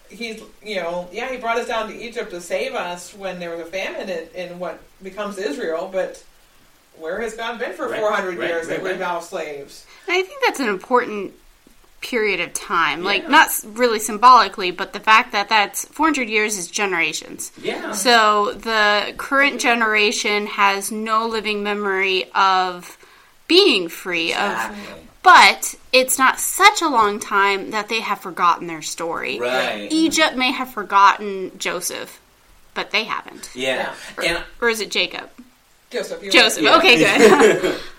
He's, 0.09 0.43
you 0.65 0.75
know, 0.75 1.09
yeah, 1.13 1.31
he 1.31 1.37
brought 1.37 1.57
us 1.59 1.69
down 1.69 1.87
to 1.89 1.95
Egypt 1.97 2.33
to 2.33 2.41
save 2.41 2.75
us 2.75 3.15
when 3.15 3.39
there 3.39 3.51
was 3.51 3.61
a 3.61 3.71
famine 3.71 4.09
in, 4.09 4.27
in 4.35 4.59
what 4.59 4.81
becomes 5.01 5.39
Israel, 5.39 5.89
but 5.93 6.21
where 6.99 7.21
has 7.21 7.35
God 7.35 7.61
been 7.61 7.75
for 7.75 7.87
Right, 7.87 8.01
400 8.01 8.37
right, 8.37 8.49
years 8.49 8.67
that 8.67 8.83
right, 8.83 8.83
we're 8.83 8.97
now 8.97 9.21
slaves? 9.21 9.87
I 10.09 10.23
think 10.23 10.43
that's 10.45 10.59
an 10.59 10.67
important 10.69 11.33
period 12.01 12.41
of 12.41 12.53
time. 12.55 13.03
Like, 13.03 13.29
not 13.29 13.51
really 13.65 13.99
symbolically, 13.99 14.71
but 14.71 14.93
the 14.93 15.01
fact 15.01 15.33
that 15.33 15.49
that's 15.49 15.85
400 15.87 16.29
years 16.29 16.57
is 16.57 16.71
generations. 16.71 17.53
Yeah. 17.61 17.93
So 17.93 18.53
the 18.53 19.15
current 19.17 19.61
generation 19.61 20.47
has 20.47 20.91
no 20.91 21.27
living 21.27 21.63
memory 21.63 22.31
of 22.35 22.97
being 23.47 23.89
free 23.89 24.33
of 24.33 24.71
but 25.23 25.75
it's 25.93 26.19
not 26.19 26.41
such 26.41 26.81
a 26.83 26.89
long 26.89 27.21
time 27.21 27.73
that 27.73 27.89
they 27.89 28.01
have 28.01 28.21
forgotten 28.21 28.67
their 28.67 28.83
story. 28.83 29.39
Right. 29.39 29.89
Egypt 29.91 30.37
may 30.37 30.51
have 30.51 30.71
forgotten 30.71 31.59
Joseph, 31.59 32.21
but 32.75 32.91
they 32.91 33.05
haven't. 33.05 33.51
Yeah. 33.55 33.95
And 34.25 34.43
Or 34.61 34.71
is 34.71 34.81
it 34.81 34.91
Jacob? 34.91 35.29
Joseph. 35.91 36.23
Joseph. 36.31 36.63
Yeah. 36.63 36.77
Okay, 36.79 36.99
good. 36.99 37.81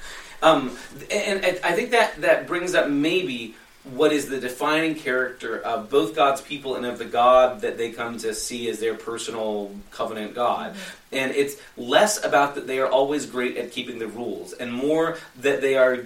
Um, 0.43 0.75
and 1.11 1.45
I 1.63 1.73
think 1.73 1.91
that 1.91 2.19
that 2.21 2.47
brings 2.47 2.73
up 2.73 2.89
maybe 2.89 3.53
what 3.83 4.11
is 4.11 4.29
the 4.29 4.39
defining 4.39 4.95
character 4.95 5.59
of 5.59 5.89
both 5.89 6.15
God's 6.15 6.41
people 6.41 6.75
and 6.75 6.85
of 6.85 6.99
the 6.99 7.05
God 7.05 7.61
that 7.61 7.77
they 7.77 7.91
come 7.91 8.17
to 8.19 8.33
see 8.33 8.69
as 8.69 8.79
their 8.79 8.93
personal 8.93 9.71
covenant 9.89 10.35
God. 10.35 10.73
Mm-hmm. 10.73 11.15
And 11.15 11.31
it's 11.31 11.55
less 11.77 12.23
about 12.23 12.55
that 12.55 12.67
they 12.67 12.79
are 12.79 12.87
always 12.87 13.25
great 13.25 13.57
at 13.57 13.71
keeping 13.71 13.99
the 13.99 14.07
rules, 14.07 14.53
and 14.53 14.71
more 14.71 15.17
that 15.39 15.61
they 15.61 15.75
are 15.75 16.05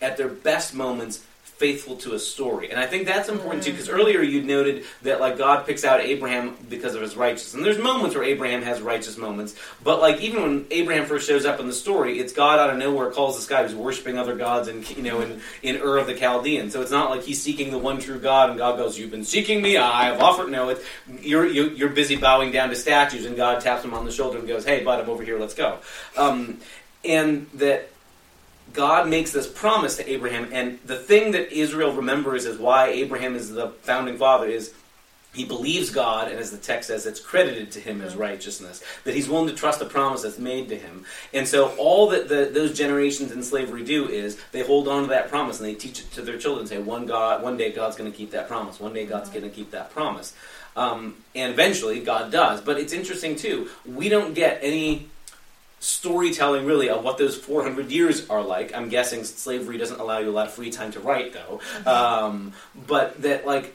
at 0.00 0.16
their 0.16 0.28
best 0.28 0.74
moments 0.74 1.24
faithful 1.58 1.96
to 1.96 2.12
a 2.12 2.18
story. 2.18 2.70
And 2.70 2.78
I 2.78 2.86
think 2.86 3.06
that's 3.06 3.30
important 3.30 3.64
too, 3.64 3.70
because 3.70 3.88
earlier 3.88 4.20
you 4.20 4.42
noted 4.42 4.84
that 5.02 5.20
like 5.20 5.38
God 5.38 5.64
picks 5.66 5.84
out 5.84 6.00
Abraham 6.00 6.54
because 6.68 6.94
of 6.94 7.00
his 7.00 7.16
righteousness. 7.16 7.54
And 7.54 7.64
there's 7.64 7.78
moments 7.78 8.14
where 8.14 8.24
Abraham 8.24 8.62
has 8.62 8.82
righteous 8.82 9.16
moments, 9.16 9.54
but 9.82 10.00
like 10.00 10.20
even 10.20 10.42
when 10.42 10.66
Abraham 10.70 11.06
first 11.06 11.26
shows 11.26 11.46
up 11.46 11.58
in 11.58 11.66
the 11.66 11.72
story, 11.72 12.18
it's 12.18 12.34
God 12.34 12.58
out 12.58 12.68
of 12.68 12.76
nowhere 12.76 13.10
calls 13.10 13.36
this 13.36 13.46
guy 13.46 13.62
who's 13.62 13.74
worshiping 13.74 14.18
other 14.18 14.36
gods 14.36 14.68
and 14.68 14.88
you 14.96 15.02
know 15.02 15.22
in, 15.22 15.40
in 15.62 15.76
Ur 15.76 15.96
of 15.96 16.06
the 16.06 16.14
Chaldeans. 16.14 16.74
So 16.74 16.82
it's 16.82 16.90
not 16.90 17.10
like 17.10 17.22
he's 17.22 17.40
seeking 17.40 17.70
the 17.70 17.78
one 17.78 18.00
true 18.00 18.18
God 18.18 18.50
and 18.50 18.58
God 18.58 18.76
goes, 18.76 18.98
You've 18.98 19.10
been 19.10 19.24
seeking 19.24 19.62
me, 19.62 19.78
I 19.78 20.06
have 20.06 20.20
offered 20.20 20.50
no 20.50 20.68
it's 20.68 20.84
you're 21.22 21.46
you, 21.46 21.70
you're 21.70 21.88
busy 21.88 22.16
bowing 22.16 22.52
down 22.52 22.68
to 22.68 22.76
statues 22.76 23.24
and 23.24 23.34
God 23.34 23.62
taps 23.62 23.82
him 23.82 23.94
on 23.94 24.04
the 24.04 24.12
shoulder 24.12 24.38
and 24.38 24.46
goes, 24.46 24.66
Hey 24.66 24.84
bud, 24.84 25.00
I'm 25.00 25.08
over 25.08 25.22
here, 25.22 25.38
let's 25.38 25.54
go. 25.54 25.78
Um, 26.18 26.58
and 27.02 27.46
that 27.54 27.88
God 28.76 29.08
makes 29.08 29.32
this 29.32 29.46
promise 29.46 29.96
to 29.96 30.08
Abraham, 30.08 30.48
and 30.52 30.78
the 30.84 30.96
thing 30.96 31.32
that 31.32 31.50
Israel 31.50 31.92
remembers 31.92 32.44
is 32.44 32.58
why 32.58 32.88
Abraham 32.88 33.34
is 33.34 33.50
the 33.50 33.70
founding 33.82 34.18
father 34.18 34.46
is 34.46 34.74
he 35.36 35.44
believes 35.44 35.90
God, 35.90 36.28
and 36.28 36.38
as 36.38 36.50
the 36.50 36.56
text 36.56 36.88
says, 36.88 37.04
it's 37.04 37.20
credited 37.20 37.70
to 37.72 37.80
him 37.80 38.00
as 38.00 38.16
righteousness. 38.16 38.82
That 39.04 39.14
he's 39.14 39.28
willing 39.28 39.48
to 39.48 39.54
trust 39.54 39.80
the 39.80 39.84
promise 39.84 40.22
that's 40.22 40.38
made 40.38 40.70
to 40.70 40.76
him. 40.76 41.04
And 41.34 41.46
so 41.46 41.76
all 41.76 42.08
that 42.10 42.28
the, 42.28 42.50
those 42.52 42.76
generations 42.76 43.32
in 43.32 43.42
slavery 43.42 43.84
do 43.84 44.08
is 44.08 44.38
they 44.52 44.62
hold 44.62 44.88
on 44.88 45.02
to 45.02 45.08
that 45.08 45.28
promise 45.28 45.60
and 45.60 45.68
they 45.68 45.74
teach 45.74 46.00
it 46.00 46.10
to 46.12 46.22
their 46.22 46.38
children. 46.38 46.66
Say, 46.66 46.78
one 46.78 47.04
God, 47.04 47.42
one 47.42 47.58
day 47.58 47.70
God's 47.70 47.96
going 47.96 48.10
to 48.10 48.16
keep 48.16 48.30
that 48.30 48.48
promise. 48.48 48.80
One 48.80 48.94
day 48.94 49.04
God's 49.04 49.28
going 49.28 49.42
to 49.42 49.50
keep 49.50 49.72
that 49.72 49.90
promise. 49.90 50.32
Um, 50.74 51.16
and 51.34 51.52
eventually 51.52 52.00
God 52.00 52.32
does. 52.32 52.62
But 52.62 52.78
it's 52.78 52.94
interesting 52.94 53.36
too. 53.36 53.68
We 53.84 54.08
don't 54.08 54.32
get 54.32 54.60
any 54.62 55.08
storytelling 55.80 56.66
really 56.66 56.88
of 56.88 57.04
what 57.04 57.18
those 57.18 57.36
400 57.36 57.90
years 57.90 58.28
are 58.28 58.42
like. 58.42 58.74
I'm 58.74 58.88
guessing 58.88 59.24
slavery 59.24 59.78
doesn't 59.78 60.00
allow 60.00 60.18
you 60.18 60.30
a 60.30 60.32
lot 60.32 60.46
of 60.46 60.52
free 60.52 60.70
time 60.70 60.92
to 60.92 61.00
write 61.00 61.34
though. 61.34 61.60
Um, 61.90 62.52
but 62.86 63.22
that 63.22 63.46
like 63.46 63.74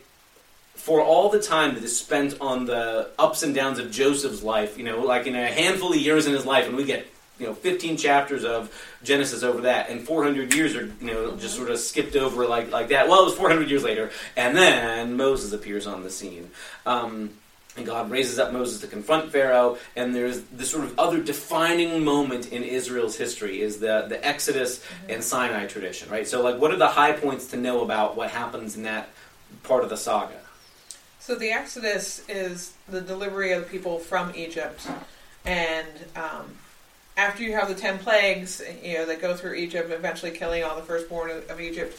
for 0.75 1.01
all 1.01 1.29
the 1.29 1.39
time 1.39 1.75
that 1.75 1.83
is 1.83 1.97
spent 1.97 2.35
on 2.41 2.65
the 2.65 3.09
ups 3.19 3.43
and 3.43 3.53
downs 3.53 3.77
of 3.77 3.91
Joseph's 3.91 4.41
life, 4.41 4.77
you 4.77 4.83
know, 4.83 5.01
like 5.01 5.27
in 5.27 5.35
a 5.35 5.47
handful 5.47 5.91
of 5.91 5.99
years 5.99 6.25
in 6.25 6.33
his 6.33 6.45
life, 6.45 6.67
and 6.67 6.75
we 6.75 6.85
get 6.85 7.07
you 7.37 7.45
know 7.45 7.53
15 7.53 7.97
chapters 7.97 8.43
of 8.43 8.73
Genesis 9.03 9.43
over 9.43 9.61
that, 9.61 9.89
and 9.89 10.01
400 10.01 10.53
years 10.53 10.75
are 10.75 10.85
you 10.85 11.07
know 11.07 11.35
just 11.35 11.55
sort 11.55 11.69
of 11.69 11.77
skipped 11.77 12.15
over 12.15 12.47
like 12.47 12.71
like 12.71 12.89
that. 12.89 13.07
Well, 13.07 13.21
it 13.21 13.25
was 13.25 13.35
400 13.35 13.69
years 13.69 13.83
later, 13.83 14.11
and 14.35 14.57
then 14.57 15.17
Moses 15.17 15.53
appears 15.53 15.85
on 15.85 16.03
the 16.03 16.09
scene. 16.09 16.49
Um, 16.85 17.31
and 17.77 17.85
God 17.85 18.11
raises 18.11 18.37
up 18.37 18.51
Moses 18.51 18.81
to 18.81 18.87
confront 18.87 19.31
Pharaoh, 19.31 19.77
and 19.95 20.13
there's 20.13 20.41
this 20.43 20.69
sort 20.69 20.83
of 20.83 20.99
other 20.99 21.21
defining 21.21 22.03
moment 22.03 22.51
in 22.51 22.63
Israel's 22.63 23.15
history 23.15 23.61
is 23.61 23.79
the, 23.79 24.05
the 24.09 24.25
Exodus 24.25 24.83
and 25.07 25.23
Sinai 25.23 25.67
tradition, 25.67 26.09
right? 26.09 26.27
So, 26.27 26.41
like, 26.41 26.59
what 26.59 26.71
are 26.71 26.77
the 26.77 26.87
high 26.87 27.13
points 27.13 27.47
to 27.47 27.57
know 27.57 27.81
about 27.81 28.17
what 28.17 28.29
happens 28.29 28.75
in 28.75 28.83
that 28.83 29.09
part 29.63 29.83
of 29.83 29.89
the 29.89 29.97
saga? 29.97 30.33
So 31.19 31.35
the 31.35 31.51
Exodus 31.51 32.27
is 32.27 32.73
the 32.89 32.99
delivery 32.99 33.53
of 33.53 33.63
the 33.63 33.69
people 33.69 33.99
from 33.99 34.33
Egypt, 34.35 34.87
and 35.45 35.87
um, 36.15 36.55
after 37.15 37.43
you 37.43 37.53
have 37.53 37.69
the 37.69 37.75
ten 37.75 37.99
plagues, 37.99 38.61
you 38.83 38.95
know 38.95 39.05
that 39.05 39.21
go 39.21 39.35
through 39.35 39.53
Egypt, 39.53 39.91
eventually 39.91 40.31
killing 40.31 40.63
all 40.63 40.75
the 40.75 40.81
firstborn 40.81 41.29
of, 41.29 41.49
of 41.49 41.61
Egypt, 41.61 41.97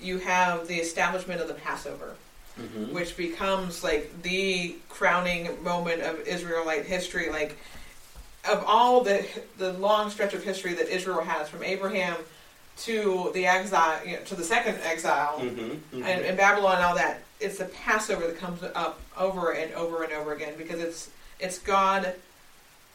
you 0.00 0.18
have 0.18 0.68
the 0.68 0.76
establishment 0.76 1.40
of 1.40 1.48
the 1.48 1.54
Passover, 1.54 2.14
Mm-hmm. 2.58 2.92
which 2.92 3.16
becomes 3.16 3.84
like 3.84 4.22
the 4.22 4.74
crowning 4.88 5.62
moment 5.62 6.02
of 6.02 6.26
Israelite 6.26 6.84
history. 6.86 7.30
Like 7.30 7.56
of 8.50 8.64
all 8.66 9.02
the 9.04 9.24
the 9.58 9.72
long 9.74 10.10
stretch 10.10 10.34
of 10.34 10.42
history 10.42 10.74
that 10.74 10.88
Israel 10.88 11.20
has, 11.22 11.48
from 11.48 11.62
Abraham 11.62 12.16
to 12.78 13.30
the 13.34 13.46
exile, 13.46 14.04
you 14.06 14.14
know, 14.14 14.22
to 14.24 14.34
the 14.34 14.44
second 14.44 14.78
exile, 14.82 15.38
Mm-hmm. 15.40 16.02
and, 16.02 16.24
and 16.24 16.36
Babylon 16.36 16.76
and 16.76 16.84
all 16.84 16.94
that, 16.96 17.22
it's 17.40 17.58
the 17.58 17.66
Passover 17.66 18.26
that 18.26 18.38
comes 18.38 18.60
up 18.62 19.00
over 19.16 19.52
and 19.52 19.72
over 19.74 20.02
and 20.02 20.12
over 20.12 20.32
again 20.32 20.54
because 20.58 20.80
it's 20.80 21.10
it's 21.38 21.58
God 21.60 22.14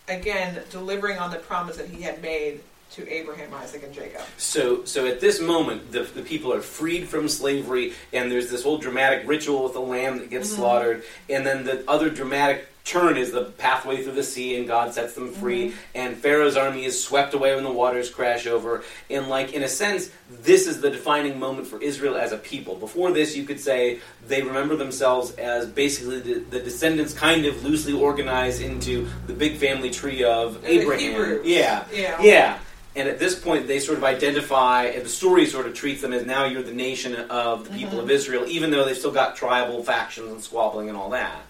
again 0.09 0.61
delivering 0.69 1.17
on 1.19 1.31
the 1.31 1.37
promise 1.37 1.77
that 1.77 1.87
He 1.87 2.01
had 2.01 2.21
made 2.21 2.59
to 2.93 3.11
Abraham, 3.11 3.53
Isaac, 3.55 3.83
and 3.83 3.93
Jacob. 3.93 4.21
So, 4.37 4.85
so 4.85 5.07
at 5.07 5.19
this 5.19 5.41
moment, 5.41 5.91
the, 5.91 6.03
the 6.03 6.21
people 6.21 6.53
are 6.53 6.61
freed 6.61 7.07
from 7.07 7.27
slavery, 7.27 7.93
and 8.11 8.31
there's 8.31 8.51
this 8.51 8.63
whole 8.63 8.77
dramatic 8.77 9.27
ritual 9.27 9.63
with 9.63 9.73
the 9.73 9.81
lamb 9.81 10.19
that 10.19 10.29
gets 10.29 10.49
mm-hmm. 10.49 10.57
slaughtered, 10.57 11.03
and 11.27 11.45
then 11.45 11.63
the 11.63 11.83
other 11.89 12.09
dramatic 12.09 12.67
turn 12.85 13.15
is 13.17 13.31
the 13.31 13.45
pathway 13.45 14.03
through 14.03 14.13
the 14.13 14.23
sea, 14.23 14.57
and 14.57 14.67
God 14.67 14.93
sets 14.93 15.13
them 15.13 15.31
free, 15.31 15.69
mm-hmm. 15.69 15.77
and 15.95 16.17
Pharaoh's 16.17 16.55
army 16.55 16.85
is 16.85 17.01
swept 17.01 17.33
away 17.33 17.55
when 17.55 17.63
the 17.63 17.71
waters 17.71 18.11
crash 18.11 18.45
over, 18.45 18.83
and 19.09 19.27
like 19.27 19.53
in 19.53 19.63
a 19.63 19.67
sense, 19.67 20.11
this 20.29 20.67
is 20.67 20.81
the 20.81 20.91
defining 20.91 21.39
moment 21.39 21.65
for 21.65 21.81
Israel 21.81 22.15
as 22.15 22.31
a 22.31 22.37
people. 22.37 22.75
Before 22.75 23.11
this, 23.11 23.35
you 23.35 23.43
could 23.45 23.59
say 23.59 24.01
they 24.27 24.41
remember 24.41 24.75
themselves 24.75 25.31
as 25.35 25.65
basically 25.65 26.19
the, 26.19 26.39
the 26.39 26.59
descendants, 26.59 27.13
kind 27.13 27.45
of 27.45 27.63
loosely 27.63 27.93
organized 27.93 28.61
into 28.61 29.07
the 29.27 29.33
big 29.33 29.57
family 29.57 29.89
tree 29.89 30.23
of 30.23 30.63
Abraham. 30.65 31.41
Yeah, 31.43 31.85
Yeah. 31.91 32.21
yeah. 32.21 32.59
And 32.95 33.09
at 33.09 33.17
this 33.17 33.33
point, 33.39 33.67
they 33.67 33.79
sort 33.79 33.97
of 33.97 34.03
identify, 34.03 34.85
and 34.85 35.03
the 35.03 35.09
story 35.09 35.47
sort 35.47 35.65
of 35.65 35.73
treats 35.73 36.01
them 36.01 36.13
as 36.13 36.25
now 36.25 36.45
you're 36.45 36.61
the 36.61 36.73
nation 36.73 37.15
of 37.15 37.67
the 37.67 37.75
people 37.75 37.99
of 37.99 38.11
Israel, 38.11 38.45
even 38.47 38.69
though 38.69 38.85
they've 38.85 38.97
still 38.97 39.11
got 39.11 39.35
tribal 39.35 39.83
factions 39.83 40.31
and 40.31 40.43
squabbling 40.43 40.89
and 40.89 40.97
all 40.97 41.09
that. 41.09 41.41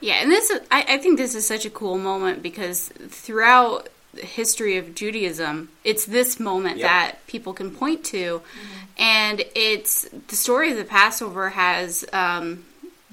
Yeah, 0.00 0.14
and 0.14 0.30
this 0.30 0.50
I, 0.70 0.84
I 0.88 0.98
think 0.98 1.18
this 1.18 1.34
is 1.34 1.46
such 1.46 1.64
a 1.64 1.70
cool 1.70 1.98
moment 1.98 2.42
because 2.42 2.88
throughout 3.08 3.88
the 4.14 4.22
history 4.22 4.76
of 4.76 4.94
Judaism, 4.94 5.68
it's 5.84 6.04
this 6.06 6.40
moment 6.40 6.78
Yep. 6.78 6.88
that 6.88 7.26
people 7.26 7.52
can 7.52 7.70
point 7.70 8.04
to, 8.06 8.42
and 8.98 9.44
it's 9.54 10.08
the 10.28 10.36
story 10.36 10.72
of 10.72 10.78
the 10.78 10.84
Passover 10.84 11.50
has 11.50 12.04
um, 12.12 12.64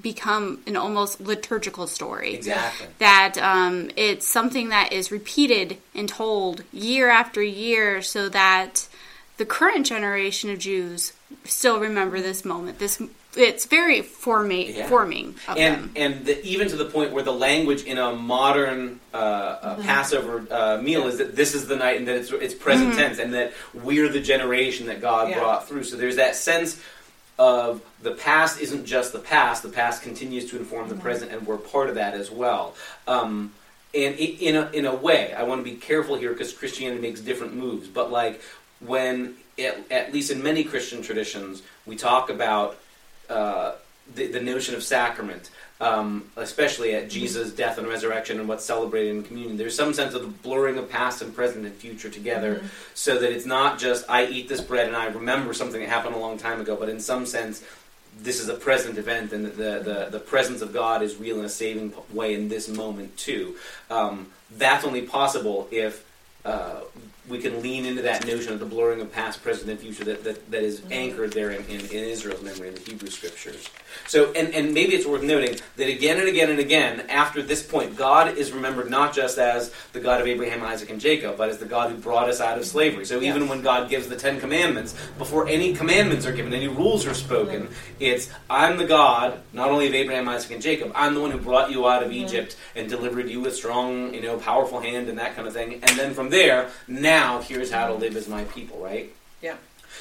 become 0.06 0.62
an 0.68 0.76
almost 0.78 1.20
liturgical 1.20 1.88
story. 1.88 2.34
Exactly. 2.36 2.88
That 3.00 3.38
um, 3.40 3.90
it's 3.98 4.28
something 4.28 4.70
that 4.70 4.94
is 4.94 5.12
repeated 5.12 5.78
and 5.96 6.08
told 6.08 6.64
year 6.72 7.10
after 7.10 7.42
year, 7.42 8.02
so 8.04 8.30
that 8.30 8.88
the 9.38 9.46
current 9.46 9.86
generation 9.88 10.52
of 10.52 10.60
Jews 10.60 11.12
still 11.44 11.80
remember 11.80 12.22
this 12.22 12.46
moment. 12.46 12.78
This 12.78 13.02
it's 13.38 13.66
very 13.66 14.02
forma- 14.02 14.54
Yeah. 14.54 14.88
forming 14.88 15.36
of 15.50 15.58
And 15.58 15.76
them. 15.76 15.92
and 15.98 16.26
the, 16.26 16.36
even 16.46 16.70
to 16.70 16.78
the 16.78 16.86
point 16.86 17.12
where 17.12 17.22
the 17.32 17.34
language 17.34 17.84
in 17.84 17.98
a 17.98 18.14
modern 18.14 19.02
uh, 19.14 19.18
uh, 19.18 19.76
Passover 19.84 20.36
uh, 20.50 20.78
meal 20.82 21.06
is 21.08 21.18
that 21.18 21.36
this 21.36 21.54
is 21.54 21.68
the 21.68 21.76
night 21.76 21.98
and 21.98 22.08
that 22.08 22.16
it's, 22.16 22.32
it's 22.32 22.54
present 22.54 22.94
tense 22.96 23.20
and 23.20 23.34
that 23.34 23.52
we're 23.74 24.08
the 24.08 24.22
generation 24.22 24.88
that 24.88 25.02
God 25.02 25.30
Yeah. 25.30 25.40
brought 25.40 25.68
through. 25.68 25.84
So 25.84 25.98
there's 25.98 26.16
that 26.16 26.36
sense 26.38 26.80
of 27.38 27.82
the 28.02 28.12
past 28.12 28.60
isn't 28.60 28.86
just 28.86 29.14
the 29.14 29.20
past; 29.20 29.64
the 29.64 29.70
past 29.70 30.02
continues 30.02 30.50
to 30.52 30.58
inform 30.58 30.90
the 30.90 30.96
present, 30.96 31.32
and 31.32 31.46
we're 31.46 31.58
part 31.58 31.90
of 31.90 31.96
that 31.96 32.14
as 32.14 32.32
well. 32.32 32.76
Um, 33.08 33.54
and 33.94 34.16
in 34.16 34.56
a, 34.56 34.70
in 34.72 34.86
a 34.86 34.94
way, 34.94 35.34
I 35.34 35.44
want 35.44 35.64
to 35.66 35.72
be 35.72 35.78
careful 35.78 36.16
here 36.16 36.32
because 36.32 36.52
Christianity 36.52 37.02
makes 37.02 37.22
different 37.22 37.56
moves. 37.56 37.88
But 37.88 38.12
like 38.12 38.42
when, 38.80 39.36
at, 39.58 39.90
at 39.90 40.14
least 40.14 40.32
in 40.32 40.44
many 40.44 40.64
Christian 40.64 41.02
traditions, 41.02 41.64
we 41.86 41.96
talk 41.96 42.30
about 42.30 42.78
uh, 43.30 43.74
the, 44.14 44.28
the 44.28 44.42
notion 44.42 44.76
of 44.76 44.84
sacrament, 44.84 45.50
um, 45.82 46.30
especially 46.38 46.96
at 46.96 47.10
Jesus' 47.10 47.52
death 47.52 47.78
and 47.78 47.88
resurrection 47.88 48.40
and 48.40 48.48
what's 48.48 48.66
celebrated 48.66 49.16
in 49.16 49.24
communion. 49.24 49.58
There's 49.58 49.76
some 49.76 49.94
sense 49.94 50.14
of 50.14 50.22
the 50.22 50.28
blurring 50.28 50.78
of 50.78 50.90
past 50.90 51.22
and 51.22 51.36
present 51.36 51.66
and 51.66 51.76
future 51.76 52.10
together, 52.10 52.64
so 52.94 53.20
that 53.20 53.32
it's 53.32 53.46
not 53.46 53.80
just 53.80 54.10
I 54.10 54.26
eat 54.26 54.48
this 54.48 54.62
bread 54.62 54.88
and 54.88 54.96
I 54.96 55.08
remember 55.08 55.54
something 55.54 55.82
that 55.82 55.90
happened 55.90 56.16
a 56.16 56.20
long 56.20 56.38
time 56.38 56.62
ago, 56.62 56.76
but 56.76 56.90
in 56.90 57.00
some 57.00 57.26
sense. 57.26 57.64
This 58.18 58.40
is 58.40 58.48
a 58.48 58.54
present 58.54 58.98
event, 58.98 59.34
and 59.34 59.46
the, 59.46 59.82
the, 59.84 60.08
the 60.10 60.20
presence 60.20 60.62
of 60.62 60.72
God 60.72 61.02
is 61.02 61.18
real 61.18 61.38
in 61.38 61.44
a 61.44 61.50
saving 61.50 61.92
way 62.14 62.34
in 62.34 62.48
this 62.48 62.70
moment 62.70 63.18
too. 63.18 63.58
Um, 63.90 64.28
that's 64.58 64.86
only 64.86 65.02
possible 65.02 65.68
if 65.70 66.06
uh, 66.46 66.82
we 67.28 67.40
can 67.40 67.62
lean 67.64 67.86
into 67.86 68.04
that 68.04 68.26
notion 68.28 68.54
of 68.54 68.60
the 68.60 68.66
blurring 68.66 69.02
of 69.02 69.12
past, 69.12 69.42
present, 69.42 69.70
and 69.70 69.80
future 69.80 70.04
that, 70.04 70.24
that, 70.24 70.52
that 70.52 70.62
is 70.62 70.84
anchored 70.92 71.34
there 71.34 71.52
in, 71.52 71.66
in, 71.66 71.80
in 71.80 72.04
Israel's 72.04 72.44
memory 72.44 72.68
in 72.68 72.76
the 72.76 72.82
Hebrew 72.82 73.10
scriptures. 73.10 73.68
So, 74.08 74.32
and, 74.34 74.54
and 74.54 74.74
maybe 74.74 74.94
it's 74.94 75.08
worth 75.08 75.24
noting 75.24 75.58
that 75.78 75.90
again 75.90 76.20
and 76.20 76.28
again 76.28 76.52
and 76.52 76.60
again, 76.60 77.06
after 77.10 77.42
this 77.42 77.64
point, 77.64 77.96
God 77.96 78.38
is 78.38 78.52
remembered 78.52 78.92
not 78.92 79.16
just 79.16 79.40
as 79.40 79.74
the 79.94 80.00
God 80.00 80.22
of 80.22 80.28
Abraham, 80.28 80.62
Isaac, 80.62 80.92
and 80.92 81.02
Jacob, 81.02 81.38
but 81.38 81.50
as 81.50 81.58
the 81.58 81.66
God 81.66 81.90
who 81.90 81.98
brought 81.98 82.30
us 82.30 82.40
out 82.42 82.60
of 82.60 82.66
slavery. 82.66 83.06
So 83.06 83.22
even 83.22 83.42
Yes. 83.42 83.50
when 83.50 83.62
God 83.62 83.90
gives 83.90 84.08
the 84.08 84.16
Ten 84.16 84.40
Commandments, 84.40 84.94
before 85.18 85.48
any 85.48 85.74
commandments 85.74 86.28
are 86.28 86.32
given, 86.32 86.54
any 86.54 86.68
rules 86.68 87.08
are 87.08 87.16
spoken, 87.16 87.70
it's 88.00 88.30
I'm 88.50 88.78
the 88.78 88.86
God, 88.86 89.40
not 89.52 89.72
only 89.72 89.88
of 89.88 89.96
Abraham, 89.96 90.30
Isaac, 90.30 90.52
and 90.52 90.62
Jacob, 90.62 90.92
I'm 90.94 91.16
the 91.16 91.22
one 91.22 91.32
who 91.32 91.40
brought 91.40 91.72
you 91.72 91.88
out 91.88 92.04
of 92.04 92.12
Egypt 92.12 92.56
and 92.76 92.88
delivered 92.88 93.30
you 93.30 93.42
with 93.42 93.56
strong, 93.56 94.14
you 94.14 94.22
know, 94.22 94.38
powerful 94.38 94.80
hand 94.80 95.10
and 95.10 95.18
that 95.18 95.36
kind 95.36 95.48
of 95.48 95.54
thing. 95.54 95.74
And 95.82 95.98
then 95.98 96.14
from 96.14 96.30
there, 96.36 96.70
now 96.88 97.42
here's 97.42 97.72
how 97.72 97.88
to 97.88 97.94
live 97.94 98.16
as 98.16 98.28
my 98.28 98.44
people, 98.46 98.78
right? 98.80 99.12
Yeah. 99.42 99.56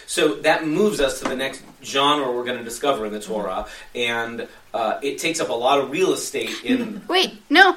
So 0.07 0.35
that 0.43 0.67
moves 0.67 1.01
us 1.01 1.21
to 1.21 1.29
the 1.29 1.37
next 1.37 1.63
genre 1.83 2.31
we're 2.33 2.45
going 2.45 2.59
to 2.59 2.65
discover 2.65 3.07
in 3.07 3.13
the 3.13 3.21
Torah, 3.21 3.67
and 3.95 4.47
uh, 4.75 4.99
it 5.03 5.19
takes 5.19 5.41
up 5.41 5.49
a 5.49 5.53
lot 5.55 5.79
of 5.79 5.91
real 5.91 6.13
estate 6.13 6.51
in. 6.65 7.03
Wait, 7.09 7.41
no, 7.49 7.77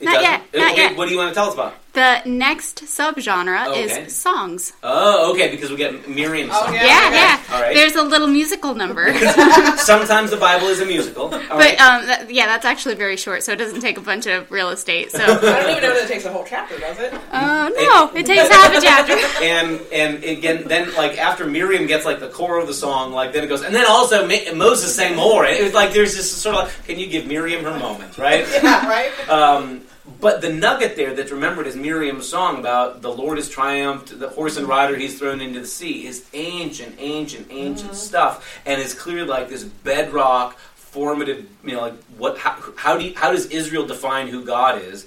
It 0.00 0.04
Not 0.06 0.14
doesn't- 0.14 0.22
yet, 0.30 0.42
not 0.54 0.72
okay, 0.72 0.82
yet. 0.82 0.96
what 0.96 1.06
do 1.06 1.12
you 1.12 1.18
want 1.18 1.30
to 1.30 1.34
tell 1.34 1.48
us 1.48 1.54
about? 1.54 1.74
The 1.98 2.22
next 2.30 2.84
subgenre 2.84 3.66
Okay. 3.68 4.04
is 4.06 4.14
songs. 4.16 4.72
Oh, 4.82 5.32
okay, 5.32 5.50
because 5.50 5.70
we 5.70 5.76
get 5.76 6.08
Miriam 6.08 6.48
Oh, 6.52 6.64
song. 6.64 6.74
Yeah, 6.74 6.84
Yeah, 6.86 7.06
okay. 7.08 7.16
yeah. 7.16 7.40
All 7.52 7.60
right. 7.62 7.74
There's 7.74 7.96
a 7.96 8.02
little 8.02 8.28
musical 8.28 8.74
number. 8.74 9.12
Sometimes 9.78 10.30
the 10.30 10.36
Bible 10.36 10.68
is 10.68 10.80
a 10.80 10.86
musical. 10.86 11.24
All 11.24 11.30
But 11.30 11.50
right. 11.50 11.80
um, 11.80 12.06
that, 12.06 12.30
yeah, 12.32 12.46
that's 12.46 12.64
actually 12.64 12.94
very 12.94 13.16
short, 13.16 13.42
so 13.42 13.52
it 13.52 13.56
doesn't 13.56 13.80
take 13.80 13.98
a 13.98 14.00
bunch 14.00 14.26
of 14.26 14.50
real 14.50 14.70
estate. 14.70 15.10
So, 15.10 15.18
I 15.24 15.26
don't 15.26 15.70
even 15.70 15.82
know 15.82 15.94
that 15.94 16.04
it 16.04 16.08
takes 16.08 16.24
a 16.24 16.32
whole 16.32 16.44
chapter, 16.46 16.78
does 16.78 16.98
it? 17.00 17.12
uh, 17.32 17.68
no, 17.70 18.10
it 18.14 18.26
takes 18.26 18.48
half 18.48 18.74
a 18.76 18.80
chapter. 18.80 19.14
and 19.44 19.80
and 19.92 20.22
again, 20.24 20.64
then 20.66 20.94
like 20.94 21.18
after 21.18 21.46
Miriam 21.46 21.86
gets 21.86 22.04
like 22.04 22.20
the 22.20 22.28
core 22.28 22.58
of 22.58 22.66
the 22.66 22.74
song, 22.74 23.12
like 23.12 23.32
then 23.32 23.42
it 23.44 23.48
goes, 23.48 23.62
and 23.62 23.74
then 23.74 23.86
also 23.88 24.26
Ma- 24.26 24.54
Moses 24.54 24.94
sang 24.94 25.16
more. 25.16 25.44
It 25.44 25.62
was 25.62 25.74
like 25.74 25.92
there's 25.92 26.14
this 26.14 26.30
sort 26.30 26.56
of 26.56 26.64
like, 26.64 26.84
can 26.86 26.98
you 26.98 27.06
give 27.08 27.26
Miriam 27.26 27.64
her 27.64 27.76
moment, 27.78 28.16
right? 28.18 28.46
Yeah, 28.62 28.86
right? 28.88 29.28
Um, 29.28 29.82
but 30.20 30.40
the 30.40 30.52
nugget 30.52 30.96
there 30.96 31.14
that's 31.14 31.30
remembered 31.30 31.66
is 31.66 31.76
Miriam's 31.76 32.28
song 32.28 32.58
about 32.58 33.02
the 33.02 33.10
Lord 33.10 33.38
has 33.38 33.48
triumphed, 33.48 34.18
the 34.18 34.28
horse 34.28 34.56
and 34.56 34.66
rider 34.66 34.96
he's 34.96 35.18
thrown 35.18 35.40
into 35.40 35.60
the 35.60 35.66
sea 35.66 36.06
is 36.06 36.24
ancient, 36.32 36.96
ancient, 36.98 37.46
ancient 37.50 37.90
mm-hmm. 37.90 37.96
stuff, 37.96 38.60
and 38.66 38.80
is 38.80 38.94
clearly 38.94 39.28
like 39.28 39.48
this 39.48 39.64
bedrock, 39.64 40.58
formative. 40.74 41.48
You 41.64 41.74
know, 41.74 41.80
like 41.82 42.02
what? 42.16 42.38
How, 42.38 42.58
how 42.76 42.96
do 42.96 43.04
you, 43.04 43.14
how 43.14 43.32
does 43.32 43.46
Israel 43.46 43.86
define 43.86 44.28
who 44.28 44.44
God 44.44 44.82
is? 44.82 45.06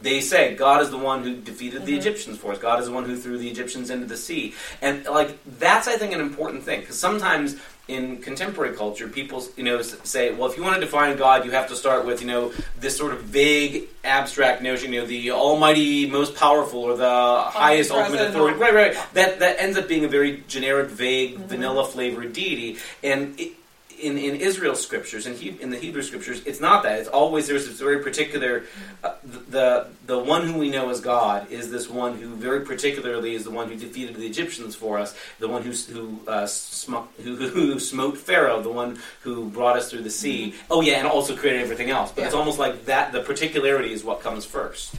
They 0.00 0.20
say 0.20 0.54
God 0.54 0.80
is 0.80 0.90
the 0.90 0.98
one 0.98 1.22
who 1.22 1.36
defeated 1.36 1.84
the 1.84 1.92
mm-hmm. 1.92 2.00
Egyptians 2.00 2.38
for 2.38 2.52
us. 2.52 2.58
God 2.58 2.80
is 2.80 2.86
the 2.86 2.92
one 2.92 3.04
who 3.04 3.16
threw 3.16 3.38
the 3.38 3.48
Egyptians 3.48 3.90
into 3.90 4.06
the 4.06 4.16
sea, 4.16 4.54
and 4.80 5.04
like 5.04 5.38
that's 5.58 5.88
I 5.88 5.96
think 5.96 6.12
an 6.12 6.20
important 6.20 6.64
thing 6.64 6.80
because 6.80 6.98
sometimes 6.98 7.56
in 7.90 8.18
contemporary 8.18 8.76
culture, 8.76 9.08
people 9.08 9.44
you 9.56 9.64
know 9.64 9.82
say, 9.82 10.32
well, 10.32 10.50
if 10.50 10.56
you 10.56 10.62
want 10.62 10.76
to 10.76 10.80
define 10.80 11.16
God, 11.16 11.44
you 11.44 11.50
have 11.50 11.68
to 11.68 11.76
start 11.76 12.06
with 12.06 12.20
you 12.20 12.26
know 12.26 12.52
this 12.78 12.96
sort 12.96 13.12
of 13.12 13.22
vague, 13.22 13.88
abstract 14.04 14.62
notion, 14.62 14.92
you 14.92 15.00
know, 15.00 15.06
the 15.06 15.32
Almighty, 15.32 16.08
most 16.08 16.34
powerful, 16.36 16.80
or 16.80 16.96
the 16.96 17.42
highest 17.48 17.90
ultimate 17.90 18.28
authority. 18.28 18.58
Right, 18.58 18.74
right. 18.74 18.96
That 19.14 19.40
that 19.40 19.60
ends 19.60 19.76
up 19.76 19.88
being 19.88 20.04
a 20.04 20.08
very 20.08 20.44
generic, 20.48 20.88
vague, 20.88 21.38
vanilla 21.38 21.84
flavored 21.84 22.32
deity, 22.32 22.78
and. 23.02 23.38
It, 23.38 23.52
in, 24.00 24.18
in 24.18 24.36
Israel's 24.36 24.82
scriptures, 24.82 25.26
in, 25.26 25.34
he, 25.34 25.50
in 25.60 25.70
the 25.70 25.78
Hebrew 25.78 26.02
scriptures, 26.02 26.42
it's 26.46 26.60
not 26.60 26.82
that. 26.82 26.98
It's 26.98 27.08
always 27.08 27.46
there's 27.46 27.66
this 27.66 27.78
very 27.78 28.02
particular. 28.02 28.64
Uh, 29.04 29.14
the 29.22 29.88
the 30.06 30.18
one 30.18 30.46
who 30.46 30.58
we 30.58 30.70
know 30.70 30.90
as 30.90 31.00
God 31.00 31.50
is 31.50 31.70
this 31.70 31.88
one 31.88 32.16
who 32.16 32.34
very 32.34 32.62
particularly 32.64 33.34
is 33.34 33.44
the 33.44 33.50
one 33.50 33.68
who 33.68 33.76
defeated 33.76 34.16
the 34.16 34.26
Egyptians 34.26 34.74
for 34.74 34.98
us, 34.98 35.14
the 35.38 35.48
one 35.48 35.62
who 35.62 35.72
who 35.92 36.20
uh, 36.28 36.46
sm- 36.46 37.08
who, 37.22 37.36
who, 37.36 37.48
who 37.48 37.80
smote 37.80 38.16
Pharaoh, 38.18 38.62
the 38.62 38.72
one 38.72 38.98
who 39.22 39.48
brought 39.48 39.76
us 39.76 39.90
through 39.90 40.02
the 40.02 40.10
sea. 40.10 40.54
Oh 40.70 40.80
yeah, 40.80 40.94
and 40.94 41.06
also 41.06 41.36
created 41.36 41.62
everything 41.62 41.90
else. 41.90 42.12
But 42.12 42.24
it's 42.24 42.34
almost 42.34 42.58
like 42.58 42.86
that. 42.86 43.12
The 43.12 43.20
particularity 43.20 43.92
is 43.92 44.02
what 44.04 44.20
comes 44.20 44.44
first. 44.44 44.94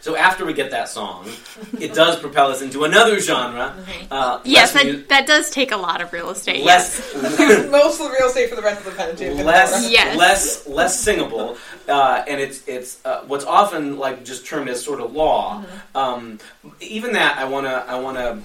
So 0.00 0.16
after 0.16 0.46
we 0.46 0.54
get 0.54 0.70
that 0.70 0.88
song, 0.88 1.28
it 1.78 1.92
does 1.92 2.18
propel 2.18 2.50
us 2.50 2.62
into 2.62 2.84
another 2.84 3.20
genre. 3.20 3.74
Uh, 4.10 4.40
Yes, 4.44 4.74
less 4.74 4.84
mu- 4.84 4.92
that, 4.92 5.08
that 5.10 5.26
does 5.26 5.50
take 5.50 5.72
a 5.72 5.76
lot 5.76 6.00
of 6.00 6.12
real 6.12 6.30
estate. 6.30 6.62
yes. 6.64 7.14
less 7.14 7.68
Most 7.70 8.00
of 8.00 8.06
the 8.10 8.16
real 8.18 8.28
estate 8.28 8.48
for 8.48 8.56
the 8.56 8.62
rest 8.62 8.78
of 8.80 8.86
the 8.86 8.92
Pentateuch. 8.92 9.36
and 9.36 9.44
less 9.46 9.90
Yes. 9.90 10.16
less 10.16 10.66
less 10.66 10.98
singable, 10.98 11.56
uh, 11.88 12.24
and 12.26 12.40
it's 12.40 12.66
it's 12.66 13.04
uh, 13.04 13.22
what's 13.26 13.44
often 13.44 13.98
like 13.98 14.24
just 14.24 14.46
termed 14.46 14.68
as 14.70 14.82
sort 14.82 15.00
of 15.00 15.12
law. 15.12 15.62
Um, 15.94 16.38
even 16.80 17.12
that 17.12 17.36
I 17.38 17.44
wanna 17.44 17.84
I 17.86 17.98
wanna 18.00 18.42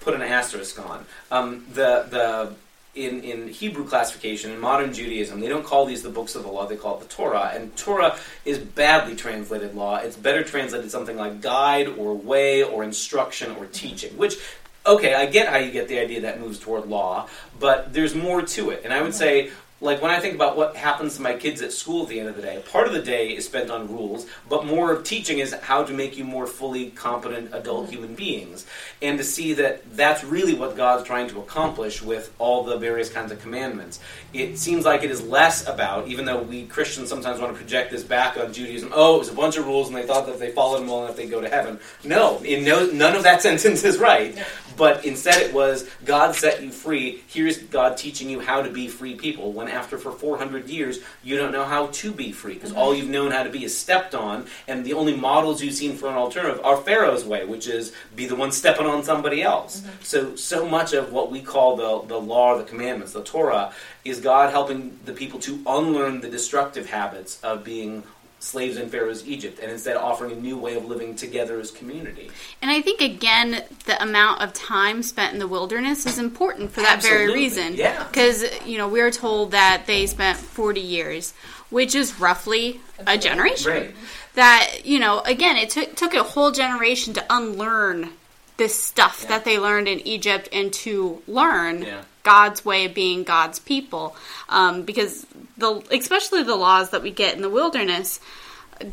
put 0.00 0.14
an 0.14 0.22
asterisk 0.22 0.78
on 0.88 1.04
um, 1.30 1.66
the 1.74 2.06
the. 2.10 2.54
In, 2.94 3.22
in 3.22 3.48
Hebrew 3.48 3.86
classification, 3.86 4.50
in 4.50 4.60
modern 4.60 4.92
Judaism, 4.92 5.40
they 5.40 5.48
don't 5.48 5.64
call 5.64 5.86
these 5.86 6.02
the 6.02 6.10
books 6.10 6.34
of 6.34 6.42
the 6.42 6.50
law, 6.50 6.66
they 6.66 6.76
call 6.76 6.98
it 6.98 7.00
the 7.00 7.08
Torah. 7.08 7.50
And 7.54 7.74
Torah 7.74 8.18
is 8.44 8.58
badly 8.58 9.16
translated 9.16 9.74
law. 9.74 9.96
It's 9.96 10.14
better 10.14 10.44
translated 10.44 10.90
something 10.90 11.16
like 11.16 11.40
guide 11.40 11.88
or 11.88 12.14
way 12.14 12.62
or 12.62 12.84
instruction 12.84 13.56
or 13.56 13.64
teaching, 13.64 14.14
which 14.18 14.36
okay, 14.84 15.14
I 15.14 15.26
get 15.26 15.48
how 15.48 15.58
you 15.58 15.70
get 15.70 15.88
the 15.88 15.98
idea 15.98 16.22
that 16.22 16.40
moves 16.40 16.58
toward 16.58 16.86
law, 16.86 17.28
but 17.58 17.92
there's 17.92 18.14
more 18.14 18.42
to 18.42 18.70
it. 18.70 18.82
And 18.84 18.92
I 18.92 19.00
would 19.00 19.14
say, 19.14 19.50
like, 19.82 20.00
when 20.00 20.12
I 20.12 20.20
think 20.20 20.36
about 20.36 20.56
what 20.56 20.76
happens 20.76 21.16
to 21.16 21.22
my 21.22 21.34
kids 21.34 21.60
at 21.60 21.72
school 21.72 22.04
at 22.04 22.08
the 22.08 22.20
end 22.20 22.28
of 22.28 22.36
the 22.36 22.42
day, 22.42 22.62
part 22.70 22.86
of 22.86 22.92
the 22.92 23.02
day 23.02 23.30
is 23.30 23.44
spent 23.44 23.68
on 23.68 23.88
rules, 23.92 24.26
but 24.48 24.64
more 24.64 24.92
of 24.92 25.02
teaching 25.02 25.40
is 25.40 25.52
how 25.52 25.82
to 25.82 25.92
make 25.92 26.16
you 26.16 26.22
more 26.22 26.46
fully 26.46 26.90
competent 26.90 27.52
adult 27.52 27.84
mm-hmm. 27.84 27.92
human 27.92 28.14
beings. 28.14 28.64
And 29.02 29.18
to 29.18 29.24
see 29.24 29.54
that 29.54 29.96
that's 29.96 30.22
really 30.22 30.54
what 30.54 30.76
God's 30.76 31.04
trying 31.04 31.28
to 31.30 31.40
accomplish 31.40 32.00
with 32.00 32.32
all 32.38 32.62
the 32.62 32.78
various 32.78 33.10
kinds 33.10 33.32
of 33.32 33.40
commandments. 33.40 33.98
It 34.32 34.56
seems 34.56 34.84
like 34.84 35.02
it 35.02 35.10
is 35.10 35.20
less 35.20 35.66
about, 35.66 36.06
even 36.06 36.26
though 36.26 36.40
we 36.40 36.66
Christians 36.66 37.08
sometimes 37.08 37.40
want 37.40 37.52
to 37.52 37.58
project 37.58 37.90
this 37.90 38.04
back 38.04 38.36
on 38.36 38.52
Judaism, 38.52 38.92
oh, 38.94 39.16
it 39.16 39.18
was 39.18 39.30
a 39.30 39.34
bunch 39.34 39.56
of 39.56 39.66
rules 39.66 39.88
and 39.88 39.96
they 39.96 40.06
thought 40.06 40.26
that 40.26 40.34
if 40.34 40.38
they 40.38 40.52
followed 40.52 40.78
them 40.78 40.86
well 40.86 41.04
enough 41.04 41.16
they'd 41.16 41.26
go 41.26 41.40
to 41.40 41.48
heaven. 41.48 41.80
No, 42.04 42.38
in 42.38 42.64
no 42.64 42.86
none 42.86 43.16
of 43.16 43.24
that 43.24 43.42
sentence 43.46 43.82
is 43.82 43.98
right. 43.98 44.38
But 44.76 45.04
instead 45.04 45.42
it 45.42 45.52
was 45.52 45.88
God 46.04 46.34
set 46.34 46.62
you 46.62 46.70
free. 46.70 47.22
Here's 47.26 47.58
God 47.58 47.96
teaching 47.96 48.30
you 48.30 48.40
how 48.40 48.62
to 48.62 48.70
be 48.70 48.88
free 48.88 49.16
people. 49.16 49.52
When 49.52 49.68
after 49.72 49.98
for 49.98 50.12
400 50.12 50.68
years 50.68 51.00
you 51.22 51.36
don't 51.36 51.52
know 51.52 51.64
how 51.64 51.86
to 51.88 52.12
be 52.12 52.32
free 52.32 52.54
because 52.54 52.70
mm-hmm. 52.70 52.78
all 52.78 52.94
you've 52.94 53.08
known 53.08 53.30
how 53.30 53.42
to 53.42 53.50
be 53.50 53.64
is 53.64 53.76
stepped 53.76 54.14
on, 54.14 54.46
and 54.68 54.84
the 54.84 54.92
only 54.92 55.16
models 55.16 55.62
you've 55.62 55.74
seen 55.74 55.96
for 55.96 56.08
an 56.08 56.14
alternative 56.14 56.60
are 56.64 56.76
Pharaoh's 56.76 57.24
way, 57.24 57.44
which 57.44 57.66
is 57.66 57.92
be 58.14 58.26
the 58.26 58.36
one 58.36 58.52
stepping 58.52 58.86
on 58.86 59.02
somebody 59.02 59.42
else. 59.42 59.80
Mm-hmm. 59.80 60.02
So 60.02 60.36
so 60.36 60.68
much 60.68 60.92
of 60.92 61.12
what 61.12 61.30
we 61.30 61.40
call 61.40 61.76
the 61.76 62.06
the 62.06 62.20
law 62.20 62.54
or 62.54 62.58
the 62.58 62.64
commandments, 62.64 63.12
the 63.12 63.22
Torah, 63.22 63.72
is 64.04 64.20
God 64.20 64.50
helping 64.50 64.98
the 65.04 65.12
people 65.12 65.38
to 65.40 65.62
unlearn 65.66 66.20
the 66.20 66.28
destructive 66.28 66.86
habits 66.86 67.40
of 67.42 67.64
being 67.64 68.02
slaves 68.42 68.76
in 68.76 68.88
Pharaoh's 68.88 69.26
Egypt 69.26 69.58
and 69.60 69.70
instead 69.70 69.96
offering 69.96 70.32
a 70.32 70.34
new 70.34 70.56
way 70.58 70.74
of 70.74 70.84
living 70.84 71.14
together 71.14 71.60
as 71.60 71.70
community. 71.70 72.30
And 72.60 72.70
I 72.70 72.82
think, 72.82 73.00
again, 73.00 73.62
the 73.86 74.02
amount 74.02 74.42
of 74.42 74.52
time 74.52 75.02
spent 75.02 75.32
in 75.32 75.38
the 75.38 75.46
wilderness 75.46 76.06
is 76.06 76.18
important 76.18 76.72
for 76.72 76.80
that 76.80 77.02
very 77.02 77.32
reason. 77.32 77.74
yeah. 77.74 78.04
Because, 78.08 78.44
you 78.66 78.78
know, 78.78 78.88
we 78.88 79.00
are 79.00 79.10
told 79.10 79.52
that 79.52 79.84
they 79.86 80.06
spent 80.06 80.38
40 80.38 80.80
years, 80.80 81.34
which 81.70 81.94
is 81.94 82.18
roughly 82.18 82.80
a 83.06 83.16
generation. 83.16 83.70
Right. 83.70 83.94
That, 84.34 84.82
you 84.84 84.98
know, 84.98 85.20
again, 85.20 85.56
it 85.56 85.70
took, 85.70 85.94
took 85.94 86.14
a 86.14 86.22
whole 86.22 86.50
generation 86.50 87.14
to 87.14 87.24
unlearn 87.30 88.10
this 88.56 88.74
stuff 88.78 89.20
Yeah. 89.22 89.28
that 89.30 89.44
they 89.44 89.58
learned 89.58 89.88
in 89.88 90.00
Egypt 90.06 90.48
and 90.52 90.72
to 90.74 91.22
learn 91.26 91.82
Yeah. 91.82 92.02
God's 92.22 92.64
way 92.64 92.86
of 92.86 92.94
being 92.94 93.24
God's 93.24 93.58
people. 93.58 94.16
Um, 94.48 94.82
because 94.82 95.26
the 95.56 95.82
especially 95.90 96.42
the 96.42 96.56
laws 96.56 96.90
that 96.90 97.02
we 97.02 97.10
get 97.10 97.34
in 97.34 97.42
the 97.42 97.50
wilderness 97.50 98.20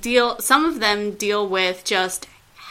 deal 0.01 0.39
some 0.39 0.65
of 0.65 0.79
them 0.79 1.11
deal 1.11 1.47
with 1.47 1.83
just 1.83 2.27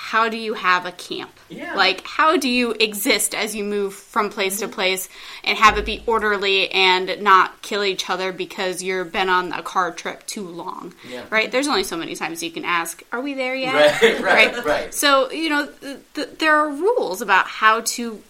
how 0.09 0.31
do 0.31 0.38
you 0.38 0.55
have 0.55 0.87
a 0.87 0.92
camp? 0.92 1.31
Yeah. 1.51 1.75
Like 1.75 2.07
how 2.07 2.38
do 2.38 2.49
you 2.49 2.73
exist 2.73 3.35
as 3.35 3.55
you 3.55 3.62
move 3.62 3.92
from 3.92 4.31
place 4.31 4.61
to 4.61 4.68
place 4.68 5.07
and 5.44 5.59
have 5.59 5.77
it 5.77 5.85
be 5.85 6.03
orderly 6.07 6.71
and 6.71 7.21
not 7.21 7.61
kill 7.61 7.85
each 7.85 8.09
other 8.09 8.33
because 8.33 8.83
you've 8.83 9.12
been 9.12 9.29
on 9.29 9.53
a 9.53 9.62
car 9.62 9.92
trip 9.92 10.25
too 10.27 10.49
long. 10.49 10.94
Yeah. 11.07 11.25
Right? 11.29 11.53
There's 11.53 11.68
only 11.68 11.85
so 11.85 11.99
many 11.99 12.14
times 12.14 12.42
you 12.42 12.51
can 12.51 12.64
ask, 12.64 13.03
are 13.12 13.21
we 13.21 13.35
there 13.35 13.55
yet? 13.55 14.01
Right, 14.01 14.21
right, 14.23 14.64
right. 14.64 14.94
So, 14.94 15.31
you 15.31 15.51
know, 15.51 15.66
th- 15.66 15.99
th- 16.14 16.29
there 16.38 16.57
are 16.57 16.71
rules 16.71 17.21
about 17.21 17.47
how 17.47 17.83
to 17.83 18.23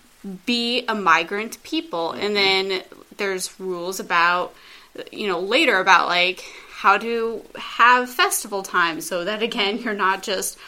be 0.47 0.85
a 0.87 0.95
migrant 0.95 1.63
people. 1.63 2.13
And 2.13 2.35
mm-hmm. 2.37 2.69
then 2.69 2.83
there's 3.17 3.59
rules 3.61 4.01
about, 4.01 4.55
you 5.13 5.27
know, 5.27 5.41
later 5.41 5.79
about 5.79 6.09
like 6.09 6.45
how 6.71 6.99
to 6.99 7.45
have 7.57 8.09
festival 8.09 8.63
time 8.63 9.01
so 9.01 9.25
that 9.25 9.43
again, 9.43 9.79
you're 9.79 9.95
not 9.95 10.23
just 10.23 10.59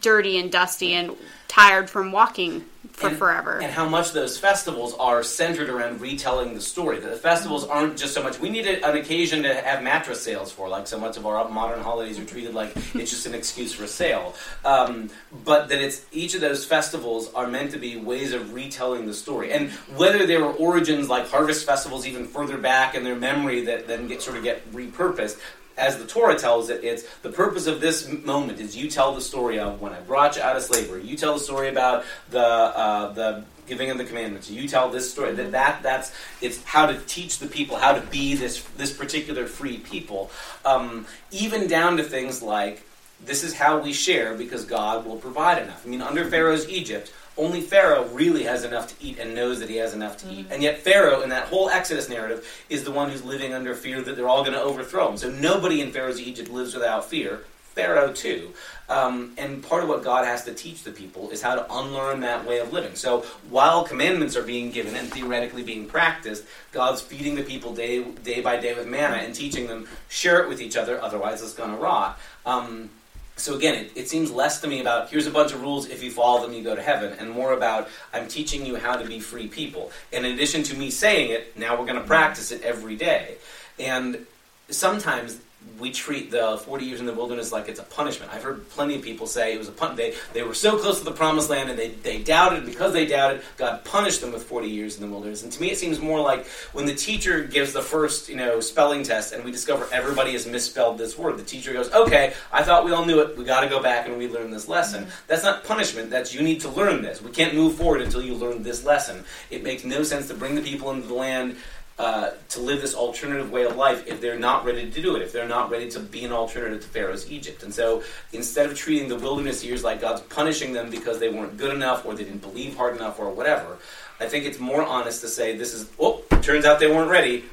dirty 0.00 0.38
and 0.38 0.50
dusty 0.50 0.94
and 0.94 1.16
tired 1.48 1.88
from 1.88 2.12
walking 2.12 2.64
for 2.92 3.08
and, 3.08 3.16
forever. 3.16 3.60
And 3.62 3.72
how 3.72 3.88
much 3.88 4.12
those 4.12 4.36
festivals 4.36 4.94
are 4.98 5.22
centered 5.22 5.68
around 5.70 6.00
retelling 6.00 6.54
the 6.54 6.60
story. 6.60 6.98
That 6.98 7.10
The 7.10 7.16
festivals 7.16 7.64
aren't 7.64 7.96
just 7.96 8.12
so 8.12 8.22
much, 8.22 8.38
we 8.38 8.50
need 8.50 8.66
a, 8.66 8.84
an 8.86 8.96
occasion 8.96 9.42
to 9.44 9.54
have 9.54 9.82
mattress 9.82 10.22
sales 10.22 10.52
for, 10.52 10.68
like 10.68 10.86
so 10.86 10.98
much 10.98 11.16
of 11.16 11.24
our 11.26 11.48
modern 11.48 11.80
holidays 11.80 12.18
are 12.18 12.24
treated 12.24 12.54
like 12.54 12.72
it's 12.94 13.10
just 13.10 13.26
an 13.26 13.34
excuse 13.34 13.72
for 13.72 13.84
a 13.84 13.88
sale. 13.88 14.34
Um, 14.64 15.10
but 15.44 15.68
that 15.68 15.80
it's 15.80 16.04
each 16.12 16.34
of 16.34 16.40
those 16.40 16.64
festivals 16.64 17.32
are 17.34 17.46
meant 17.46 17.70
to 17.72 17.78
be 17.78 17.96
ways 17.96 18.32
of 18.32 18.52
retelling 18.52 19.06
the 19.06 19.14
story. 19.14 19.52
And 19.52 19.70
whether 19.96 20.26
there 20.26 20.40
were 20.40 20.52
origins 20.52 21.08
like 21.08 21.28
harvest 21.28 21.64
festivals 21.64 22.06
even 22.06 22.26
further 22.26 22.58
back 22.58 22.94
in 22.94 23.04
their 23.04 23.16
memory 23.16 23.64
that 23.64 23.86
then 23.86 24.08
get 24.08 24.22
sort 24.22 24.36
of 24.36 24.42
get 24.42 24.70
repurposed, 24.72 25.38
as 25.78 25.96
the 25.96 26.06
Torah 26.06 26.38
tells 26.38 26.68
it, 26.70 26.84
it's 26.84 27.04
the 27.18 27.30
purpose 27.30 27.66
of 27.66 27.80
this 27.80 28.08
moment 28.08 28.60
is 28.60 28.76
you 28.76 28.90
tell 28.90 29.14
the 29.14 29.20
story 29.20 29.58
of 29.58 29.80
when 29.80 29.92
I 29.92 30.00
brought 30.00 30.36
you 30.36 30.42
out 30.42 30.56
of 30.56 30.62
slavery. 30.62 31.02
You 31.04 31.16
tell 31.16 31.34
the 31.34 31.40
story 31.40 31.68
about 31.68 32.04
the 32.30 32.40
uh, 32.40 33.12
the 33.12 33.44
giving 33.66 33.90
of 33.90 33.98
the 33.98 34.04
commandments. 34.04 34.50
You 34.50 34.66
tell 34.66 34.90
this 34.90 35.10
story. 35.10 35.34
That, 35.34 35.52
that 35.52 35.82
that's 35.82 36.12
it's 36.40 36.62
how 36.64 36.86
to 36.86 36.98
teach 37.06 37.38
the 37.38 37.46
people 37.46 37.76
how 37.76 37.92
to 37.92 38.00
be 38.00 38.34
this 38.34 38.62
this 38.76 38.92
particular 38.92 39.46
free 39.46 39.78
people. 39.78 40.30
Um, 40.64 41.06
even 41.30 41.68
down 41.68 41.96
to 41.98 42.02
things 42.02 42.42
like 42.42 42.82
this 43.24 43.42
is 43.42 43.54
how 43.54 43.80
we 43.80 43.92
share 43.92 44.34
because 44.34 44.64
God 44.64 45.06
will 45.06 45.16
provide 45.16 45.62
enough. 45.62 45.84
I 45.84 45.88
mean, 45.88 46.02
under 46.02 46.24
Pharaoh's 46.24 46.68
Egypt, 46.68 47.12
only 47.38 47.60
Pharaoh 47.60 48.06
really 48.08 48.42
has 48.42 48.64
enough 48.64 48.88
to 48.88 49.04
eat 49.04 49.18
and 49.18 49.34
knows 49.34 49.60
that 49.60 49.68
he 49.68 49.76
has 49.76 49.94
enough 49.94 50.18
to 50.18 50.26
mm-hmm. 50.26 50.40
eat. 50.40 50.46
And 50.50 50.62
yet, 50.62 50.80
Pharaoh, 50.80 51.22
in 51.22 51.30
that 51.30 51.46
whole 51.46 51.70
Exodus 51.70 52.08
narrative, 52.08 52.46
is 52.68 52.84
the 52.84 52.90
one 52.90 53.10
who's 53.10 53.24
living 53.24 53.54
under 53.54 53.74
fear 53.74 54.02
that 54.02 54.16
they're 54.16 54.28
all 54.28 54.42
going 54.42 54.54
to 54.54 54.62
overthrow 54.62 55.10
him. 55.10 55.16
So 55.16 55.30
nobody 55.30 55.80
in 55.80 55.92
Pharaoh's 55.92 56.20
Egypt 56.20 56.50
lives 56.50 56.74
without 56.74 57.04
fear. 57.04 57.44
Pharaoh, 57.74 58.12
too. 58.12 58.52
Um, 58.88 59.34
and 59.38 59.62
part 59.62 59.84
of 59.84 59.88
what 59.88 60.02
God 60.02 60.24
has 60.24 60.44
to 60.46 60.52
teach 60.52 60.82
the 60.82 60.90
people 60.90 61.30
is 61.30 61.40
how 61.40 61.54
to 61.54 61.72
unlearn 61.72 62.20
that 62.20 62.44
way 62.44 62.58
of 62.58 62.72
living. 62.72 62.96
So 62.96 63.20
while 63.50 63.84
commandments 63.84 64.36
are 64.36 64.42
being 64.42 64.72
given 64.72 64.96
and 64.96 65.08
theoretically 65.08 65.62
being 65.62 65.86
practiced, 65.86 66.44
God's 66.72 67.00
feeding 67.00 67.36
the 67.36 67.44
people 67.44 67.72
day, 67.72 68.02
day 68.02 68.40
by 68.40 68.58
day 68.58 68.74
with 68.74 68.88
manna 68.88 69.16
and 69.16 69.32
teaching 69.32 69.68
them, 69.68 69.86
share 70.08 70.42
it 70.42 70.48
with 70.48 70.60
each 70.60 70.76
other, 70.76 71.00
otherwise 71.00 71.40
it's 71.40 71.54
going 71.54 71.70
to 71.70 71.76
rot. 71.76 72.18
Um, 72.44 72.90
so 73.38 73.56
again, 73.56 73.74
it, 73.74 73.92
it, 73.94 74.08
seems 74.08 74.30
less 74.30 74.60
to 74.60 74.68
me 74.68 74.80
about 74.80 75.10
here's 75.10 75.26
a 75.26 75.30
bunch 75.30 75.52
of 75.52 75.60
rules, 75.60 75.88
if 75.88 76.02
you 76.02 76.10
follow 76.10 76.42
them, 76.42 76.52
you 76.52 76.62
go 76.62 76.74
to 76.74 76.82
heaven, 76.82 77.16
and 77.18 77.30
more 77.30 77.52
about 77.52 77.88
I'm 78.12 78.28
teaching 78.28 78.66
you 78.66 78.76
how 78.76 78.96
to 78.96 79.06
be 79.06 79.20
free 79.20 79.48
people. 79.48 79.90
In 80.12 80.24
addition 80.24 80.62
to 80.64 80.76
me 80.76 80.90
saying 80.90 81.30
it, 81.30 81.56
now 81.56 81.78
we're 81.78 81.86
going 81.86 82.00
to 82.00 82.06
practice 82.06 82.52
it 82.52 82.62
every 82.62 82.96
day. 82.96 83.36
And 83.78 84.26
sometimes 84.70 85.40
we 85.78 85.92
treat 85.92 86.30
the 86.30 86.58
40 86.58 86.84
years 86.84 87.00
in 87.00 87.06
the 87.06 87.12
wilderness 87.12 87.52
like 87.52 87.68
it's 87.68 87.80
a 87.80 87.84
punishment. 87.84 88.32
I've 88.32 88.42
heard 88.42 88.68
plenty 88.70 88.96
of 88.96 89.02
people 89.02 89.26
say 89.26 89.54
it 89.54 89.58
was 89.58 89.68
a 89.68 89.72
pun. 89.72 89.96
They, 89.96 90.14
they 90.32 90.42
were 90.42 90.54
so 90.54 90.78
close 90.78 90.98
to 90.98 91.04
the 91.04 91.12
promised 91.12 91.50
land 91.50 91.70
and 91.70 91.78
they, 91.78 91.88
they 91.88 92.22
doubted. 92.22 92.64
Because 92.64 92.92
they 92.92 93.06
doubted, 93.06 93.42
God 93.56 93.84
punished 93.84 94.20
them 94.20 94.32
with 94.32 94.44
40 94.44 94.68
years 94.68 94.96
in 94.96 95.02
the 95.02 95.08
wilderness. 95.08 95.42
And 95.42 95.52
to 95.52 95.60
me, 95.60 95.70
it 95.70 95.78
seems 95.78 96.00
more 96.00 96.20
like 96.20 96.46
when 96.72 96.86
the 96.86 96.94
teacher 96.94 97.44
gives 97.44 97.72
the 97.72 97.82
first 97.82 98.28
you 98.28 98.36
know 98.36 98.60
spelling 98.60 99.02
test 99.02 99.32
and 99.32 99.44
we 99.44 99.50
discover 99.50 99.88
everybody 99.92 100.32
has 100.32 100.46
misspelled 100.46 100.98
this 100.98 101.16
word. 101.16 101.38
The 101.38 101.44
teacher 101.44 101.72
goes, 101.72 101.92
"Okay, 101.92 102.34
I 102.52 102.62
thought 102.62 102.84
we 102.84 102.92
all 102.92 103.04
knew 103.04 103.20
it. 103.20 103.36
We 103.36 103.44
got 103.44 103.60
to 103.60 103.68
go 103.68 103.82
back 103.82 104.06
and 104.06 104.18
relearn 104.18 104.50
this 104.50 104.68
lesson." 104.68 105.04
Mm-hmm. 105.04 105.10
That's 105.26 105.42
not 105.42 105.64
punishment. 105.64 106.10
That's 106.10 106.34
you 106.34 106.42
need 106.42 106.60
to 106.62 106.68
learn 106.68 107.02
this. 107.02 107.22
We 107.22 107.30
can't 107.30 107.54
move 107.54 107.76
forward 107.76 108.02
until 108.02 108.22
you 108.22 108.34
learn 108.34 108.62
this 108.62 108.84
lesson. 108.84 109.24
It 109.50 109.62
makes 109.62 109.84
no 109.84 110.02
sense 110.02 110.28
to 110.28 110.34
bring 110.34 110.54
the 110.54 110.62
people 110.62 110.90
into 110.90 111.06
the 111.06 111.14
land 111.14 111.56
uh, 111.98 112.30
to 112.48 112.60
live 112.60 112.80
this 112.80 112.94
alternative 112.94 113.50
way 113.50 113.64
of 113.64 113.76
life 113.76 114.06
if 114.06 114.20
they're 114.20 114.38
not 114.38 114.64
ready 114.64 114.88
to 114.88 115.02
do 115.02 115.16
it, 115.16 115.22
if 115.22 115.32
they're 115.32 115.48
not 115.48 115.68
ready 115.70 115.90
to 115.90 115.98
be 115.98 116.24
an 116.24 116.32
alternative 116.32 116.80
to 116.80 116.88
Pharaoh's 116.88 117.30
Egypt. 117.30 117.64
And 117.64 117.74
so 117.74 118.04
instead 118.32 118.66
of 118.66 118.76
treating 118.76 119.08
the 119.08 119.16
wilderness 119.16 119.64
years 119.64 119.82
like 119.82 120.00
God's 120.00 120.20
punishing 120.22 120.72
them 120.72 120.90
because 120.90 121.18
they 121.18 121.28
weren't 121.28 121.56
good 121.56 121.74
enough 121.74 122.06
or 122.06 122.14
they 122.14 122.24
didn't 122.24 122.42
believe 122.42 122.76
hard 122.76 122.94
enough 122.94 123.18
or 123.18 123.30
whatever, 123.30 123.78
I 124.20 124.28
think 124.28 124.44
it's 124.44 124.60
more 124.60 124.82
honest 124.82 125.20
to 125.22 125.28
say 125.28 125.56
this 125.56 125.74
is, 125.74 125.90
oh, 125.98 126.22
turns 126.42 126.64
out 126.64 126.78
they 126.78 126.90
weren't 126.90 127.10
ready. 127.10 127.44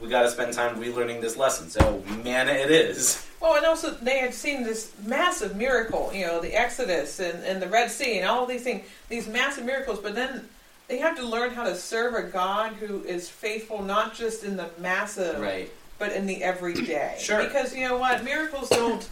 We 0.00 0.08
got 0.08 0.22
to 0.22 0.30
spend 0.30 0.52
time 0.54 0.80
relearning 0.80 1.20
this 1.20 1.36
lesson. 1.36 1.68
So, 1.68 2.02
manna 2.24 2.52
it 2.52 2.70
is. 2.70 3.26
Well, 3.40 3.56
and 3.56 3.66
also 3.66 3.90
they 3.90 4.18
had 4.18 4.34
seen 4.34 4.62
this 4.62 4.92
massive 5.04 5.56
miracle, 5.56 6.10
you 6.14 6.26
know, 6.26 6.40
the 6.40 6.54
Exodus 6.54 7.20
and, 7.20 7.42
and 7.44 7.60
the 7.60 7.68
Red 7.68 7.90
Sea 7.90 8.18
and 8.18 8.28
all 8.28 8.46
these 8.46 8.62
things, 8.62 8.86
these 9.08 9.28
massive 9.28 9.64
miracles, 9.64 9.98
but 9.98 10.14
then 10.14 10.48
they 10.90 10.98
have 10.98 11.16
to 11.16 11.24
learn 11.24 11.52
how 11.52 11.62
to 11.62 11.76
serve 11.76 12.14
a 12.14 12.28
God 12.28 12.72
who 12.72 13.04
is 13.04 13.28
faithful 13.28 13.80
not 13.80 14.12
just 14.12 14.42
in 14.42 14.56
the 14.56 14.68
massive, 14.78 15.38
right. 15.38 15.70
but 16.00 16.12
in 16.12 16.26
the 16.26 16.42
everyday. 16.42 17.16
Sure. 17.20 17.44
Because 17.44 17.74
you 17.74 17.86
know 17.86 17.96
what, 17.96 18.24
miracles 18.24 18.68
don't. 18.68 19.08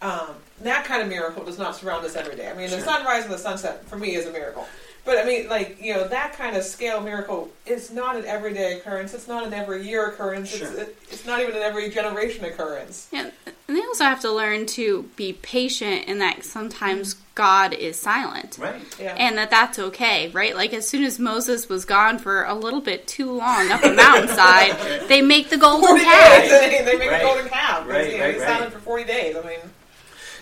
Um, 0.00 0.28
that 0.62 0.84
kind 0.84 1.02
of 1.02 1.08
miracle 1.08 1.44
does 1.44 1.58
not 1.58 1.74
surround 1.74 2.04
us 2.06 2.14
every 2.14 2.36
day. 2.36 2.48
I 2.48 2.54
mean, 2.54 2.68
sure. 2.68 2.78
the 2.78 2.84
sunrise 2.84 3.24
and 3.24 3.32
the 3.32 3.38
sunset 3.38 3.84
for 3.86 3.98
me 3.98 4.14
is 4.14 4.26
a 4.26 4.32
miracle. 4.32 4.64
But 5.08 5.16
I 5.16 5.24
mean, 5.24 5.48
like 5.48 5.78
you 5.80 5.94
know, 5.94 6.06
that 6.06 6.34
kind 6.34 6.54
of 6.54 6.62
scale 6.62 7.00
miracle 7.00 7.48
is 7.64 7.90
not 7.90 8.16
an 8.16 8.26
everyday 8.26 8.74
occurrence. 8.76 9.14
It's 9.14 9.26
not 9.26 9.46
an 9.46 9.54
every 9.54 9.88
year 9.88 10.06
occurrence. 10.08 10.50
Sure. 10.50 10.70
It's, 10.78 11.10
it's 11.10 11.24
not 11.24 11.40
even 11.40 11.56
an 11.56 11.62
every 11.62 11.88
generation 11.88 12.44
occurrence. 12.44 13.08
Yeah, 13.10 13.30
and 13.66 13.74
they 13.74 13.80
also 13.80 14.04
have 14.04 14.20
to 14.20 14.30
learn 14.30 14.66
to 14.66 15.04
be 15.16 15.32
patient 15.32 16.04
in 16.08 16.18
that 16.18 16.44
sometimes 16.44 17.14
mm-hmm. 17.14 17.22
God 17.36 17.72
is 17.72 17.96
silent. 17.96 18.58
Right. 18.60 18.82
Yeah. 19.00 19.14
And 19.18 19.38
that 19.38 19.48
that's 19.48 19.78
okay, 19.78 20.28
right? 20.28 20.54
Like 20.54 20.74
as 20.74 20.86
soon 20.86 21.04
as 21.04 21.18
Moses 21.18 21.70
was 21.70 21.86
gone 21.86 22.18
for 22.18 22.44
a 22.44 22.54
little 22.54 22.82
bit 22.82 23.06
too 23.06 23.32
long 23.32 23.70
up 23.70 23.82
a 23.82 23.94
mountainside, 23.94 25.08
they 25.08 25.22
make 25.22 25.48
the 25.48 25.56
golden 25.56 25.96
calf. 26.00 26.42
Days, 26.42 26.84
they 26.84 26.98
make 26.98 27.10
right. 27.10 27.22
a 27.22 27.24
golden 27.24 27.48
calf. 27.48 27.88
Right, 27.88 28.12
you 28.12 28.18
know, 28.18 28.24
right, 28.24 28.34
he's 28.34 28.42
right. 28.42 28.58
silent 28.58 28.74
for 28.74 28.80
forty 28.80 29.04
days. 29.04 29.36
I 29.36 29.40
mean, 29.40 29.60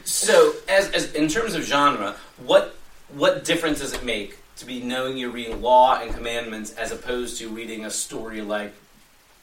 So, 0.02 0.54
as, 0.68 0.90
as 0.90 1.12
in 1.12 1.28
terms 1.28 1.54
of 1.54 1.62
genre, 1.62 2.16
what 2.44 2.74
what 3.14 3.44
difference 3.44 3.78
does 3.78 3.92
it 3.92 4.04
make 4.04 4.38
to 4.56 4.64
be 4.66 4.80
knowing 4.80 5.16
you're 5.18 5.30
reading 5.30 5.60
law 5.62 6.00
and 6.00 6.14
commandments 6.14 6.72
as 6.74 6.90
opposed 6.92 7.38
to 7.38 7.48
reading 7.48 7.84
a 7.84 7.90
story 7.90 8.40
like 8.40 8.72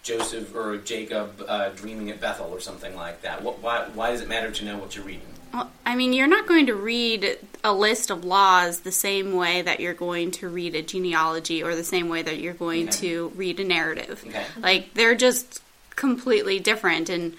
Joseph 0.02 0.56
or 0.56 0.78
Jacob 0.78 1.44
uh, 1.48 1.70
dreaming 1.70 2.10
at 2.10 2.20
Bethel 2.20 2.48
or 2.48 2.60
something 2.60 2.96
like 2.96 3.22
that? 3.22 3.42
What, 3.44 3.60
why, 3.62 3.88
why 3.94 4.12
does 4.12 4.22
it 4.22 4.28
matter 4.28 4.52
to 4.52 4.66
know 4.66 4.78
what 4.78 4.96
you're 4.96 5.06
reading? 5.06 5.28
Well, 5.54 5.70
I 5.86 5.96
mean, 5.96 6.14
you're 6.14 6.28
not 6.28 6.48
going 6.48 6.66
to 6.66 6.74
read 6.74 7.38
a 7.64 7.72
list 7.74 8.10
of 8.10 8.26
laws 8.26 8.80
the 8.82 8.92
same 8.92 9.36
way 9.36 9.62
that 9.62 9.80
you're 9.80 9.94
going 9.94 10.32
to 10.32 10.50
read 10.50 10.74
a 10.74 10.82
genealogy 10.82 11.62
or 11.62 11.76
the 11.76 11.84
same 11.84 12.10
way 12.10 12.24
that 12.24 12.40
you're 12.40 12.56
going 12.56 12.90
Okay. 12.90 12.98
to 12.98 13.32
read 13.36 13.60
a 13.60 13.64
narrative. 13.64 14.24
Okay. 14.28 14.46
Like, 14.60 14.96
they're 14.96 15.14
just 15.16 15.62
completely 15.92 16.60
different. 16.60 17.08
And 17.10 17.36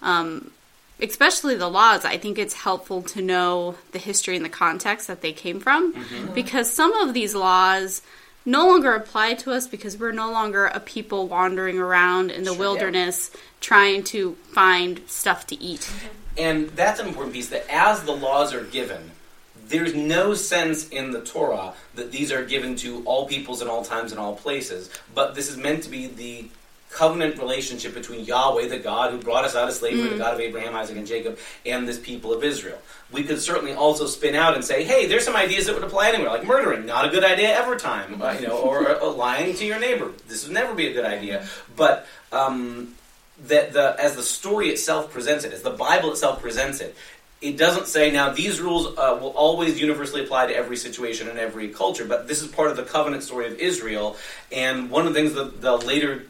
um, 0.00 0.50
especially 1.00 1.54
the 1.54 1.68
laws, 1.68 2.04
I 2.04 2.16
think 2.18 2.38
it's 2.38 2.54
helpful 2.54 3.02
to 3.02 3.22
know 3.22 3.76
the 3.92 3.98
history 3.98 4.36
and 4.36 4.44
the 4.44 4.48
context 4.50 5.06
that 5.08 5.20
they 5.20 5.32
came 5.32 5.60
from 5.60 5.94
Mm-hmm. 5.94 6.34
because 6.34 6.70
some 6.70 6.92
of 6.94 7.14
these 7.14 7.34
laws 7.34 8.02
no 8.44 8.66
longer 8.66 8.94
apply 8.94 9.34
to 9.34 9.52
us 9.52 9.66
because 9.66 9.98
we're 9.98 10.12
no 10.12 10.30
longer 10.32 10.66
a 10.66 10.80
people 10.80 11.28
wandering 11.28 11.78
around 11.78 12.30
in 12.30 12.44
the 12.44 12.50
Sure. 12.50 12.58
wilderness 12.58 13.30
trying 13.60 14.02
to 14.04 14.34
find 14.52 15.00
stuff 15.06 15.46
to 15.48 15.60
eat. 15.62 15.90
And 16.38 16.68
that's 16.70 16.98
an 17.00 17.08
important 17.08 17.34
piece 17.34 17.48
that 17.50 17.66
as 17.68 18.04
the 18.04 18.12
laws 18.12 18.54
are 18.54 18.64
given, 18.64 19.10
there's 19.66 19.94
no 19.94 20.32
sense 20.34 20.88
in 20.88 21.10
the 21.10 21.20
Torah 21.20 21.74
that 21.94 22.10
these 22.10 22.32
are 22.32 22.42
given 22.44 22.74
to 22.76 23.02
all 23.04 23.26
peoples 23.26 23.60
in 23.60 23.68
all 23.68 23.84
times 23.84 24.12
and 24.12 24.20
all 24.20 24.34
places, 24.34 24.88
but 25.14 25.34
this 25.34 25.50
is 25.50 25.58
meant 25.58 25.82
to 25.82 25.90
be 25.90 26.06
the 26.06 26.48
covenant 26.90 27.38
relationship 27.38 27.94
between 27.94 28.24
Yahweh, 28.24 28.68
the 28.68 28.78
God 28.78 29.12
who 29.12 29.18
brought 29.18 29.44
us 29.44 29.54
out 29.54 29.68
of 29.68 29.74
slavery, 29.74 30.08
the 30.08 30.18
God 30.18 30.34
of 30.34 30.40
Abraham, 30.40 30.74
Isaac, 30.74 30.96
and 30.96 31.06
Jacob, 31.06 31.38
and 31.66 31.86
this 31.86 31.98
people 31.98 32.32
of 32.32 32.42
Israel. 32.42 32.78
We 33.12 33.24
could 33.24 33.40
certainly 33.40 33.74
also 33.74 34.06
spin 34.06 34.34
out 34.34 34.54
and 34.54 34.64
say, 34.64 34.84
hey, 34.84 35.06
there's 35.06 35.24
some 35.24 35.36
ideas 35.36 35.66
that 35.66 35.74
would 35.74 35.84
apply 35.84 36.08
anywhere, 36.08 36.30
like 36.30 36.46
murdering, 36.46 36.86
not 36.86 37.04
a 37.04 37.08
good 37.10 37.24
idea 37.24 37.54
ever 37.54 37.76
time, 37.76 38.20
uh, 38.20 38.32
you 38.32 38.46
know, 38.46 38.58
or, 38.58 38.98
or 39.00 39.12
lying 39.12 39.54
to 39.56 39.64
your 39.64 39.78
neighbor. 39.78 40.12
This 40.28 40.44
would 40.44 40.54
never 40.54 40.74
be 40.74 40.86
a 40.86 40.92
good 40.92 41.04
idea. 41.04 41.46
But 41.76 42.06
um, 42.32 42.94
that 43.46 43.72
the 43.72 43.96
as 43.98 44.16
the 44.16 44.22
story 44.22 44.68
itself 44.68 45.12
presents 45.12 45.44
it, 45.44 45.52
as 45.52 45.62
the 45.62 45.70
Bible 45.70 46.10
itself 46.10 46.40
presents 46.42 46.80
it, 46.80 46.96
it 47.40 47.56
doesn't 47.56 47.86
say 47.86 48.10
now 48.10 48.30
these 48.30 48.60
rules 48.60 48.86
uh, 48.98 49.16
will 49.20 49.30
always 49.30 49.80
universally 49.80 50.24
apply 50.24 50.46
to 50.46 50.56
every 50.56 50.76
situation 50.76 51.28
and 51.28 51.38
every 51.38 51.68
culture, 51.68 52.04
but 52.04 52.26
this 52.26 52.42
is 52.42 52.48
part 52.48 52.70
of 52.70 52.76
the 52.76 52.82
covenant 52.82 53.22
story 53.22 53.46
of 53.46 53.58
Israel. 53.58 54.16
And 54.50 54.90
one 54.90 55.06
of 55.06 55.14
the 55.14 55.20
things 55.20 55.34
that 55.34 55.60
the 55.60 55.76
later 55.76 56.24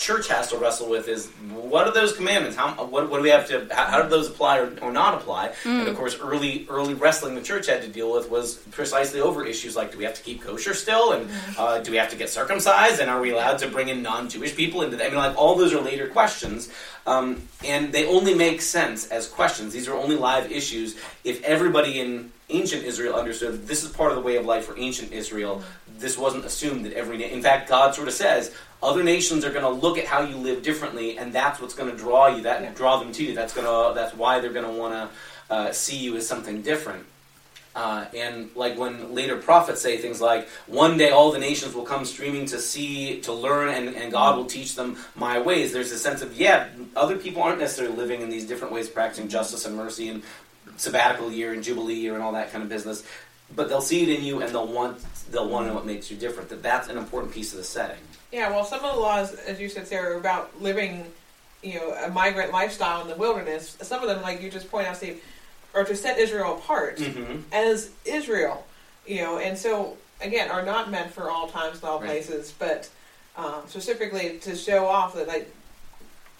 church 0.00 0.28
has 0.28 0.48
to 0.48 0.56
wrestle 0.56 0.88
with 0.88 1.08
is 1.08 1.26
what 1.52 1.86
are 1.86 1.92
those 1.92 2.16
commandments? 2.16 2.56
How 2.56 2.72
what, 2.84 3.10
what 3.10 3.18
do 3.18 3.22
we 3.22 3.28
have 3.28 3.46
to? 3.48 3.68
How, 3.70 3.84
how 3.84 4.02
do 4.02 4.08
those 4.08 4.28
apply 4.28 4.58
or, 4.58 4.72
or 4.80 4.90
not 4.90 5.14
apply? 5.14 5.52
And 5.80 5.88
of 5.88 5.96
course, 5.96 6.18
early 6.18 6.66
early 6.70 6.94
wrestling 6.94 7.34
the 7.34 7.42
church 7.42 7.66
had 7.66 7.82
to 7.82 7.88
deal 7.88 8.10
with 8.10 8.30
was 8.30 8.56
precisely 8.70 9.20
over 9.20 9.44
issues 9.44 9.76
like 9.76 9.92
do 9.92 9.98
we 9.98 10.04
have 10.04 10.14
to 10.14 10.22
keep 10.22 10.42
kosher 10.42 10.72
still, 10.72 11.12
and 11.12 11.30
uh, 11.58 11.78
do 11.80 11.90
we 11.90 11.98
have 11.98 12.08
to 12.10 12.16
get 12.16 12.30
circumcised, 12.30 13.00
and 13.00 13.10
are 13.10 13.20
we 13.20 13.30
allowed 13.30 13.58
to 13.58 13.68
bring 13.68 13.88
in 13.88 14.02
non-Jewish 14.02 14.56
people 14.56 14.80
into? 14.80 14.96
The, 14.96 15.04
I 15.04 15.08
mean, 15.08 15.18
like 15.18 15.36
all 15.36 15.54
those 15.54 15.74
are 15.74 15.82
later 15.82 16.08
questions, 16.08 16.72
um, 17.06 17.42
and 17.62 17.92
they 17.92 18.06
only 18.06 18.34
make 18.34 18.62
sense 18.62 19.06
as 19.08 19.28
questions. 19.28 19.74
These 19.74 19.86
are 19.86 19.94
only 19.94 20.16
live 20.16 20.50
issues 20.50 20.96
if 21.24 21.42
everybody 21.44 22.00
in 22.00 22.32
ancient 22.48 22.84
Israel 22.84 23.14
understood 23.14 23.66
this 23.68 23.84
is 23.84 23.90
part 23.92 24.10
of 24.10 24.16
the 24.16 24.22
way 24.22 24.36
of 24.36 24.46
life 24.46 24.64
for 24.64 24.78
ancient 24.78 25.12
Israel. 25.12 25.62
This 25.98 26.16
wasn't 26.16 26.46
assumed 26.46 26.86
that 26.86 26.94
every. 26.94 27.22
In 27.22 27.42
fact, 27.42 27.68
God 27.68 27.94
sort 27.94 28.08
of 28.08 28.14
says 28.14 28.54
other 28.82 29.04
nations 29.04 29.44
are 29.44 29.50
going 29.50 29.64
to 29.64 29.70
look 29.70 29.98
at 29.98 30.06
how 30.06 30.22
you 30.22 30.36
live 30.36 30.62
differently, 30.62 31.18
and 31.18 31.32
that's 31.32 31.60
what's 31.60 31.74
going 31.74 31.90
to 31.90 31.96
draw 31.96 32.28
you. 32.28 32.42
That 32.42 32.62
Yeah. 32.62 32.70
draw 32.74 32.98
them 32.98 33.12
to 33.12 33.24
you. 33.24 33.34
That's 33.34 33.52
going 33.52 33.66
to. 33.66 33.94
That's 33.94 34.14
why 34.14 34.40
they're 34.40 34.52
going 34.52 34.66
to 34.66 34.72
want 34.72 34.94
to 34.94 35.54
uh, 35.54 35.72
see 35.72 35.96
you 35.96 36.16
as 36.16 36.26
something 36.26 36.62
different. 36.62 37.06
Uh, 37.74 38.04
and 38.16 38.50
like 38.56 38.76
when 38.76 39.14
later 39.14 39.36
prophets 39.36 39.80
say 39.80 39.96
things 39.98 40.20
like, 40.20 40.48
"One 40.66 40.96
day 40.96 41.10
all 41.10 41.30
the 41.30 41.38
nations 41.38 41.72
will 41.74 41.84
come 41.84 42.04
streaming 42.04 42.46
to 42.46 42.58
see, 42.58 43.20
to 43.20 43.32
learn, 43.32 43.68
and, 43.68 43.94
and 43.94 44.10
God 44.10 44.36
will 44.36 44.46
teach 44.46 44.74
them 44.74 44.96
my 45.14 45.38
ways." 45.38 45.72
There's 45.72 45.92
a 45.92 45.98
sense 45.98 46.20
of 46.20 46.36
yeah, 46.36 46.68
other 46.96 47.16
people 47.16 47.42
aren't 47.42 47.60
necessarily 47.60 47.94
living 47.96 48.22
in 48.22 48.30
these 48.30 48.46
different 48.46 48.72
ways, 48.74 48.88
practicing 48.88 49.28
justice 49.28 49.66
and 49.66 49.76
mercy 49.76 50.08
and 50.08 50.22
sabbatical 50.76 51.30
year 51.30 51.52
and 51.52 51.62
jubilee 51.62 51.94
year 51.94 52.14
and 52.14 52.22
all 52.22 52.32
that 52.32 52.50
kind 52.50 52.62
of 52.62 52.68
business. 52.68 53.04
But 53.54 53.68
they'll 53.68 53.80
see 53.80 54.02
it 54.02 54.08
in 54.18 54.24
you, 54.24 54.42
and 54.42 54.52
they'll 54.52 54.66
want 54.66 54.98
they'll 55.30 55.48
want 55.48 55.64
to 55.64 55.68
know 55.68 55.74
what 55.74 55.86
makes 55.86 56.10
you 56.10 56.16
different. 56.16 56.48
That 56.48 56.62
that's 56.62 56.88
an 56.88 56.96
important 56.98 57.32
piece 57.32 57.52
of 57.52 57.58
the 57.58 57.64
setting. 57.64 57.98
Yeah, 58.32 58.50
well, 58.50 58.64
some 58.64 58.84
of 58.84 58.94
the 58.94 59.00
laws, 59.00 59.34
as 59.34 59.60
you 59.60 59.68
said, 59.68 59.86
Sarah, 59.88 60.14
are 60.14 60.18
about 60.18 60.60
living, 60.60 61.06
you 61.62 61.74
know, 61.74 61.92
a 61.92 62.10
migrant 62.10 62.52
lifestyle 62.52 63.02
in 63.02 63.08
the 63.08 63.16
wilderness. 63.16 63.76
Some 63.82 64.02
of 64.02 64.08
them, 64.08 64.22
like 64.22 64.40
you 64.42 64.50
just 64.50 64.70
point 64.70 64.86
out, 64.86 64.96
Steve, 64.96 65.22
are 65.74 65.84
to 65.84 65.96
set 65.96 66.18
Israel 66.18 66.54
apart 66.56 66.98
Mm-hmm. 66.98 67.40
as 67.52 67.90
Israel, 68.04 68.66
you 69.06 69.16
know, 69.22 69.38
and 69.38 69.56
so 69.56 69.96
again, 70.20 70.50
are 70.50 70.62
not 70.64 70.90
meant 70.90 71.10
for 71.12 71.30
all 71.30 71.48
times 71.48 71.76
and 71.76 71.84
all 71.84 71.98
Right. 71.98 72.08
places, 72.08 72.52
but 72.58 72.88
um, 73.36 73.62
specifically 73.66 74.38
to 74.40 74.54
show 74.54 74.86
off 74.86 75.14
that, 75.14 75.26
like, 75.28 75.48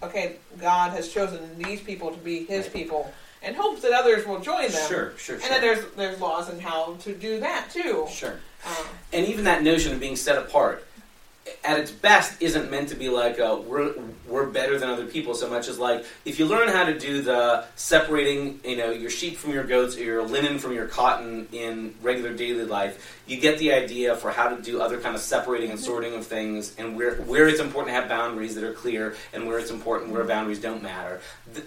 okay, 0.03 0.37
God 0.59 0.91
has 0.93 1.09
chosen 1.13 1.41
these 1.59 1.81
people 1.81 2.11
to 2.11 2.19
be 2.19 2.45
His 2.45 2.65
Right. 2.67 2.73
people, 2.75 3.13
and 3.43 3.57
hopes 3.57 3.81
that 3.83 3.93
others 3.93 4.27
will 4.27 4.41
join 4.41 4.71
them. 4.71 4.89
Sure, 4.89 5.13
sure, 5.17 5.37
And 5.37 5.45
sure. 5.45 5.51
then 5.53 5.61
there's 5.63 5.85
there's 5.97 6.21
laws 6.21 6.51
on 6.51 6.59
how 6.61 6.95
to 7.01 7.15
do 7.15 7.41
that 7.41 7.71
too. 7.71 8.07
Sure. 8.11 8.39
And 9.13 9.27
even 9.27 9.45
that 9.45 9.63
notion 9.63 9.93
of 9.93 10.01
being 10.01 10.17
set 10.17 10.39
apart 10.39 10.87
at 11.65 11.79
its 11.79 11.91
best 11.91 12.41
isn't 12.43 12.71
meant 12.71 12.89
to 12.91 12.95
be 12.95 13.09
like 13.09 13.39
a, 13.39 13.57
we're 13.57 13.95
we're 14.29 14.47
better 14.47 14.79
than 14.79 14.91
other 14.91 15.07
people 15.07 15.35
so 15.35 15.49
much 15.49 15.69
as 15.69 15.79
like 15.79 16.05
if 16.25 16.39
you 16.39 16.47
learn 16.47 16.69
how 16.69 16.85
to 16.85 16.99
do 16.99 17.23
the 17.23 17.65
separating 17.77 18.61
you 18.65 18.77
know 18.77 18.91
your 18.91 19.11
sheep 19.11 19.37
from 19.37 19.53
your 19.53 19.65
goats 19.65 19.97
or 19.97 20.05
your 20.05 20.23
linen 20.23 20.59
from 20.59 20.73
your 20.73 20.87
cotton 20.87 21.49
in 21.53 21.95
regular 22.03 22.35
daily 22.35 22.65
life 22.65 23.21
you 23.31 23.39
get 23.39 23.59
the 23.59 23.73
idea 23.73 24.17
for 24.17 24.33
how 24.33 24.49
to 24.49 24.61
do 24.61 24.81
other 24.83 25.01
kind 25.01 25.15
of 25.15 25.21
separating 25.21 25.71
and 25.71 25.79
sorting 25.79 26.15
of 26.15 26.27
things 26.27 26.75
and 26.79 26.97
where 26.97 27.15
where 27.23 27.49
it's 27.49 27.61
important 27.61 27.95
to 27.95 28.01
have 28.01 28.09
boundaries 28.09 28.57
that 28.57 28.65
are 28.65 28.73
clear 28.73 29.15
and 29.33 29.47
where 29.47 29.59
it's 29.59 29.71
important 29.71 30.11
where 30.11 30.25
boundaries 30.25 30.61
don't 30.61 30.83
matter. 30.83 31.21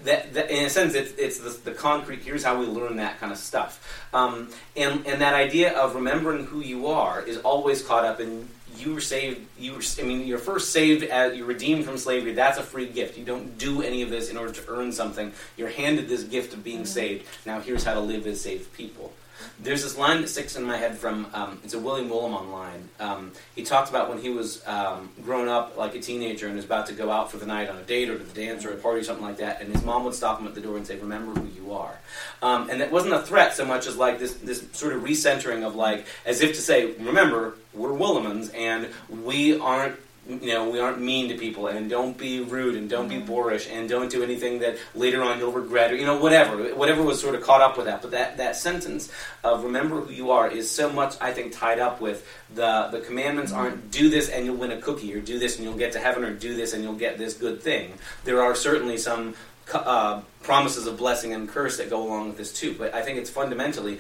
That, 0.04 0.34
that 0.34 0.52
in 0.52 0.66
a 0.66 0.70
sense 0.70 0.94
it's 0.94 1.14
it's 1.14 1.40
the, 1.40 1.72
the 1.72 1.72
concrete 1.72 2.20
here's 2.20 2.44
how 2.44 2.60
we 2.60 2.66
learn 2.66 2.98
that 2.98 3.20
kind 3.20 3.32
of 3.32 3.38
stuff. 3.38 4.06
Um, 4.14 4.50
and 4.76 5.08
and 5.08 5.22
that 5.22 5.34
idea 5.34 5.74
of 5.78 5.96
remembering 5.96 6.46
who 6.46 6.60
you 6.60 6.88
are 6.88 7.22
is 7.22 7.38
always 7.38 7.82
caught 7.82 8.04
up 8.04 8.20
in 8.20 8.50
you 8.84 8.94
were 8.94 9.02
saved 9.02 9.42
you 9.58 9.74
were 9.74 9.82
i 10.00 10.04
mean 10.04 10.28
you're 10.28 10.38
first 10.38 10.72
saved 10.72 11.04
as 11.04 11.36
you're 11.36 11.46
redeemed 11.46 11.86
from 11.86 11.98
slavery. 11.98 12.34
That's 12.34 12.58
a 12.58 12.64
free 12.64 12.88
gift. 12.88 13.18
You 13.18 13.26
don't 13.26 13.58
do 13.58 13.82
any 13.82 14.02
of 14.02 14.10
this 14.10 14.30
in 14.30 14.38
order 14.38 14.52
to 14.52 14.64
earn 14.68 14.92
something. 14.92 15.32
You're 15.58 15.70
handed 15.70 16.08
this 16.08 16.24
gift 16.24 16.54
of 16.54 16.64
being 16.64 16.80
mm-hmm. 16.80 16.86
saved. 16.86 17.28
Now 17.46 17.60
here's 17.60 17.84
how 17.84 17.94
to 17.94 18.00
live 18.00 18.28
as 18.28 18.42
saved 18.42 18.74
people 18.74 19.14
there's 19.60 19.84
this 19.84 19.98
line 19.98 20.22
that 20.22 20.28
sticks 20.28 20.56
in 20.56 20.64
my 20.64 20.78
head 20.78 20.98
from 20.98 21.28
um, 21.34 21.60
it's 21.64 21.74
a 21.74 21.80
William 21.80 22.10
Willimon 22.10 22.52
line. 22.52 22.90
Um, 23.00 23.32
he 23.56 23.64
talked 23.64 23.90
about 23.90 24.10
when 24.10 24.20
he 24.20 24.30
was 24.30 24.66
um, 24.68 25.10
grown 25.24 25.48
up 25.48 25.78
like 25.78 25.96
a 25.96 26.00
teenager 26.00 26.48
and 26.48 26.56
was 26.56 26.66
about 26.66 26.88
to 26.88 26.94
go 26.94 27.12
out 27.12 27.32
for 27.32 27.38
the 27.38 27.46
night 27.46 27.70
on 27.70 27.78
a 27.78 27.84
date 27.84 28.10
or 28.10 28.18
to 28.18 28.24
the 28.24 28.34
dance 28.34 28.66
or 28.66 28.72
a 28.72 28.78
party 28.78 29.02
or 29.02 29.04
something 29.04 29.26
like 29.26 29.38
that, 29.38 29.62
and 29.62 29.74
his 29.74 29.84
mom 29.84 30.04
would 30.06 30.14
stop 30.14 30.40
him 30.40 30.48
at 30.48 30.56
the 30.56 30.62
door 30.62 30.78
and 30.78 30.86
say, 30.86 30.98
"Remember 30.98 31.40
who 31.40 31.48
you 31.48 31.74
are." 31.74 31.98
Um, 32.42 32.70
and 32.70 32.82
it 32.82 32.92
wasn't 32.92 33.14
a 33.14 33.22
threat 33.22 33.56
so 33.56 33.66
much 33.66 33.88
as 33.88 33.98
like 33.98 34.20
this 34.20 34.34
this 34.36 34.64
sort 34.74 34.94
of 34.94 35.04
recentering 35.04 35.66
of 35.66 35.76
like 35.76 36.06
as 36.26 36.42
if 36.42 36.56
to 36.56 36.62
say, 36.62 36.94
"Remember, 36.94 37.56
we're 37.74 37.90
Willimons 37.90 38.54
and 38.56 38.90
we 39.10 39.60
aren't." 39.60 39.98
You 40.26 40.54
know, 40.54 40.70
we 40.70 40.80
aren't 40.80 41.02
mean 41.02 41.28
to 41.30 41.38
people, 41.38 41.68
and 41.68 41.90
don't 41.90 42.18
be 42.18 42.40
rude, 42.40 42.76
and 42.76 42.90
don't 42.90 43.10
be 43.10 43.20
boorish, 43.20 43.68
and 43.70 43.90
don't 43.90 44.10
do 44.10 44.24
anything 44.24 44.60
that 44.60 44.78
later 44.96 45.22
on 45.22 45.38
you'll 45.38 45.52
regret, 45.52 45.92
or 45.92 45.98
you 45.98 46.06
know, 46.06 46.18
whatever, 46.18 46.74
whatever 46.76 47.04
was 47.04 47.20
sort 47.20 47.36
of 47.36 47.44
caught 47.44 47.60
up 47.60 47.76
with 47.76 47.88
that. 47.88 48.02
But 48.02 48.12
that 48.12 48.38
that 48.38 48.56
sentence 48.56 49.12
of 49.44 49.66
"remember 49.66 50.00
who 50.00 50.14
you 50.14 50.32
are" 50.32 50.50
is 50.50 50.72
so 50.72 50.90
much, 50.90 51.16
I 51.20 51.34
think, 51.34 51.52
tied 51.52 51.80
up 51.80 52.00
with 52.00 52.26
the 52.56 52.88
the 52.90 53.02
commandments 53.02 53.52
aren't 53.52 53.92
do 53.92 54.10
this 54.10 54.30
and 54.30 54.46
you'll 54.46 54.56
win 54.56 54.72
a 54.72 54.80
cookie, 54.80 55.14
or 55.14 55.20
do 55.20 55.40
this 55.40 55.58
and 55.58 55.66
you'll 55.66 55.78
get 55.78 55.92
to 55.92 56.00
heaven, 56.00 56.24
or 56.24 56.34
do 56.34 56.56
this 56.56 56.74
and 56.74 56.84
you'll 56.84 56.94
get 56.94 57.18
this 57.18 57.34
good 57.34 57.62
thing. 57.62 57.94
There 58.24 58.42
are 58.42 58.56
certainly 58.56 58.98
some 58.98 59.36
uh, 59.74 60.22
promises 60.42 60.88
of 60.88 60.98
blessing 60.98 61.34
and 61.34 61.48
curse 61.50 61.78
that 61.78 61.90
go 61.90 62.06
along 62.06 62.30
with 62.30 62.38
this 62.38 62.54
too. 62.54 62.76
But 62.78 62.94
I 62.94 63.02
think 63.02 63.18
it's 63.18 63.30
fundamentally 63.30 64.00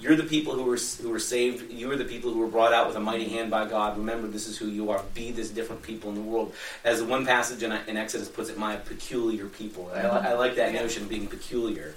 you're 0.00 0.16
the 0.16 0.24
people 0.24 0.54
who 0.54 0.64
were 0.64 0.78
who 1.00 1.10
were 1.10 1.18
saved. 1.18 1.70
You 1.70 1.90
are 1.92 1.96
the 1.96 2.04
people 2.04 2.32
who 2.32 2.40
were 2.40 2.48
brought 2.48 2.72
out 2.72 2.86
with 2.86 2.96
a 2.96 3.00
mighty 3.00 3.28
hand 3.28 3.50
by 3.50 3.68
God. 3.68 3.96
Remember, 3.96 4.26
this 4.26 4.48
is 4.48 4.56
who 4.56 4.66
you 4.66 4.90
are. 4.90 5.02
Be 5.14 5.30
this 5.30 5.50
different 5.50 5.82
people 5.82 6.10
in 6.10 6.16
the 6.16 6.22
world. 6.22 6.54
As 6.84 7.00
the 7.00 7.04
one 7.04 7.26
passage 7.26 7.62
in, 7.62 7.72
in 7.72 7.96
Exodus 7.96 8.28
puts 8.28 8.48
it, 8.48 8.58
"My 8.58 8.76
peculiar 8.76 9.46
people." 9.46 9.90
I, 9.94 10.00
I 10.00 10.32
like 10.32 10.56
that 10.56 10.72
notion 10.72 11.04
of 11.04 11.08
being 11.08 11.26
peculiar. 11.26 11.94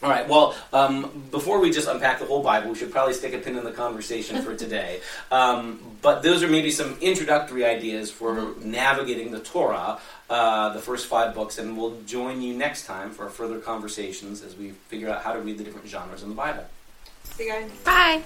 All 0.00 0.08
right. 0.08 0.28
Well, 0.28 0.54
um, 0.72 1.24
before 1.32 1.58
we 1.60 1.70
just 1.70 1.88
unpack 1.88 2.20
the 2.20 2.24
whole 2.24 2.42
Bible, 2.42 2.70
we 2.70 2.76
should 2.76 2.92
probably 2.92 3.14
stick 3.14 3.34
a 3.34 3.38
pin 3.38 3.56
in 3.56 3.64
the 3.64 3.72
conversation 3.72 4.42
for 4.42 4.54
today. 4.56 5.00
Um, 5.32 5.80
but 6.02 6.22
those 6.22 6.42
are 6.44 6.48
maybe 6.48 6.70
some 6.70 6.96
introductory 7.00 7.64
ideas 7.64 8.08
for 8.10 8.54
navigating 8.60 9.32
the 9.32 9.40
Torah, 9.40 9.98
uh, 10.30 10.72
the 10.72 10.80
first 10.80 11.06
five 11.06 11.34
books, 11.34 11.58
and 11.58 11.76
we'll 11.76 12.00
join 12.02 12.40
you 12.42 12.54
next 12.54 12.86
time 12.86 13.10
for 13.10 13.28
further 13.28 13.58
conversations 13.58 14.42
as 14.42 14.56
we 14.56 14.70
figure 14.70 15.10
out 15.10 15.22
how 15.22 15.32
to 15.32 15.40
read 15.40 15.58
the 15.58 15.64
different 15.64 15.88
genres 15.88 16.22
in 16.22 16.28
the 16.28 16.34
Bible. 16.36 16.64
See 17.36 17.44
you 17.44 17.52
guys. 17.52 17.70
Bye. 17.84 18.22